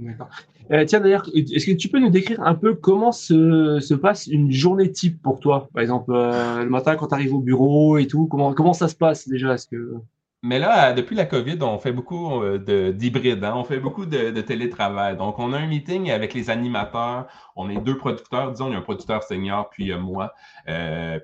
[0.00, 0.30] D'accord.
[0.72, 4.26] Euh, tiens, d'ailleurs, est-ce que tu peux nous décrire un peu comment se, se passe
[4.26, 5.68] une journée type pour toi?
[5.74, 8.94] Par exemple, euh, le matin quand tu arrives au bureau et tout, comment, ça se
[8.94, 9.54] passe déjà?
[9.54, 9.96] Est-ce que...
[10.42, 13.52] Mais là, depuis la COVID, on fait beaucoup euh, d'hybride, hein?
[13.56, 15.18] on fait beaucoup de, télétravail.
[15.18, 17.26] Donc, on a un meeting avec les animateurs.
[17.56, 20.32] On est deux producteurs, disons, il y a un producteur senior, puis moi.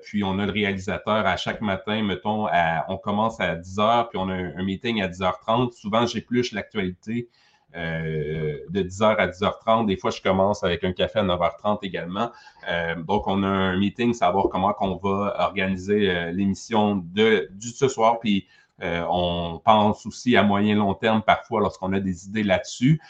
[0.03, 2.45] Puis on a le réalisateur à chaque matin, mettons,
[2.89, 5.71] on commence à 10 h, puis on a un, meeting à 10h30.
[5.71, 7.27] Souvent, j'épluche l'actualité.
[7.75, 9.87] Euh, de 10h à 10h30.
[9.87, 12.31] Des fois, je commence avec un café à 9h30 également.
[12.69, 17.67] Euh, donc, on a un meeting, savoir comment on va organiser euh, l'émission de, du
[17.69, 18.19] ce soir.
[18.19, 18.47] Puis,
[18.79, 23.01] on pense aussi à moyen long terme parfois lorsqu'on a des idées là-dessus.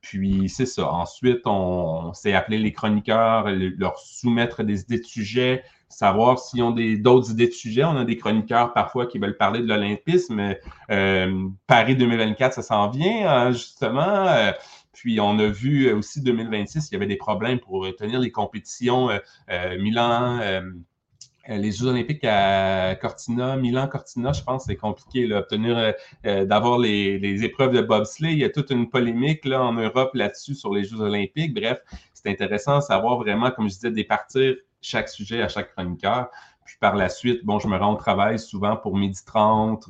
[0.00, 0.90] Puis c'est ça.
[0.90, 6.70] Ensuite, on, s'est appelé les chroniqueurs, leur soumettre des idées de sujets, savoir s'ils ont
[6.70, 7.84] d'autres idées de sujets.
[7.84, 10.54] On a des chroniqueurs parfois qui veulent parler de l'Olympisme.
[10.90, 14.26] Euh, Paris 2024, ça s'en vient, hein, justement.
[14.26, 14.52] Euh,
[14.92, 19.10] puis on a vu aussi 2026, il y avait des problèmes pour tenir les compétitions.
[19.50, 20.40] Euh, Milan,
[21.48, 25.92] euh, les Jeux olympiques à Cortina, Milan-Cortina, je pense c'est compliqué d'obtenir, euh,
[26.26, 28.32] euh, d'avoir les, épreuves de bobsleigh.
[28.32, 31.54] Il y a toute une polémique là, en Europe là-dessus sur les Jeux olympiques.
[31.54, 31.80] Bref,
[32.12, 36.28] c'est intéressant de savoir vraiment, comme je disais, départir chaque sujet à chaque chroniqueur.
[36.64, 39.86] Puis par la suite, bon, je me rends au travail souvent pour midi 30.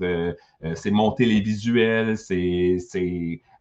[0.74, 2.78] c'est monter les visuels, c'est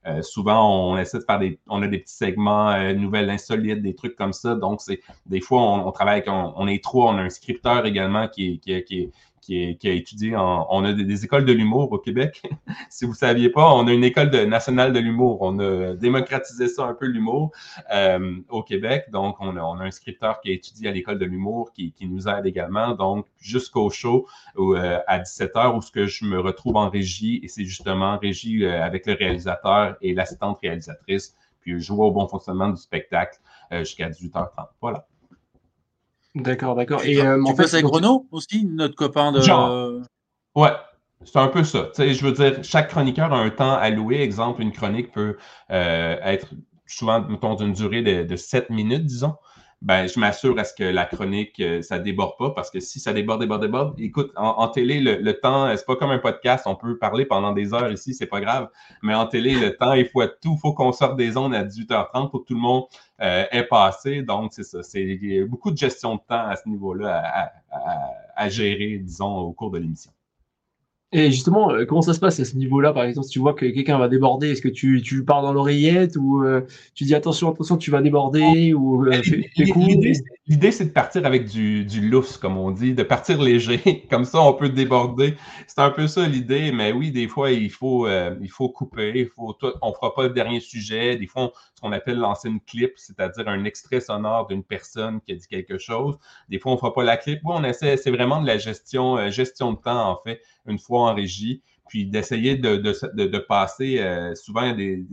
[0.08, 3.82] euh, souvent, on essaie de faire des, on a des petits segments, euh, nouvelles insolites,
[3.82, 4.56] des trucs comme ça.
[4.56, 8.28] Donc, c'est des fois, on, travaille avec, on, est trois, on a un scripteur également
[8.28, 10.68] qui, qui, qui, qui, a étudié en.
[10.70, 12.42] On a des, écoles de l'humour au Québec.
[12.90, 15.38] si vous ne saviez pas, on a une école nationale de l'humour.
[15.42, 17.52] On a démocratisé ça un peu, l'humour,
[17.94, 19.06] euh, au Québec.
[19.12, 21.92] Donc, on a, on a, un scripteur qui a étudié à l'école de l'humour qui,
[21.92, 22.96] qui, nous aide également.
[22.96, 27.48] Donc, jusqu'au show euh, à 17h où ce que je me retrouve en régie, et
[27.48, 32.70] c'est justement régie euh, avec le réalisateur et l'assistante réalisatrice, puis jouer au bon fonctionnement
[32.70, 33.38] du spectacle
[33.72, 34.70] jusqu'à 18h30.
[34.82, 35.09] Voilà.
[36.36, 37.04] D'accord, d'accord.
[37.04, 39.42] Et euh, en fait, avec Renaud aussi, notre copain de.
[39.42, 40.02] Genre.
[40.56, 40.72] Ouais,
[41.26, 41.90] c'est un peu ça.
[41.96, 44.22] Tu sais, je veux dire, chaque chroniqueur a un temps alloué.
[44.22, 45.38] Exemple, une chronique peut
[45.72, 46.48] euh, être
[46.86, 49.36] souvent, mettons, d'une durée de, de 7 minutes, disons
[49.82, 53.00] ben, je m'assure à ce que la chronique, euh, ça déborde pas, parce que si
[53.00, 56.76] ça déborde, déborde, déborde, écoute, en, télé, le, temps, c'est pas comme un podcast, on
[56.76, 58.70] peut parler pendant des heures ici, c'est pas grave,
[59.02, 61.64] mais en télé, le temps, il faut être tout, faut qu'on sorte des ondes à
[61.64, 62.84] 18h30 pour que tout le monde
[63.22, 67.52] euh, ait passé, donc c'est ça, c'est beaucoup de gestion de temps à ce niveau-là
[68.36, 70.12] à gérer, disons, au cours de l'émission.
[71.12, 73.56] Et justement, euh, comment ça se passe à ce niveau-là, par exemple, si tu vois
[73.56, 76.62] que quelqu'un va déborder, est-ce que tu, tu parles dans l'oreillette ou euh,
[76.94, 79.20] tu dis attention, attention, tu vas déborder ou euh,
[80.48, 84.24] L'idée, c'est de partir avec du, du lousse, comme on dit, de partir léger, comme
[84.24, 85.34] ça on peut déborder.
[85.66, 89.28] C'est un peu ça l'idée, mais oui, des fois, il faut, il faut couper, il
[89.28, 92.94] faut on fera pas le dernier sujet, des fois, ce qu'on appelle lancer une clip,
[92.98, 96.18] c'est-à-dire un extrait sonore d'une personne qui a dit quelque chose.
[96.50, 97.42] Des fois, on fera pas la clip.
[97.44, 101.12] Oui, on essaie, c'est vraiment de la gestion, gestion de temps, en fait une fois
[101.12, 104.00] en régie, puis d'essayer de, de, passer.
[104.00, 105.04] Euh, souvent, des,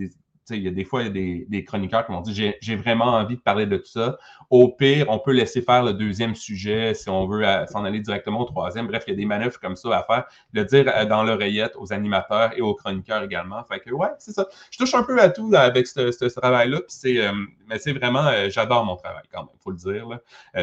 [0.51, 3.07] il y a des fois, il y a des, chroniqueurs qui m'ont dit j'ai vraiment
[3.07, 4.19] envie de parler de tout ça.
[4.51, 8.01] Au pire, on peut laisser faire le deuxième sujet si on veut euh, s'en aller
[8.01, 8.87] directement au troisième.
[8.87, 10.27] Bref, il y a des manœuvres comme ça à faire.
[10.53, 13.65] Le dire euh, dans l'oreillette aux animateurs et aux chroniqueurs également.
[13.65, 14.47] Fait que, ouais, c'est ça.
[14.71, 16.81] Je touche un peu à tout avec ce, travail-là.
[16.89, 17.19] c'est,
[17.67, 20.07] mais c'est vraiment, j'adore mon travail quand même, il faut le dire.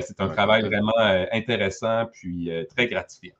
[0.02, 0.94] c'est un travail vraiment
[1.32, 3.36] intéressant puis très gratifiant.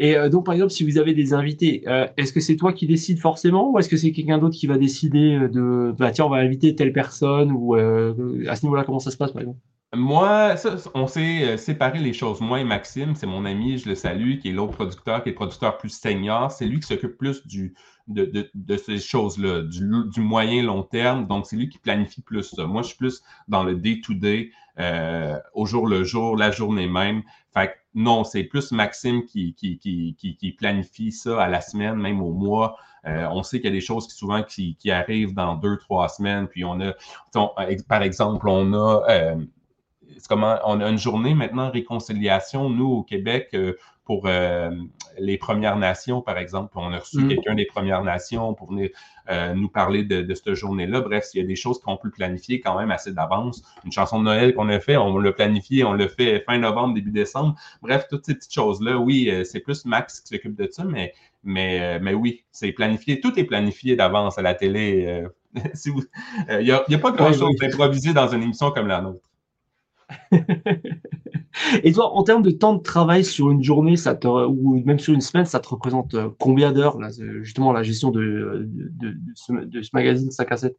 [0.00, 2.72] Et euh, donc, par exemple, si vous avez des invités, euh, est-ce que c'est toi
[2.72, 6.10] qui décides forcément ou est-ce que c'est quelqu'un d'autre qui va décider euh, de, bah,
[6.10, 9.42] tiens, on va inviter telle personne ou à ce niveau-là, comment ça se passe, par
[9.42, 9.58] exemple?
[9.94, 10.54] Moi,
[10.94, 12.40] on s'est séparé les choses.
[12.40, 15.32] Moi et Maxime, c'est mon ami, je le salue, qui est l'autre producteur, qui est
[15.32, 16.50] producteur plus senior.
[16.50, 17.74] C'est lui qui s'occupe plus du,
[18.08, 21.26] de, de, ces choses-là, du, du, moyen long terme.
[21.26, 22.64] Donc, c'est lui qui planifie plus ça.
[22.66, 24.50] Moi, je suis plus dans le day-to-day,
[25.52, 27.22] au jour le jour, la journée même.
[27.52, 32.76] Fait non, c'est plus Maxime qui, planifie ça à la semaine, même au mois.
[33.06, 36.08] Euh, on sait qu'il y a des choses qui souvent qui, arrivent dans deux, trois
[36.08, 36.46] semaines.
[36.48, 36.92] Puis on a,
[37.88, 39.36] par exemple, on a, euh,
[40.28, 43.74] comment, on une journée maintenant réconciliation, nous, au Québec, euh,
[44.10, 44.72] pour euh,
[45.20, 46.72] les Premières Nations, par exemple.
[46.74, 47.28] On a reçu mm.
[47.28, 48.90] quelqu'un des Premières Nations pour venir
[49.30, 51.00] euh, nous parler de, cette journée-là.
[51.00, 53.62] Bref, il y a des choses qu'on peut planifier quand même assez d'avance.
[53.84, 56.94] Une chanson de Noël qu'on a fait, on l'a planifié, on l'a fait fin novembre,
[56.94, 57.54] début décembre.
[57.82, 61.14] Bref, toutes ces petites choses-là, oui, euh, c'est plus Max qui s'occupe de ça, mais,
[61.44, 63.20] mais, mais oui, c'est planifié.
[63.20, 65.24] Tout est planifié d'avance à la télé.
[65.54, 69.29] Il n'y a, pas grand-chose d'improvisé dans une émission comme la nôtre.
[71.82, 74.98] Et toi, en termes de temps de travail sur une journée, ça te, ou même
[74.98, 76.98] sur une semaine, ça te représente euh, combien d'heures,
[77.42, 78.68] justement, la gestion de,
[79.34, 79.52] ce,
[79.92, 80.76] magazine 5 à 7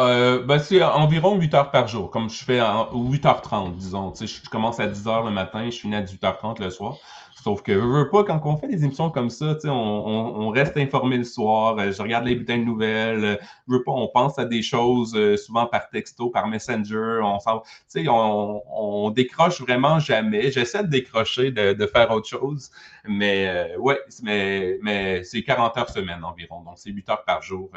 [0.00, 4.12] euh, ben, c'est environ 8 heures par jour, comme je fais 8h30, disons.
[4.18, 6.96] je commence à 10 heures le matin, je finis à 18h30 le soir.
[7.42, 10.48] Sauf que je veux pas, quand on fait des émissions comme ça, on, on, on,
[10.50, 13.36] reste informé le soir, euh, je regarde les bulletins de nouvelles, euh,
[13.66, 17.38] veux pas, on pense à des choses euh, souvent par texto, par messenger, on,
[18.06, 20.52] on, on décroche vraiment jamais.
[20.52, 22.70] J'essaie de décrocher, de, de, faire autre chose,
[23.08, 27.70] mais ouais, mais, mais c'est 40 heures semaine environ, donc c'est 8 heures par jour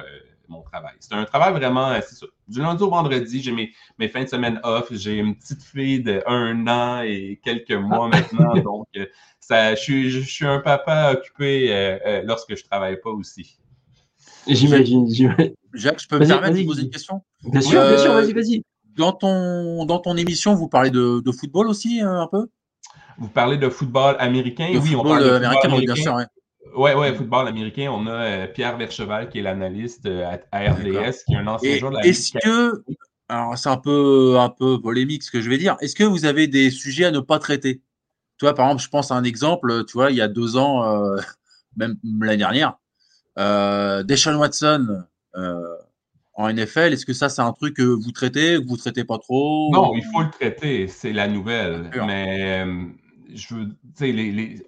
[0.49, 0.93] mon travail.
[0.99, 2.25] C'est un travail vraiment, c'est ça.
[2.47, 6.01] Du lundi au vendredi, j'ai mes, mes fins de semaine off, j'ai une petite fille
[6.01, 11.71] de un an et quelques mois maintenant, donc je, suis, je, suis, un papa occupé
[11.71, 13.57] euh, euh, lorsque je ne travaille pas aussi.
[14.47, 15.07] J'imagine.
[15.73, 17.21] Jacques, je peux me permettre de poser une question?
[17.43, 18.63] Bien sûr, bien sûr, vas-y, vas-y.
[18.95, 22.47] Dans ton, dans ton émission, vous parlez de, de football aussi, euh, un peu?
[23.17, 24.69] Vous parlez de football américain?
[24.71, 25.93] Oui, on parle de américain, américain.
[25.93, 26.17] bien sûr.
[26.75, 27.89] Oui, ouais, football américain.
[27.91, 31.97] On a Pierre Vercheval, qui est l'analyste à, RDS, qui est un ancien joueur de
[31.97, 32.83] la Est-ce que,
[33.29, 36.25] alors c'est un peu, un peu polémique ce que je vais dire, est-ce que vous
[36.25, 37.81] avez des sujets à ne pas traiter?
[38.37, 40.57] Tu vois, par exemple, je pense à un exemple, tu vois, il y a deux
[40.57, 41.17] ans, euh,
[41.77, 42.77] même l'année dernière,
[43.37, 45.03] euh, Deshaun Watson
[45.35, 45.75] euh,
[46.33, 49.17] en NFL, est-ce que ça, c'est un truc que vous traitez, que vous traitez pas
[49.17, 49.71] trop?
[49.71, 51.89] Non, il faut le traiter, c'est la nouvelle.
[52.05, 52.85] Mais euh,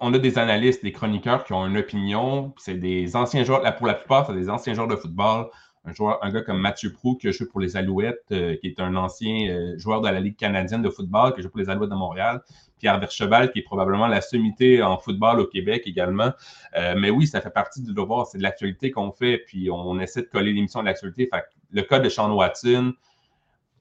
[0.00, 2.52] on a des analystes, des chroniqueurs qui ont une opinion.
[2.58, 5.48] C'est des anciens joueurs, pour la plupart, c'est des anciens joueurs de football.
[5.84, 8.94] Un, joueur, gars comme Mathieu Prou, qui a joué pour les Alouettes, qui est un
[8.96, 11.94] ancien joueur de la Ligue canadienne de football, qui a joué pour les Alouettes de
[11.94, 12.42] Montréal.
[12.78, 16.32] Pierre Vercheval, qui est probablement la sommité en football au Québec également.
[16.76, 19.98] Euh, mais oui, ça fait partie du devoir, c'est de l'actualité qu'on fait, puis on
[20.00, 21.28] essaie de coller l'émission de l'actualité.
[21.70, 22.94] le cas de Sean Watson,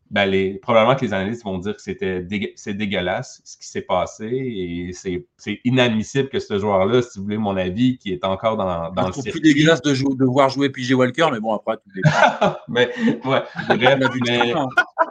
[0.09, 2.25] ben les, probablement que les analystes vont dire que c'était
[2.55, 7.37] c'est dégueulasse ce qui s'est passé et c'est inadmissible que ce joueur-là, si vous voulez
[7.37, 9.31] mon avis, qui est encore dans, dans le circuit.
[9.31, 11.91] plus dégueulasse de, de voir jouer PJ Walker, mais bon, après, tout
[12.69, 14.53] mais, ouais, bref, mais,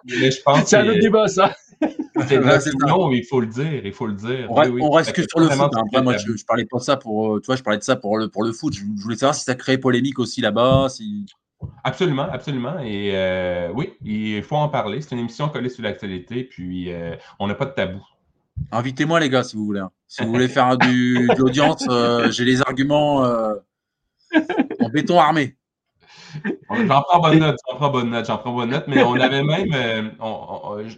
[0.07, 1.55] mais, je pense C'est un autre débat, ça.
[2.27, 2.41] C'est
[2.87, 4.47] non, il faut le dire, il faut le dire.
[4.49, 5.71] On, reste que sur le foot.
[5.75, 6.03] Hein.
[6.03, 8.17] moi, je, parlais pas de ça pour, euh, tu vois, je parlais de ça pour
[8.17, 8.75] le, pour le foot.
[8.75, 10.89] Je, voulais savoir si ça crée polémique aussi là-bas.
[10.89, 11.27] Si...
[11.85, 12.79] Absolument, absolument.
[12.81, 15.01] Et euh, oui, il faut en parler.
[15.01, 18.05] C'est une émission collée sur l'actualité, puis euh, on n'a pas de tabou.
[18.73, 19.81] Invitez-moi, les gars, si vous voulez.
[19.81, 19.91] Hein.
[20.07, 21.87] Si vous voulez faire du, de l'audience,
[22.31, 25.57] j'ai les arguments en béton armé.
[26.71, 29.43] J'en prends bonne note, j'en prends bonne note, j'en prends bonne note, mais on avait
[29.43, 30.11] même, euh,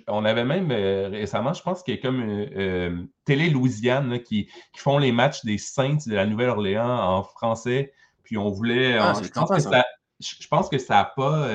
[0.08, 2.22] on, avait même euh, récemment, je pense qu'il y a comme
[2.56, 8.36] euh, Télé Louisiane qui, font les matchs des Saints de la Nouvelle-Orléans en français, puis
[8.36, 9.84] on voulait, ah, je, pense que ça,
[10.20, 11.48] je, pense que ça n'a pas,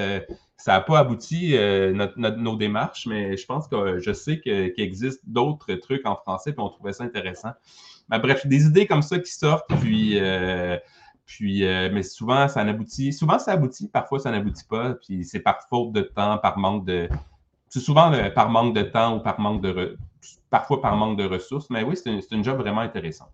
[0.57, 1.55] ça pas abouti
[2.17, 6.61] nos démarches, mais je pense que je sais qu'il existe d'autres trucs en français, puis
[6.61, 7.51] on trouvait ça intéressant.
[8.09, 10.19] Mais bref, des idées comme ça qui sortent, puis
[11.25, 13.13] puis, euh, mais souvent, ça n'aboutit.
[13.13, 14.93] Souvent, ça aboutit, parfois, ça n'aboutit pas.
[14.95, 17.09] Puis, c'est par faute de temps, par manque de.
[17.69, 19.97] C'est souvent par manque de temps ou par manque de.
[20.49, 21.69] Parfois par manque de ressources.
[21.69, 23.31] Mais oui, c'est une, une, job vraiment intéressante.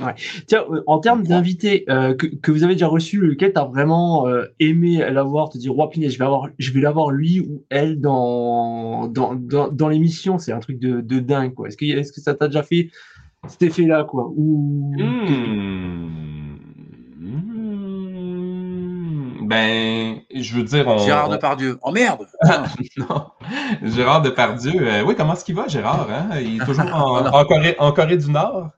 [0.00, 0.14] Ouais.
[0.46, 3.64] Tiens, euh, en termes d'invités euh, que, que, vous avez déjà reçus, lequel tu as
[3.64, 4.26] vraiment
[4.58, 9.08] aimé l'avoir, te dire, ouais, je vais avoir, je vais l'avoir lui ou elle dans,
[9.08, 10.38] dans, dans, l'émission.
[10.38, 11.68] C'est un truc de, de dingue, quoi.
[11.68, 12.90] Est-ce que, est-ce que ça t'a déjà fait
[13.48, 14.94] cet effet-là, quoi ou...
[14.96, 16.32] Hmm.
[19.52, 20.86] Ben, je veux dire.
[20.88, 20.98] On...
[20.98, 21.78] Gérard Depardieu.
[21.82, 22.26] Oh merde!
[22.96, 23.26] non.
[23.82, 24.72] Gérard Depardieu.
[24.80, 26.08] Euh, oui, comment est-ce qu'il va, Gérard?
[26.10, 26.38] Hein?
[26.40, 28.70] Il est toujours en, Corée, du Nord?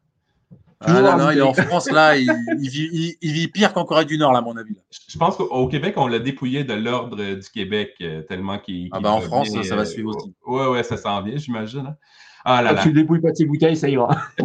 [0.87, 2.17] Ah non, non, il est en France, là.
[2.17, 2.29] Il,
[2.61, 4.77] vit, pire qu'en Corée du Nord, là, à mon avis.
[5.09, 8.89] Je pense qu'au Québec, on l'a dépouillé de l'ordre du Québec euh, tellement qu'il.
[8.93, 10.35] ah, ben en France, ça va suivre aussi.
[10.47, 11.87] Oui, euh, ouais, ça s'en vient, j'imagine.
[11.87, 11.97] Hein.
[12.45, 12.83] Ah là là.
[12.83, 14.09] Tu dépouilles pas tes bouteilles, ça ira.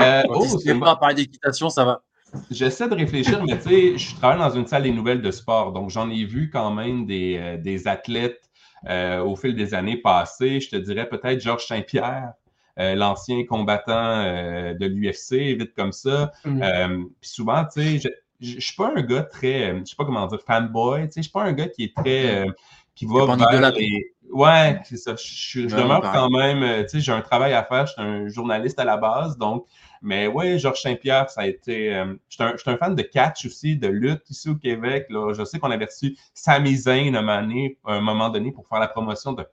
[0.00, 2.02] euh, oh, c'est pas à parler d'équitation, ça va.
[2.50, 5.72] J'essaie de réfléchir, mais tu sais, je travaille dans une salle des nouvelles de sport,
[5.72, 8.42] donc j'en ai vu quand même des, euh, des athlètes
[8.86, 10.60] euh, au fil des années passées.
[10.60, 12.32] Je te dirais peut-être Georges Saint-Pierre,
[12.78, 16.32] euh, l'ancien combattant de l'UFC, vite comme ça.
[16.44, 17.06] Mm.
[17.20, 18.10] Puis souvent, tu sais,
[18.40, 21.12] je ne suis pas un gars très, je sais pas comment dire, fanboy, tu sais,
[21.16, 22.46] je suis pas un gars qui est très,
[22.94, 24.12] qui va vers les...
[24.30, 25.14] Ouais, c'est ça.
[25.16, 28.78] Je, demeure quand même, tu sais, j'ai un travail à faire, je suis un journaliste
[28.78, 29.66] à la base, donc
[30.02, 31.94] mais ouais, Georges Saint-Pierre, ça a été.
[31.94, 35.06] Euh, je suis un, fan de catch aussi, de lutte ici au Québec.
[35.10, 35.32] Là.
[35.32, 39.32] Je sais qu'on avait reçu Sami Zayn à un moment donné pour faire la promotion
[39.32, 39.44] de,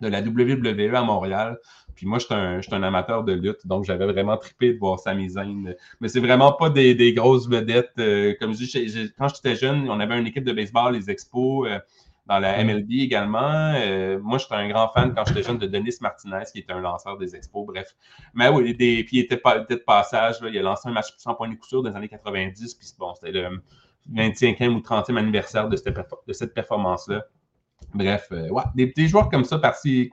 [0.00, 1.58] de la WWE à Montréal.
[1.94, 4.98] Puis moi, je suis un, un, amateur de lutte, donc j'avais vraiment trippé de voir
[4.98, 5.74] Sami Zayn.
[6.00, 7.92] Mais c'est vraiment pas des, des grosses vedettes.
[7.98, 11.68] Euh, comme je dis, quand j'étais jeune, on avait une équipe de baseball, les Expos.
[11.68, 11.78] Euh,
[12.26, 13.74] dans la MLB également.
[13.76, 16.80] Euh, moi, j'étais un grand fan quand j'étais jeune de Denis Martinez, qui était un
[16.80, 17.94] lanceur des expos, bref.
[18.32, 20.36] Mais oui, des, puis il était, pas, de passage.
[20.42, 22.88] il a lancé un match sans point de coup sûr dans les années 90, puis
[22.98, 23.62] bon, c'était le
[24.12, 27.24] 25e ou 30e anniversaire de cette, de cette performance-là.
[27.92, 30.10] Bref, ouais, des, petits joueurs comme ça, par-ci,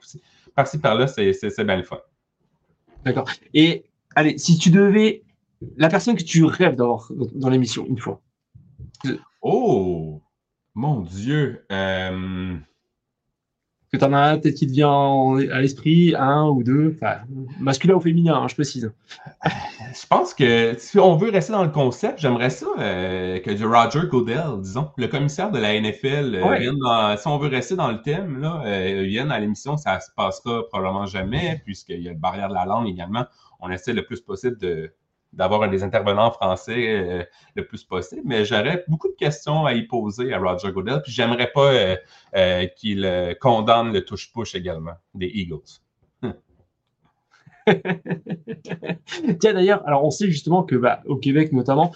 [0.56, 2.00] par-ci, par-là, c'est, c'est, bien le fun.
[3.06, 3.30] D'accord.
[3.54, 5.24] Et allez, si tu devais.
[5.78, 8.20] La personne que tu rêves d'avoir dans l'émission, une fois.
[9.44, 10.20] Oh!
[10.74, 11.64] Mon Dieu.
[11.72, 12.58] Euh...
[13.92, 17.18] Que tu en as un peut-être qui te vient à l'esprit, un ou deux, enfin,
[17.60, 18.94] masculin ou féminin, hein, je précise.
[19.44, 24.08] Je pense que si on veut rester dans le concept, j'aimerais ça euh, que Roger
[24.08, 28.02] Goodell, disons, le commissaire de la NFL, euh, vienne si on veut rester dans le
[28.02, 32.18] thème, là, euh, vienne à l'émission, ça se passera probablement jamais, puisqu'il y a le
[32.18, 33.26] barrière de la langue également.
[33.60, 34.94] On essaie le plus possible de,
[35.34, 37.24] d'avoir des intervenants français euh,
[37.56, 38.22] le plus possible.
[38.26, 41.02] Mais j'aurais beaucoup de questions à y poser à Roger Goodell.
[41.02, 41.96] Puis j'aimerais pas euh,
[42.36, 45.60] euh, qu'il condamne le touche-push également des Eagles.
[49.40, 51.92] Tiens, d'ailleurs, alors on sait justement que bah, au Québec notamment,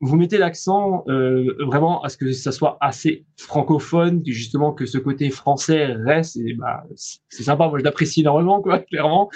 [0.00, 4.98] vous mettez l'accent euh, vraiment à ce que ça soit assez francophone, justement que ce
[4.98, 6.36] côté français reste.
[6.36, 9.30] Et bah, c'est sympa, moi je l'apprécie énormément, quoi, clairement.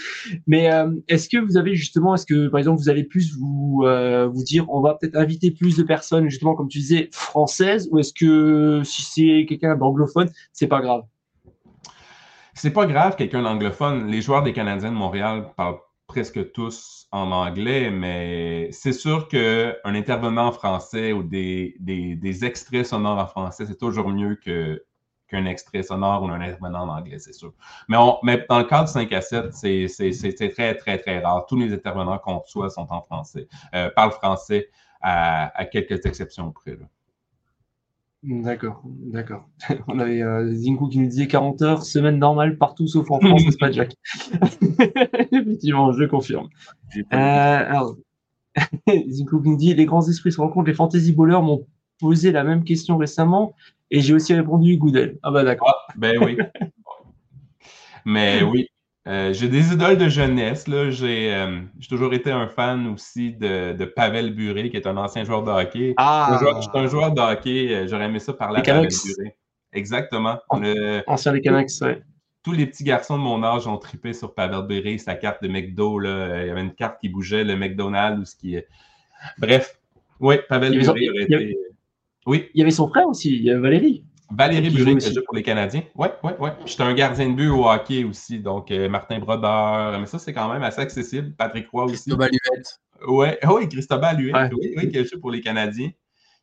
[0.46, 3.82] Mais euh, est-ce que vous avez justement, est-ce que par exemple vous allez plus vous
[3.84, 7.88] euh, vous dire, on va peut-être inviter plus de personnes justement, comme tu disais, françaises,
[7.90, 11.02] ou est-ce que si c'est quelqu'un d'anglophone, c'est pas grave?
[12.52, 14.08] C'est pas grave, quelqu'un d'anglophone.
[14.08, 15.78] Les joueurs des Canadiens de Montréal parlent
[16.10, 21.74] presque tous en anglais, mais c'est sûr qu'un intervenant français ou des,
[22.42, 24.84] extraits sonores en français, c'est toujours mieux que,
[25.28, 27.52] qu'un extrait sonore ou un intervenant en anglais, c'est sûr.
[27.88, 31.46] Mais, dans le cas du 5 à 7, c'est, très, très, très rare.
[31.46, 33.46] Tous les intervenants qu'on reçoit sont en français,
[33.76, 34.68] euh, parlent français
[35.00, 36.76] à, quelques exceptions près.
[38.22, 39.48] D'accord, d'accord.
[39.88, 43.42] On avait euh, Zinko qui nous disait 40 heures, semaine normale partout sauf en France,
[43.48, 43.94] c'est pas Jack?
[45.32, 46.48] Effectivement, je confirme.
[46.96, 47.96] Euh, alors,
[49.08, 51.66] Zinko qui nous dit les grands esprits se rencontrent, les fantasy bowlers m'ont
[51.98, 53.54] posé la même question récemment
[53.90, 55.18] et j'ai aussi répondu Goodell.
[55.22, 55.74] Ah bah d'accord.
[55.88, 56.36] Ah, ben oui.
[58.04, 58.68] Mais oui,
[59.08, 60.66] euh, j'ai des idoles de jeunesse.
[60.68, 65.24] Euh, j'ai toujours été un fan aussi de, de, Pavel Buré, qui est un ancien
[65.24, 65.94] joueur de hockey.
[65.96, 66.38] Ah!
[66.40, 67.74] Je suis un joueur de hockey.
[67.74, 69.36] Euh, j'aurais aimé ça parler à Pavel Buré.
[69.72, 70.38] Exactement.
[71.06, 71.92] ancien des Canucks, oui.
[72.42, 75.48] Tous les petits garçons de mon âge ont trippé sur Pavel Buré, sa carte de
[75.48, 75.98] McDo.
[75.98, 76.42] Là.
[76.42, 78.66] Il y avait une carte qui bougeait, le McDonald's ou ce qui est.
[79.38, 79.78] Bref,
[80.20, 81.58] oui, Pavel Buré aurait été.
[82.26, 82.48] Oui?
[82.54, 84.04] Il y avait son frère aussi, il y avait Valérie.
[84.30, 85.82] Valérie Buré qui joue pour les Canadiens.
[85.96, 86.50] Oui, oui, oui.
[86.64, 89.98] J'étais un gardien de but au hockey aussi, donc euh, Martin Brodeur.
[89.98, 91.32] Mais ça, c'est quand même assez accessible.
[91.36, 91.94] Patrick Roy aussi.
[92.10, 92.80] Cristobal Huette.
[93.06, 93.38] Ouais.
[93.48, 95.90] Oui, Cristobal Huette, oui, oui, qui joue pour les Canadiens.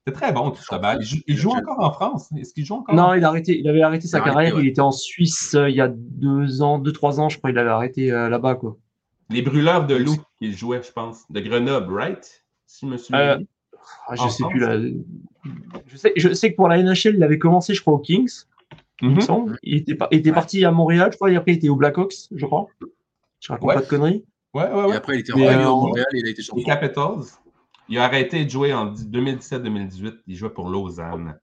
[0.06, 1.00] C'est très bon, Cristobal.
[1.28, 2.30] Il joue, encore en France?
[2.38, 2.96] Est-ce qu'il joue encore?
[2.96, 4.58] Non, il, a arrêté, il avait arrêté sa carrière.
[4.60, 7.52] Il était en Suisse euh, il y a deux ans, deux, trois ans, je crois.
[7.52, 8.78] Il avait arrêté euh, là-bas, quoi.
[9.30, 12.44] Les brûleurs de loup qu'il jouait, je pense, de Grenoble, right?
[12.66, 13.40] Si je me souviens.
[14.08, 14.78] Ah, je sais plus là.
[15.88, 18.44] Je sais, je sais que pour la NHL, il avait commencé, je crois, aux Kings.
[19.02, 19.56] Mhm.
[19.64, 22.46] Il était, était parti à Montréal, je crois, et après il était aux Blackhawks, je
[22.46, 22.68] crois.
[23.40, 24.26] Je raconte pas de conneries.
[24.54, 24.94] Ouais, ouais, ouais.
[24.94, 26.60] Et après, il était revenu euh, Montréal et il a été champion.
[26.60, 27.26] Les Capitals.
[27.90, 30.16] Il a arrêté de jouer en 2017-2018.
[30.28, 31.40] Il jouait pour Lausanne.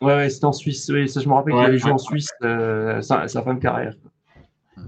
[0.00, 0.90] Ouais, ouais, c'était en Suisse.
[0.92, 3.94] Oui, ça, je me rappelle qu'il avait joué en Suisse euh, sa, fin de carrière.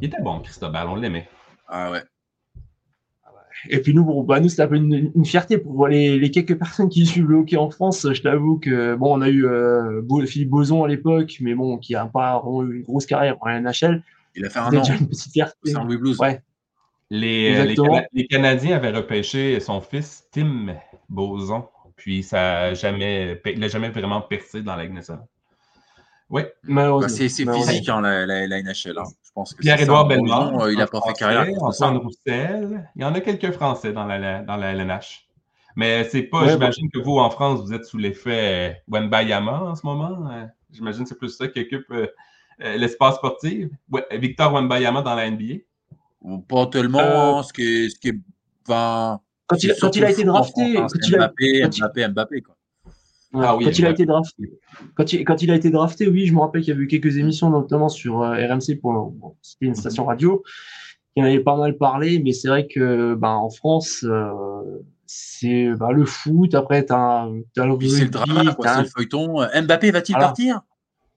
[0.00, 1.28] Il était bon, Cristobal, on l'aimait.
[1.68, 2.02] Ah ouais.
[3.68, 6.58] Et puis nous, bon, bah nous, c'était un peu une, fierté pour les, les, quelques
[6.58, 8.06] personnes qui suivent le hockey en France.
[8.12, 11.94] Je t'avoue que bon, on a eu euh, Philippe Boson à l'époque, mais bon, qui
[11.94, 14.02] a pas eu une grosse carrière en NHL.
[14.34, 14.70] Il a fait un an.
[14.70, 15.72] Déjà une petite fierté.
[15.74, 16.18] Blues.
[16.18, 16.40] Ouais.
[17.10, 17.76] Les, les,
[18.12, 20.76] les, Canadiens avaient repêché son fils Tim
[21.08, 21.64] Boson,
[21.96, 25.26] puis ça a jamais, il n'a jamais vraiment percé dans la nationale.
[26.31, 26.43] Oui.
[26.65, 28.98] Bah, c'est physique, hein, la, la, la, NHL.
[28.98, 29.05] Hein.
[29.24, 30.62] Je pense que Pierre-Édouard Belmont.
[30.62, 31.47] Euh, il a pas fait carrière.
[31.61, 32.89] Antoine Roussel.
[32.94, 35.27] Il y en a quelques Français dans la, dans la LNH.
[35.77, 39.74] Mais c'est pas, j'imagine que vous, en France, vous êtes sous l'effet euh, Wenbayama en
[39.74, 40.31] ce moment.
[40.31, 41.93] Euh, j'imagine que c'est plus ça qui occupe
[42.59, 43.69] l'espace sportif.
[44.12, 45.55] Victor Wenbayama dans la NBA.
[46.48, 47.43] Pas tellement.
[47.43, 47.90] Ce qui est.
[47.90, 48.19] Ce qui est
[48.66, 50.78] quand, il, quand il, a été drafté.
[50.78, 52.55] Hein, Mbappé, Mbappé, Mbappé, quoi.
[53.32, 54.59] Ah quand il a été drafté,
[54.97, 56.89] quand il, quand il, a été drafté, oui, je me rappelle qu'il y a eu
[56.89, 60.43] quelques émissions, notamment sur euh, RMC pour bon, c'était une station radio
[61.15, 64.32] qui en avait pas mal parlé, mais c'est vrai que ben en France, euh,
[65.07, 66.55] c'est ben, le foot.
[66.57, 69.43] Après, tu as, le c'est le drama, c'est le feuilleton.
[69.43, 70.62] Euh, Mbappé va-t-il partir?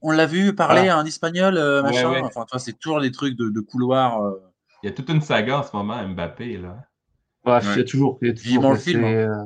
[0.01, 2.13] On l'a vu parler en espagnol, machin.
[2.23, 4.21] Enfin, c'est toujours des trucs de, de couloir.
[4.83, 6.77] Il y a toute une saga en ce moment, Mbappé là.
[7.45, 8.19] Ouais, il y a toujours.
[8.21, 9.03] Il y a toujours le film.
[9.03, 9.45] Hein.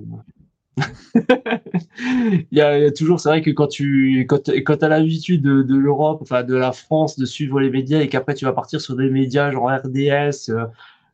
[2.00, 6.20] il, y a, toujours, c'est vrai que quand tu quand, quand as l'habitude de, l'Europe,
[6.22, 9.10] enfin de la France, de suivre les médias et qu'après tu vas partir sur des
[9.10, 10.66] médias genre RDS, euh,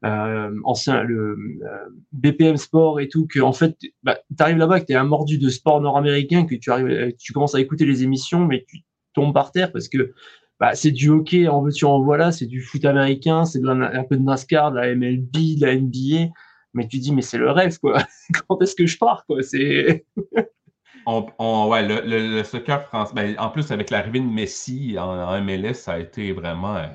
[0.06, 4.81] euh, ancien le euh, BPM Sport et tout, que en fait, bah, tu arrives là-bas,
[4.81, 7.85] que tu es un mordu de sport nord-américain, que tu arrives, tu commences à écouter
[7.85, 8.80] les émissions, mais tu
[9.14, 10.14] tombes par terre parce que
[10.60, 14.18] bah, c'est du hockey en veux-tu en voilà, c'est du foot américain, c'est un peu
[14.18, 16.34] de NASCAR, de la MLB, de la NBA
[16.74, 18.04] mais tu dis, mais c'est le rêve, quoi.
[18.48, 19.41] Quand est-ce que je pars, quoi?
[19.44, 20.06] C'est.
[21.06, 22.02] on, ouais, le,
[22.38, 26.32] le, soccer français, ben, en plus, avec l'arrivée de Messi en, MLS, ça a été
[26.34, 26.78] vraiment.
[26.78, 26.88] Euh,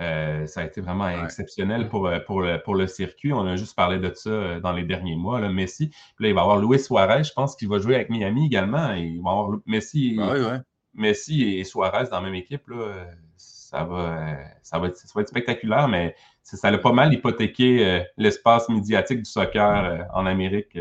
[0.00, 3.32] euh, ça a été vraiment exceptionnel pour, euh, pour, le, pour le circuit.
[3.32, 5.38] On a juste parlé de ça dans les derniers mois.
[5.38, 8.10] Là, Messi, là, il va y avoir Luis Suarez, je pense qu'il va jouer avec
[8.10, 8.92] Miami également.
[8.94, 10.58] il va avoir Messi, ah
[10.94, 12.66] Messi et Suarez dans la même équipe.
[12.66, 13.06] Là,
[13.36, 17.84] ça, va, ça, va être, ça va être spectaculaire, mais ça a pas mal hypothéqué
[17.84, 20.78] euh, l'espace médiatique du soccer euh, en Amérique.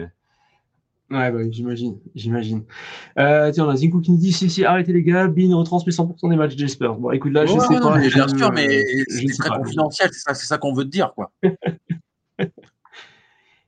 [1.10, 2.64] Ouais, bah, j'imagine, j'imagine.
[3.18, 5.92] Euh, tiens, on a Zinko qui nous dit si, si, arrêtez les gars, Bean retransmet
[5.94, 6.96] 100% des matchs j'espère.
[6.96, 7.98] Bon, écoute, là, je sais pas.
[7.98, 11.32] Mais bien sûr, mais c'est très confidentiel, c'est ça, ça qu'on veut te dire, quoi.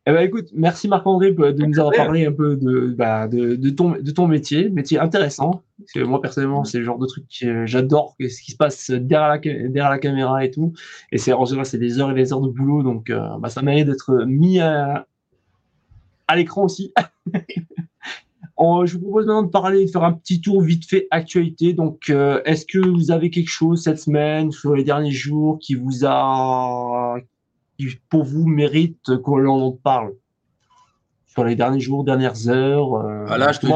[0.07, 3.69] Eh ben, écoute, merci Marc-André de nous avoir parlé un peu de, bah, de, de,
[3.71, 5.63] ton, de ton métier, métier intéressant.
[5.79, 8.91] Parce que moi, personnellement, c'est le genre de truc que j'adore, ce qui se passe
[8.91, 10.73] derrière la, derrière la caméra et tout.
[11.11, 13.49] Et c'est en général, c'est des heures et des heures de boulot, donc euh, bah,
[13.49, 15.07] ça mérite d'être mis à,
[16.27, 16.93] à l'écran aussi.
[18.85, 21.73] je vous propose maintenant de parler, de faire un petit tour vite fait actualité.
[21.73, 25.75] Donc, euh, est-ce que vous avez quelque chose cette semaine, sur les derniers jours, qui
[25.75, 27.17] vous a,
[27.77, 30.13] qui pour vous mérite qu'on en parle
[31.25, 32.95] sur les derniers jours, dernières heures.
[32.95, 33.71] Euh, ah là, je te dis,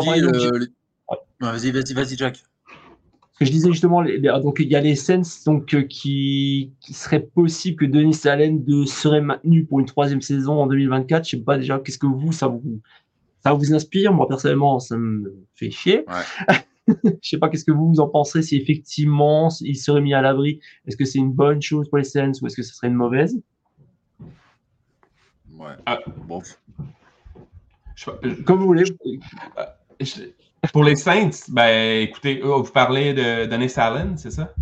[1.40, 2.38] vas-y, vas-y, vas-y, Jack.
[2.38, 4.04] Ce que je disais justement,
[4.42, 8.64] donc il y a les scènes donc euh, qui, qui serait possible que Denis Allen
[8.66, 11.24] de, serait maintenu pour une troisième saison en 2024.
[11.24, 12.82] Je sais pas déjà, qu'est-ce que vous ça vous
[13.42, 14.14] ça vous inspire?
[14.14, 16.04] Moi personnellement, ça me fait chier.
[16.08, 16.56] Ouais.
[17.22, 20.22] je sais pas qu'est-ce que vous, vous en pensez si effectivement il serait mis à
[20.22, 20.60] l'abri?
[20.86, 22.96] Est-ce que c'est une bonne chose pour les Saints ou est-ce que ce serait une
[22.96, 23.42] mauvaise?
[25.60, 25.76] Ouais.
[25.86, 26.42] Ah, bon.
[28.46, 28.86] Comme vous voulez.
[29.58, 29.66] Euh,
[30.72, 34.54] pour les Saints, ben, écoutez, vous parlez de Dennis Allen, c'est ça?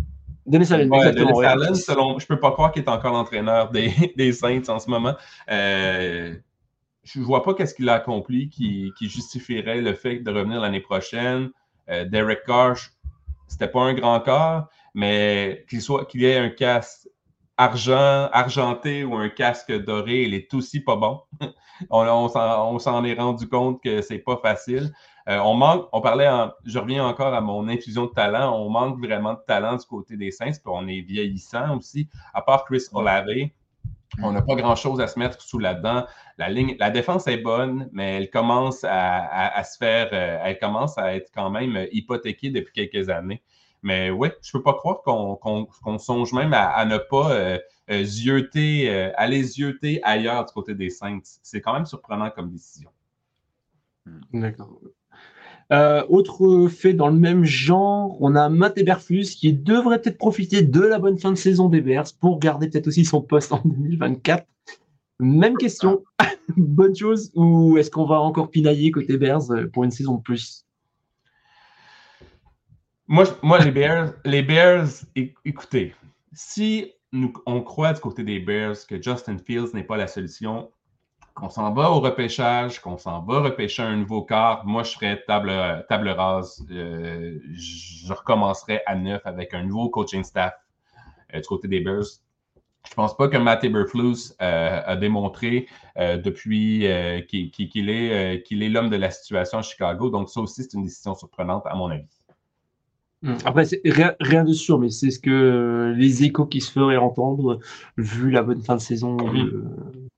[0.44, 1.40] Dennis Allen, exactement.
[1.40, 4.80] Dennis Allen, selon, je peux pas croire qu'il est encore l'entraîneur des, des, Saints en
[4.80, 5.14] ce moment.
[5.50, 6.34] Euh,
[7.04, 10.60] je ne vois pas qu'est-ce qu'il a accompli qui, qui, justifierait le fait de revenir
[10.60, 11.50] l'année prochaine.
[11.88, 12.76] Euh, Derek Carr,
[13.46, 17.08] c'était pas un grand corps, mais qu'il soit qu'il ait un casque
[17.58, 21.20] argent, argenté ou un casque doré, il est aussi pas bon.
[21.90, 24.92] on, on s'en est rendu compte que c'est pas facile.
[25.28, 26.28] Euh, on manque, on parlait,
[26.64, 30.16] je reviens encore à mon infusion de talent, on manque vraiment de talent du côté
[30.16, 32.08] des Saints, puis on est vieillissant aussi.
[32.32, 33.26] À part Chris Olave,
[34.22, 36.06] on n'a pas grand-chose à se mettre sous la dent.
[36.38, 40.96] La, ligne, la défense est bonne, mais elle commence à, se faire, euh, elle commence
[40.96, 43.42] à être quand même hypothéquée depuis quelques années.
[43.82, 47.58] Mais oui, je ne peux pas croire qu'on songe même à, ne pas euh,
[47.90, 51.20] euh, aller zioter ailleurs du côté des Saints.
[51.42, 52.90] C'est quand même surprenant comme décision.
[54.32, 54.80] D'accord.
[55.70, 60.62] Euh, autre fait dans le même genre, on a Matt Eberflus qui devrait peut-être profiter
[60.62, 63.60] de la bonne fin de saison des Bears pour garder peut-être aussi son poste en
[63.64, 64.46] 2024.
[65.20, 66.04] Même question,
[66.56, 70.64] bonne chose ou est-ce qu'on va encore pinailler côté Bears pour une saison de plus?
[73.08, 74.88] Moi, moi, les Bears, les Bears,
[75.44, 75.94] écoutez,
[76.32, 76.92] si
[77.46, 80.70] on croit du côté des Bears que Justin Fields n'est pas la solution,
[81.34, 85.22] qu'on s'en va au repêchage, qu'on s'en va repêcher un nouveau quart, moi, je ferais
[85.26, 85.50] table,
[85.88, 86.66] table rase.
[86.70, 90.54] Euh, je recommencerais à neuf avec un nouveau coaching staff
[91.34, 92.04] euh, du côté des Bears.
[92.84, 95.66] Je ne pense pas que Matt Eberflus euh, a démontré
[95.96, 96.80] depuis
[97.28, 100.10] qu'il est qu'il est l'homme de la situation à Chicago.
[100.10, 102.17] Donc, ça aussi, c'est une décision surprenante, à mon avis.
[103.22, 103.34] Hmm.
[103.44, 107.58] Après, rien, rien, de sûr, mais c'est ce que les échos qui se feraient entendre
[107.96, 109.16] vu la bonne fin de saison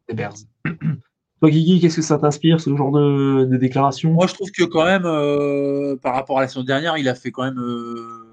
[0.09, 0.37] des Bears.
[1.41, 4.13] Toi, Guigui, qu'est-ce que ça t'inspire, ce genre de, déclaration?
[4.13, 7.15] Moi, je trouve que quand même, euh, par rapport à la saison dernière, il a
[7.15, 7.59] fait quand même.
[7.59, 8.27] Euh,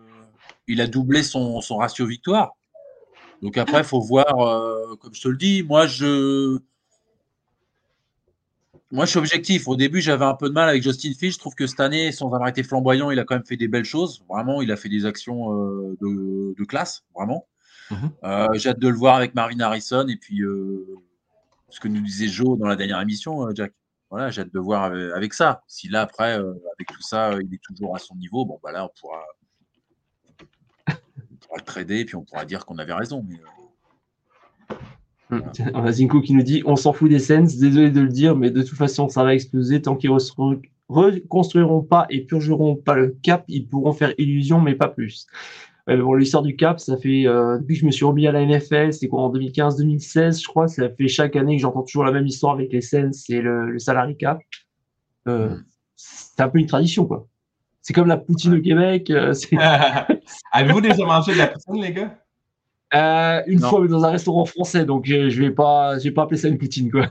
[0.68, 2.58] il a doublé son, ratio victoire.
[3.42, 6.60] Donc après, il faut voir, euh, comme je te le dis, moi, je.
[8.92, 9.68] Moi, je suis objectif.
[9.68, 11.34] Au début, j'avais un peu de mal avec Justin Fish.
[11.34, 13.68] Je trouve que cette année, sans avoir été flamboyant, il a quand même fait des
[13.68, 14.24] belles choses.
[14.30, 15.52] Vraiment, il a fait des actions
[16.00, 17.48] de, classe, vraiment.
[17.92, 18.12] Mhm.
[18.54, 20.08] J'ai hâte de le voir avec Marvin Harrison.
[20.08, 20.42] Et puis,
[21.70, 23.74] ce que nous disait Joe dans la dernière émission, euh, Jack.
[24.10, 25.64] Voilà, j'ai hâte de voir avec, ça.
[25.68, 28.72] Si là, après, euh, avec tout ça, il est toujours à son niveau, bon, bah
[28.72, 29.22] là, on pourra,
[31.56, 33.26] le trader, puis on pourra dire qu'on avait raison.
[33.28, 33.57] Mais, euh,
[35.30, 38.36] On a Zinko qui nous dit on s'en fout des Sens, désolé de le dire,
[38.36, 40.12] mais de toute façon, ça va exploser tant qu'ils
[40.90, 45.28] reconstruiront pas et purgeront pas le cap, ils pourront faire illusion, mais pas plus.
[45.90, 48.32] Euh, bon, l'histoire du cap, ça fait euh, depuis que je me suis remis à
[48.32, 50.68] la NFL, c'est quoi en 2015-2016, je crois.
[50.68, 53.72] Ça fait chaque année que j'entends toujours la même histoire avec les scènes, c'est le,
[53.72, 54.40] le salary cap.
[55.28, 55.66] Euh, mm.
[55.96, 57.28] C'est un peu une tradition, quoi.
[57.82, 59.10] C'est comme la poutine au Québec.
[59.10, 59.34] Euh,
[60.52, 62.18] Avez-vous déjà mangé de la poutine, les gars?
[62.94, 66.12] Euh, une fois, mais dans un restaurant français, donc je, je vais pas, je vais
[66.12, 67.08] pas appeler ça une poutine, quoi.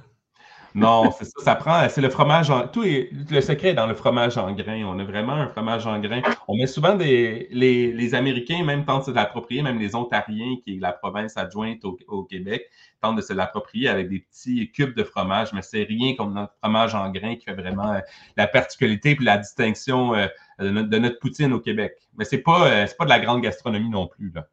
[0.76, 3.86] Non, c'est ça, ça prend, c'est le fromage en, tout est, le secret est dans
[3.86, 4.84] le fromage en grain.
[4.84, 6.20] On a vraiment un fromage en grain.
[6.48, 10.76] On met souvent des, les, les Américains même tentent de l'approprier, même les Ontariens, qui
[10.76, 12.68] est la province adjointe au, au, Québec,
[13.00, 16.52] tentent de se l'approprier avec des petits cubes de fromage, mais c'est rien comme notre
[16.62, 18.00] fromage en grain qui fait vraiment euh,
[18.36, 20.26] la particularité et la distinction euh,
[20.58, 21.94] de, notre, de, notre, poutine au Québec.
[22.18, 24.46] Mais c'est pas, c'est pas de la grande gastronomie non plus, là.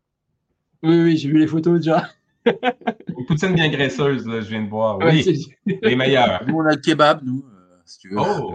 [0.84, 2.10] Oui, oui, j'ai vu les photos déjà.
[2.46, 5.00] Une poutine bien graisseuse, là, je viens de voir.
[5.00, 6.44] Oui, les meilleurs.
[6.46, 8.18] Nous, on a le kebab, nous, euh, si tu veux.
[8.20, 8.54] Oh!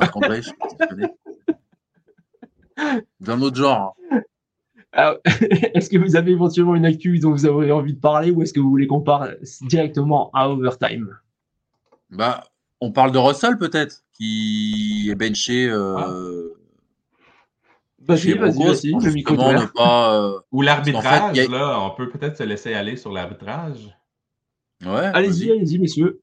[3.21, 3.97] Dans notre genre.
[5.75, 8.53] Est-ce que vous avez éventuellement une actu dont vous avez envie de parler ou est-ce
[8.53, 11.15] que vous voulez qu'on parle directement à Overtime?
[12.11, 12.45] Bah,
[12.81, 15.69] On parle de Russell peut-être, qui est benché.
[15.69, 16.58] Euh, ah.
[18.09, 20.41] Vas-y, vas-y, vas-y, le micro pas, euh...
[20.51, 21.51] Ou l'arbitrage, en fait, a...
[21.51, 23.95] là, on peut peut-être se laisser aller sur l'arbitrage.
[24.83, 25.11] Ouais.
[25.13, 26.23] Allez-y, allez-y, messieurs.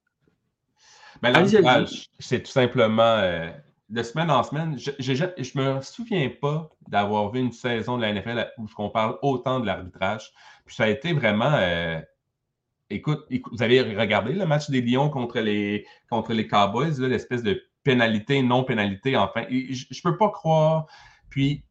[1.22, 3.52] Ben, l'arbitrage, c'est tout simplement euh,
[3.90, 4.80] de semaine en semaine.
[4.80, 9.20] Je ne me souviens pas d'avoir vu une saison de la NFL où on parle
[9.22, 10.32] autant de l'arbitrage.
[10.66, 11.54] Puis ça a été vraiment.
[11.54, 12.02] Euh,
[12.90, 17.44] écoute, écoute, vous avez regardé le match des Lions contre les, contre les Cowboys, l'espèce
[17.44, 19.46] de pénalité, non-pénalité, enfin.
[19.50, 20.88] je ne peux pas croire.
[21.30, 21.65] Puis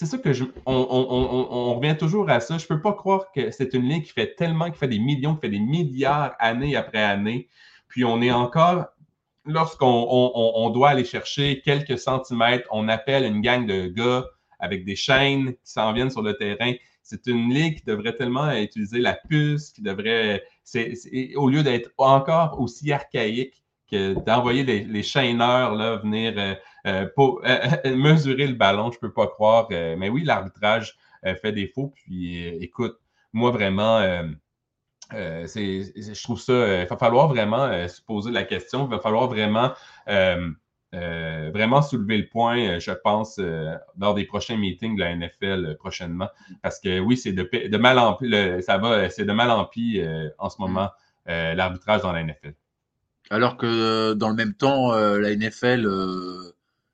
[0.00, 0.44] c'est ça que je.
[0.64, 2.56] On, on, on, revient toujours à ça.
[2.56, 4.98] Je ne peux pas croire que c'est une ligne qui fait tellement, qui fait des
[4.98, 7.48] millions, qui fait des milliards année après année.
[7.86, 8.86] Puis on est encore.
[9.44, 14.24] Lorsqu'on doit aller chercher quelques centimètres, on appelle une gang de gars
[14.58, 16.72] avec des chaînes qui s'en viennent sur le terrain.
[17.02, 20.42] C'est une ligne qui devrait tellement utiliser la puce, qui devrait.
[21.36, 26.32] au lieu d'être encore aussi archaïque que d'envoyer les, chaîneurs là, venir.
[26.38, 26.54] Euh,
[27.14, 29.68] pour euh, euh, mesurer le ballon, je ne peux pas croire.
[29.70, 30.96] mais oui, l'arbitrage
[31.42, 31.92] fait défaut.
[31.94, 32.98] Puis écoute,
[33.32, 34.00] moi vraiment,
[35.12, 36.82] je trouve ça.
[36.82, 38.86] Il va falloir vraiment se poser la question.
[38.86, 39.72] Il va falloir vraiment.
[40.06, 43.38] vraiment soulever le point, je pense,
[43.98, 46.28] lors des prochains meetings de la NFL prochainement.
[46.62, 48.18] Parce que oui, c'est de, mal en
[48.62, 50.02] ça va, c'est de mal en pis
[50.38, 50.90] en ce moment,
[51.26, 52.54] l'arbitrage dans la NFL.
[53.28, 55.86] Alors que dans le même temps, la NFL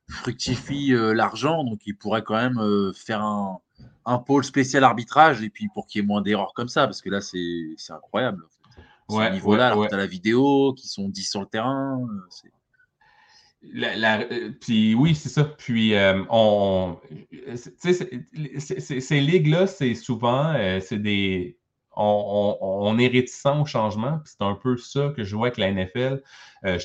[0.08, 3.58] fructifie euh, l'argent, donc il pourrait quand même euh, faire un,
[4.04, 7.02] un, pôle spécial arbitrage et puis pour qu'il y ait moins d'erreurs comme ça, parce
[7.02, 8.44] que là c'est incroyable.
[9.08, 12.00] En ouais, niveau-là, ouais, tu as la vidéo, qui sont 10 sur le terrain.
[12.02, 14.24] Euh, la,
[14.60, 15.44] puis oui, c'est ça.
[15.44, 15.94] Puis
[16.30, 17.00] on,
[17.54, 21.58] ces ligues-là, c'est souvent c'est des
[21.96, 24.20] on, est réticent au changement.
[24.24, 26.22] C'est un peu ça que je vois avec la NFL.
[26.64, 26.78] Euh,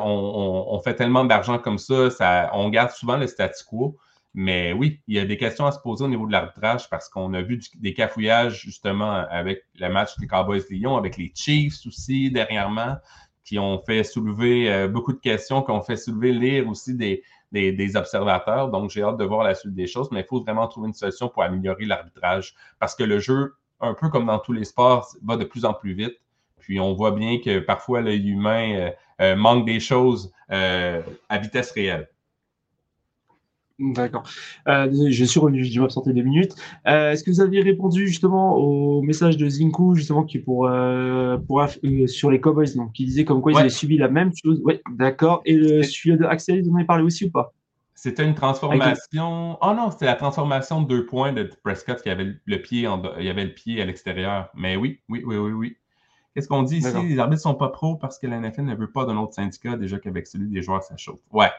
[0.00, 3.96] on, fait tellement d'argent comme ça, on garde souvent le statu quo.
[4.34, 7.08] Mais oui, il y a des questions à se poser au niveau de l'arbitrage parce
[7.08, 12.30] qu'on a vu des cafouillages justement avec le match des Cowboys-Lyon, avec les Chiefs aussi
[12.30, 12.96] dernièrement,
[13.42, 17.96] qui ont fait soulever euh, beaucoup de questions, qui ont fait soulever lire aussi des
[17.96, 18.68] observateurs.
[18.68, 20.94] Donc, j'ai hâte de voir la suite des choses, mais il faut vraiment trouver une
[20.94, 25.14] solution pour améliorer l'arbitrage parce que le jeu un peu comme dans tous les sports,
[25.22, 26.16] va de plus en plus vite.
[26.60, 28.90] Puis on voit bien que parfois l'œil humain euh,
[29.20, 32.08] euh, manque des choses euh, à vitesse réelle.
[33.78, 34.24] D'accord.
[34.66, 36.52] je suis revenu, je vais m'absenter deux minutes.
[36.84, 40.68] Est-ce que vous aviez répondu justement au message de Zinku, justement, qui pour,
[41.46, 41.64] pour
[42.06, 44.60] sur les Cowboys, donc, qui disait comme quoi ils avaient subi la même chose?
[44.64, 45.42] Oui, d'accord.
[45.44, 47.54] Et le, celui de Axel, vous en avez parlé aussi ou pas?
[47.98, 49.58] C'était une transformation.
[49.60, 53.02] Oh non, c'était la transformation de deux points de Prescott qui avait le pied, en...
[53.18, 54.50] il avait le pied à l'extérieur.
[54.54, 55.76] Mais oui, oui, oui, oui, oui.
[56.32, 56.92] Qu'est-ce qu'on dit ici?
[56.92, 59.34] Les arbitres ne sont pas pros parce que la NFL ne veut pas d'un autre
[59.34, 61.18] syndicat, déjà qu'avec celui des joueurs, ça chauffe.
[61.32, 61.50] Ouais,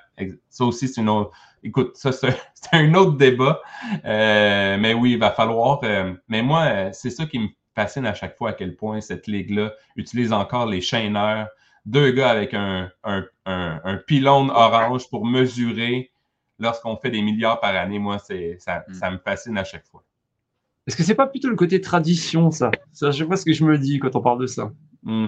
[0.49, 1.31] ça aussi, c'est une autre.
[1.61, 2.29] Écoute, ça, c'est
[2.71, 3.59] un autre débat.
[4.05, 5.81] Euh, mais oui, il va falloir.
[5.83, 9.27] Euh, mais moi, c'est ça qui me fascine à chaque fois à quel point cette
[9.27, 11.49] ligue-là utilise encore les chaîneurs.
[11.85, 16.11] Deux gars avec un, un, un, un pylône orange pour mesurer
[16.59, 18.93] lorsqu'on fait des milliards par année, moi, c'est, ça, mm.
[18.93, 20.03] ça me fascine à chaque fois.
[20.87, 22.71] Est-ce que c'est pas plutôt le côté tradition, ça?
[22.91, 24.71] Ça, je sais pas ce que je me dis quand on parle de ça.
[25.03, 25.27] Mm.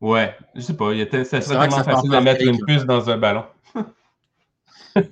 [0.00, 0.92] Ouais, je sais pas.
[0.92, 3.44] Il était, ça serait vraiment facile de mettre une puce dans un ballon.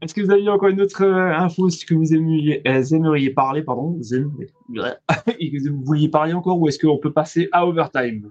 [0.00, 3.62] Est-ce que vous aviez encore une autre euh, info que vous aimeriez, euh, aimeriez parler,
[3.62, 4.00] pardon,
[5.38, 8.30] et que vous vouliez parler encore, ou est-ce qu'on peut passer à overtime?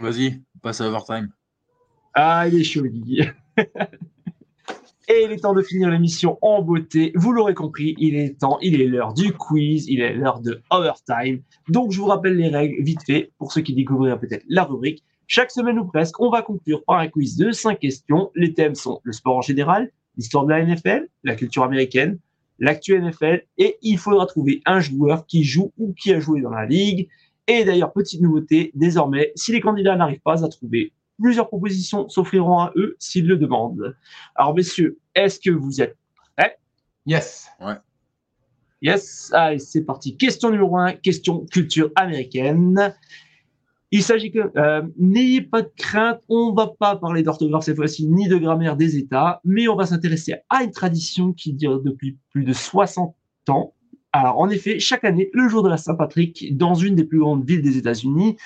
[0.00, 1.30] Vas-y, passe à overtime.
[2.18, 3.20] Ah, il est joli.
[5.08, 7.12] Et il est temps de finir l'émission en beauté.
[7.14, 10.62] Vous l'aurez compris, il est temps, il est l'heure du quiz, il est l'heure de
[10.70, 11.42] overtime.
[11.68, 15.04] Donc, je vous rappelle les règles vite fait pour ceux qui découvriraient peut-être la rubrique.
[15.26, 18.30] Chaque semaine ou presque, on va conclure par un quiz de 5 questions.
[18.34, 22.18] Les thèmes sont le sport en général, l'histoire de la NFL, la culture américaine,
[22.58, 26.50] l'actu NFL, et il faudra trouver un joueur qui joue ou qui a joué dans
[26.50, 27.08] la ligue.
[27.46, 32.58] Et d'ailleurs, petite nouveauté, désormais, si les candidats n'arrivent pas à trouver plusieurs propositions s'offriront
[32.58, 33.96] à eux s'ils le demandent.
[34.34, 35.96] Alors, messieurs, est-ce que vous êtes
[36.36, 36.58] prêts?
[37.06, 37.48] Yes.
[37.60, 37.74] Ouais.
[38.82, 39.30] Yes.
[39.32, 40.16] Allez, c'est parti.
[40.16, 42.94] Question numéro 1, question culture américaine.
[43.92, 48.06] Il s'agit que, euh, n'ayez pas de crainte, on va pas parler d'orthographe cette fois-ci,
[48.06, 52.18] ni de grammaire des États, mais on va s'intéresser à une tradition qui dure depuis
[52.30, 53.14] plus de 60
[53.48, 53.74] ans.
[54.12, 57.46] Alors, en effet, chaque année, le jour de la Saint-Patrick, dans une des plus grandes
[57.46, 58.36] villes des États-Unis,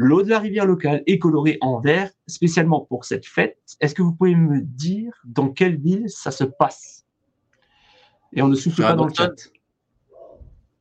[0.00, 3.58] L'eau de la rivière locale est colorée en vert, spécialement pour cette fête.
[3.80, 7.04] Est-ce que vous pouvez me dire dans quelle ville ça se passe?
[8.32, 9.34] Et on ne souffle pas dans le chat.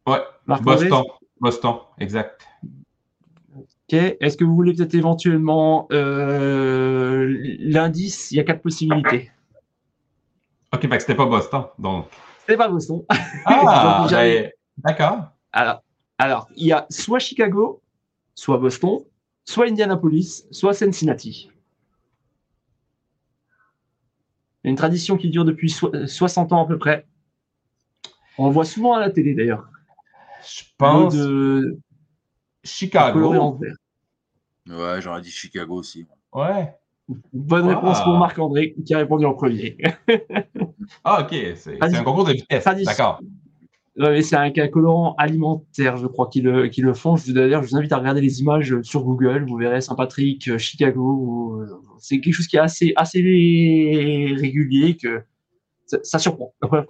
[0.05, 0.21] Ouais,
[0.61, 1.03] Boston.
[1.39, 2.47] Boston, exact.
[3.55, 3.93] Ok.
[3.93, 8.29] Est-ce que vous voulez peut-être éventuellement euh, l'indice?
[8.29, 9.31] Il y a quatre possibilités.
[10.71, 12.05] Ok, que c'était pas Boston, donc.
[12.41, 13.03] C'était pas Boston.
[13.45, 15.31] Ah, ben, d'accord.
[15.51, 15.81] Alors,
[16.19, 17.81] alors, il y a soit Chicago,
[18.37, 18.99] soit Boston,
[19.43, 21.49] soit Indianapolis, soit Cincinnati.
[24.63, 27.05] Une tradition qui dure depuis 60 ans à peu près.
[28.37, 29.67] On le voit souvent à la télé d'ailleurs.
[30.45, 31.79] Je pense de
[32.63, 33.59] Chicago.
[34.69, 36.05] Ouais, j'aurais dit Chicago aussi.
[36.31, 36.73] Ouais.
[37.33, 39.77] Bonne réponse pour Marc-André qui a répondu en premier.
[41.03, 41.35] ah, ok.
[41.55, 42.65] C'est un concours de vitesse.
[42.65, 43.21] D'accord
[44.21, 47.15] c'est un, colorant alimentaire, je crois, qu'ils le, le, font.
[47.27, 49.45] D'ailleurs, je vous invite à regarder les images sur Google.
[49.47, 51.61] Vous verrez Saint-Patrick, euh, Chicago.
[51.61, 51.67] Euh,
[51.99, 55.23] c'est quelque chose qui est assez, assez régulier que
[55.85, 56.53] ça, surprend.
[56.61, 56.85] La première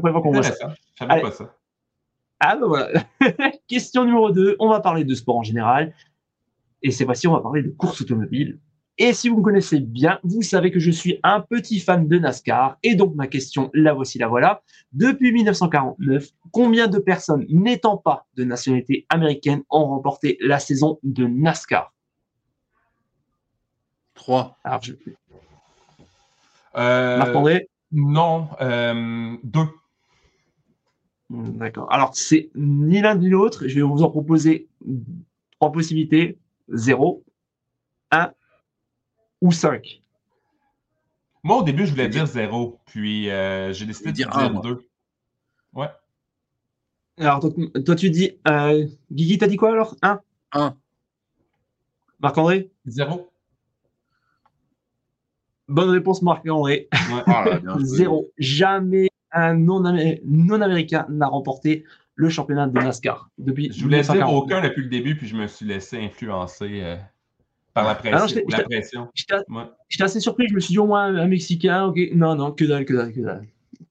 [0.00, 0.74] fois, qu'on voit ça.
[0.98, 1.54] pas ça.
[2.40, 3.04] Ah ben voilà.
[3.68, 4.56] Question numéro 2.
[4.58, 5.94] On va parler de sport en général.
[6.82, 8.58] Et cette fois-ci, on va parler de course automobile.
[8.96, 12.18] Et si vous me connaissez bien, vous savez que je suis un petit fan de
[12.18, 12.78] NASCAR.
[12.84, 14.62] Et donc ma question, la voici, la voilà.
[14.92, 21.26] Depuis 1949, combien de personnes n'étant pas de nationalité américaine ont remporté la saison de
[21.26, 21.92] NASCAR?
[24.14, 24.56] Trois.
[24.62, 24.92] Alors, je...
[26.76, 29.66] Euh, Marc-André Non, euh, deux.
[31.30, 31.92] D'accord.
[31.92, 33.66] Alors, c'est ni l'un ni l'autre.
[33.66, 34.68] Je vais vous en proposer
[35.58, 36.38] trois possibilités.
[36.68, 37.24] Zéro,
[38.12, 38.32] un
[39.40, 40.02] ou 5
[41.42, 44.86] Moi, au début, je voulais dire 0, puis euh, j'ai décidé de dire 2.
[45.74, 45.88] Ouais.
[47.18, 47.40] Alors,
[47.84, 48.38] toi, tu dis.
[48.48, 49.96] Euh, Guigui, t'as dit quoi alors?
[50.02, 50.20] 1
[50.52, 50.76] 1.
[52.20, 52.70] Marc-André?
[52.86, 53.30] 0.
[55.68, 56.88] Bonne réponse, Marc-André.
[56.92, 57.62] Ouais.
[57.80, 58.30] 0.
[58.38, 61.84] Jamais un non-américain n'a remporté
[62.14, 63.30] le championnat de NASCAR.
[63.38, 66.80] Depuis je voulais dire aucun depuis le début, puis je me suis laissé influencer.
[66.82, 66.96] Euh,
[67.74, 69.08] par la pression.
[69.14, 71.98] J'étais assez surpris, je me suis dit au moins un Mexicain, ok.
[72.14, 73.46] Non, non, que dalle, que dalle, que dalle.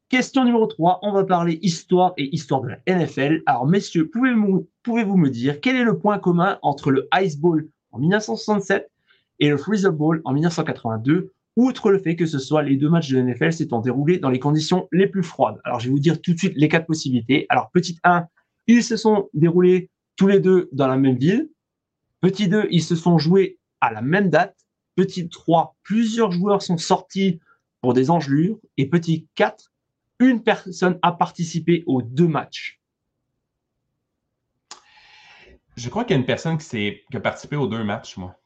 [0.10, 3.42] Question numéro 3, on va parler histoire et histoire de la NFL.
[3.46, 7.68] Alors, messieurs, pouvez-vous pouvez me dire quel est le point commun entre le Ice Bowl
[7.92, 8.90] en 1967
[9.40, 13.10] et le Freezer Bowl en 1982, outre le fait que ce soit les deux matchs
[13.10, 16.00] de la NFL s'étant déroulés dans les conditions les plus froides Alors, je vais vous
[16.00, 17.46] dire tout de suite les quatre possibilités.
[17.50, 18.28] Alors, petite 1,
[18.68, 21.50] ils se sont déroulés tous les deux dans la même ville.
[22.22, 24.56] Petit 2, ils se sont joués à la même date.
[24.96, 27.40] Petit 3, plusieurs joueurs sont sortis
[27.82, 28.58] pour des engelures.
[28.78, 29.72] Et petit 4,
[30.20, 32.80] une personne a participé aux deux matchs.
[35.76, 38.40] Je crois qu'il y a une personne qui, qui a participé aux deux matchs, moi.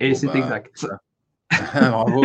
[0.00, 0.86] Et c'est bah, exact.
[1.74, 2.24] Bravo.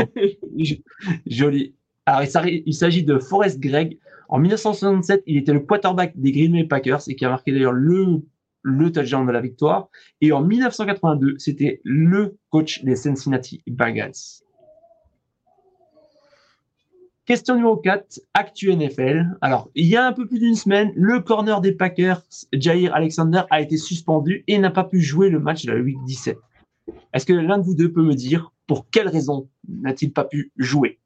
[1.25, 1.75] Joli.
[2.05, 3.97] Alors, il s'agit de Forrest Gregg.
[4.29, 7.73] En 1967, il était le quarterback des Green Bay Packers et qui a marqué d'ailleurs
[7.73, 8.21] le
[8.61, 9.89] le touchdown de la victoire.
[10.21, 14.43] Et en 1982, c'était le coach des Cincinnati Bengals.
[17.25, 19.37] Question numéro 4, Actu NFL.
[19.41, 22.21] Alors, il y a un peu plus d'une semaine, le corner des Packers,
[22.51, 25.97] Jair Alexander, a été suspendu et n'a pas pu jouer le match de la Week
[26.05, 26.37] 17.
[27.13, 30.51] Est-ce que l'un de vous deux peut me dire pour quelle raison n'a-t-il pas pu
[30.57, 30.99] jouer?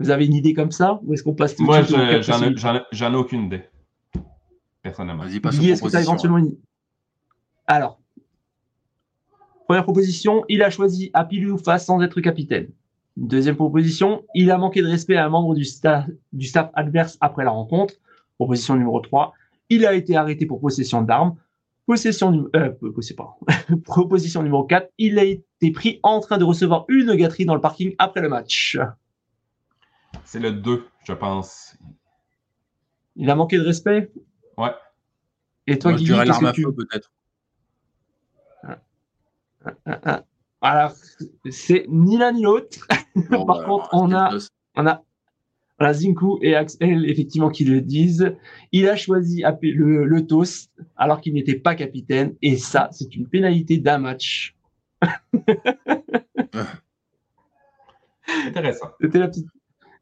[0.00, 1.00] Vous avez une idée comme ça?
[1.04, 3.62] Ou est-ce qu'on passe tout Moi, j'en ai aucune idée
[4.88, 5.24] personnellement.
[5.24, 6.56] Vas-y, est-ce que tu as éventuellement une...
[7.66, 8.00] Alors,
[9.66, 11.12] première proposition, il a choisi
[11.64, 12.68] face sans être capitaine.
[13.16, 17.18] Deuxième proposition, il a manqué de respect à un membre du, staff, du staff adverse
[17.20, 17.94] après la rencontre.
[18.36, 19.34] Proposition numéro 3,
[19.70, 21.36] il a été arrêté pour possession d'armes.
[21.84, 22.70] possession, euh,
[23.84, 27.60] proposition numéro 4, il a été pris en train de recevoir une gâterie dans le
[27.60, 28.78] parking après le match.
[30.24, 31.76] C'est le 2, je pense.
[33.16, 34.12] Il a manqué de respect?
[34.58, 34.70] Ouais.
[35.66, 36.62] Et toi, Moi, je Guigui, dirais qu'est-ce l'arme à tu...
[36.62, 37.12] feu, peut-être.
[40.60, 40.92] Alors,
[41.50, 42.78] c'est ni l'un ni l'autre.
[43.30, 44.36] Bon, Par bah, contre, on a,
[44.74, 45.04] on a,
[45.78, 48.34] on a Zinku et Axel, effectivement, qui le disent.
[48.72, 52.34] Il a choisi le, le toast alors qu'il n'était pas capitaine.
[52.42, 54.56] Et ça, c'est une pénalité d'un match.
[58.46, 58.88] Intéressant.
[59.00, 59.46] C'était la petite,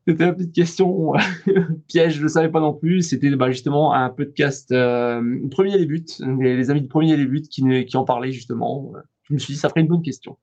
[0.07, 1.13] c'était la petite question
[1.89, 3.03] piège, je ne savais pas non plus.
[3.03, 5.21] C'était bah, justement un podcast euh,
[5.51, 6.07] Premier des buts,
[6.41, 8.93] les, les amis de Premier des buts qui, qui en parlaient justement.
[9.25, 10.37] Je me suis dit, ça ferait une bonne question.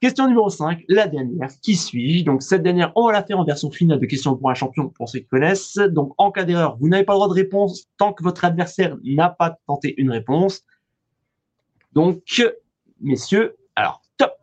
[0.00, 1.48] Question numéro 5, la dernière.
[1.60, 2.24] Qui suis-je?
[2.24, 4.90] Donc, cette dernière, on va la faire en version finale de questions pour un champion,
[4.90, 5.74] pour ceux qui connaissent.
[5.74, 8.96] Donc, en cas d'erreur, vous n'avez pas le droit de réponse tant que votre adversaire
[9.02, 10.62] n'a pas tenté une réponse.
[11.94, 12.22] Donc,
[13.00, 13.57] messieurs.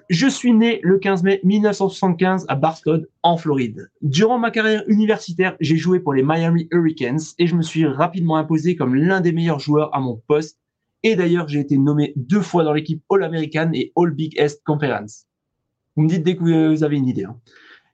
[0.10, 3.90] Je suis né le 15 mai 1975 à Barstow, en Floride.
[4.02, 8.38] Durant ma carrière universitaire, j'ai joué pour les Miami Hurricanes et je me suis rapidement
[8.38, 10.60] imposé comme l'un des meilleurs joueurs à mon poste.
[11.04, 15.26] Et d'ailleurs, j'ai été nommé deux fois dans l'équipe All-American et All-Big East Conference.
[15.96, 16.42] Vous me dites dès que
[16.74, 17.26] vous avez une idée.
[17.26, 17.40] hein.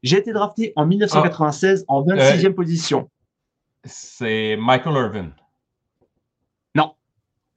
[0.04, 3.10] J'ai été drafté en 1996 en 26e position.
[3.84, 5.32] C'est Michael Irvin.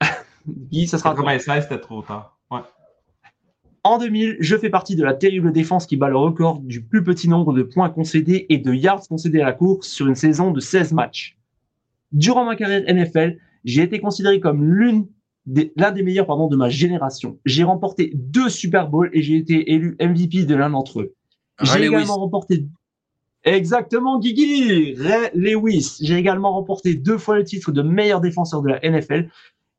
[0.47, 2.34] Guy, ça sera 96, c'était trop tard.
[3.85, 7.03] En 2000, je fais partie de la terrible défense qui bat le record du plus
[7.03, 10.49] petit nombre de points concédés et de yards concédés à la course sur une saison
[10.49, 11.37] de 16 matchs.
[12.11, 15.05] Durant ma carrière NFL, j'ai été considéré comme l'une
[15.45, 17.37] des, l'un des meilleurs pardon, de ma génération.
[17.45, 21.13] J'ai remporté deux Super Bowls et j'ai été élu MVP de l'un d'entre eux.
[21.61, 21.89] J'ai Lewis.
[21.89, 22.65] également remporté
[23.43, 25.97] Exactement, Guigui, Ray Lewis.
[26.01, 29.29] J'ai également remporté deux fois le titre de meilleur défenseur de la NFL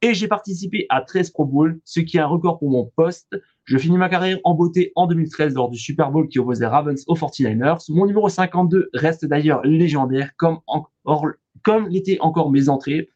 [0.01, 3.35] et j'ai participé à 13 Pro Bowls, ce qui est un record pour mon poste.
[3.67, 7.03] Je finis ma carrière en beauté en 2013 lors du Super Bowl qui opposait Ravens
[7.09, 7.85] aux 49ers.
[7.93, 10.61] Mon numéro 52 reste d'ailleurs légendaire, comme,
[11.89, 13.11] l'étaient encore mes entrées.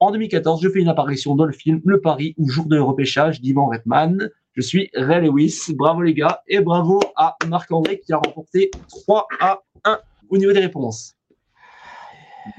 [0.00, 3.40] En 2014, je fais une apparition dans le film Le Paris ou Jour de repêchage
[3.40, 4.30] d'Ivan Redman.
[4.54, 5.72] Je suis Ray Lewis.
[5.76, 10.52] Bravo les gars et bravo à Marc-André qui a remporté 3 à 1 au niveau
[10.52, 11.14] des réponses.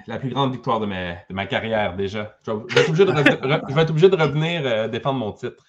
[0.07, 2.37] La plus grande victoire de ma, carrière, déjà.
[2.47, 4.61] Je vais, je vais être obligé de revenir, re- je vais être obligé de revenir
[4.63, 5.65] euh, défendre mon titre.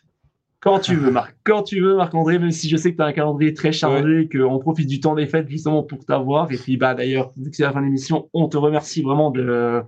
[0.67, 1.37] Quand tu veux, Marc.
[1.45, 4.29] Quand tu veux, Marc-André, même si je sais que tu as un calendrier très chargé,
[4.29, 6.51] qu'on profite du temps des fêtes justement pour t'avoir.
[6.51, 9.31] Et puis, bah, d'ailleurs, vu que c'est la fin de l'émission, on te remercie vraiment
[9.31, 9.83] de,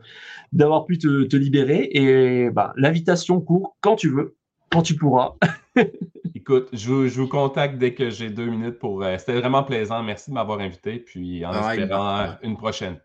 [0.52, 1.88] d'avoir pu te, te libérer.
[1.92, 4.36] Et, bah, l'invitation court quand tu veux,
[4.70, 5.34] quand tu pourras.
[6.36, 9.02] Écoute, je vous, je vous contacte dès que j'ai deux minutes pour.
[9.02, 10.02] euh, C'était vraiment plaisant.
[10.04, 11.00] Merci de m'avoir invité.
[11.00, 13.00] Puis en Pareil, espérant une prochaine.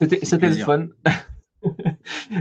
[0.00, 0.86] C'était, c'était le fun.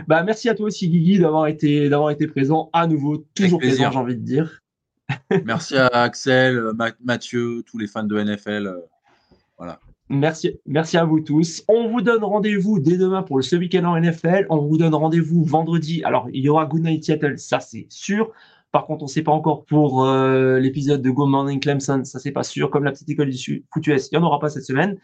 [0.07, 3.26] bah, merci à toi aussi, Guigui, d'avoir été, d'avoir été présent à nouveau.
[3.36, 3.77] Toujours plaisir.
[3.77, 4.61] présent, j'ai envie de dire.
[5.45, 8.68] Merci à Axel, euh, Ma- Mathieu, tous les fans de NFL.
[8.68, 9.72] euh,
[10.11, 11.64] Merci, merci à vous tous.
[11.68, 14.48] On vous donne rendez-vous dès demain pour le ce week-end en NFL.
[14.49, 16.03] On vous donne rendez-vous vendredi.
[16.03, 18.31] Alors, il y aura Good Night Seattle, ça c'est sûr.
[18.72, 22.18] Par contre, on ne sait pas encore pour euh, l'épisode de Go Morning Clemson, ça
[22.19, 22.69] c'est pas sûr.
[22.72, 24.98] Comme la petite école du Su- foot US, il n'y en aura pas cette semaine.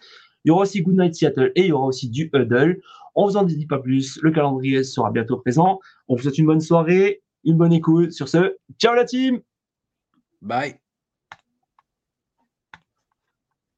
[0.44, 2.80] Il y aura aussi Good Night Seattle et il y aura aussi du Huddle.
[3.16, 4.20] On vous en dit pas plus.
[4.22, 5.80] Le calendrier sera bientôt présent.
[6.08, 8.12] On vous souhaite une bonne soirée, une bonne écoute.
[8.12, 9.40] Sur ce, ciao la team!
[10.42, 10.85] Bye.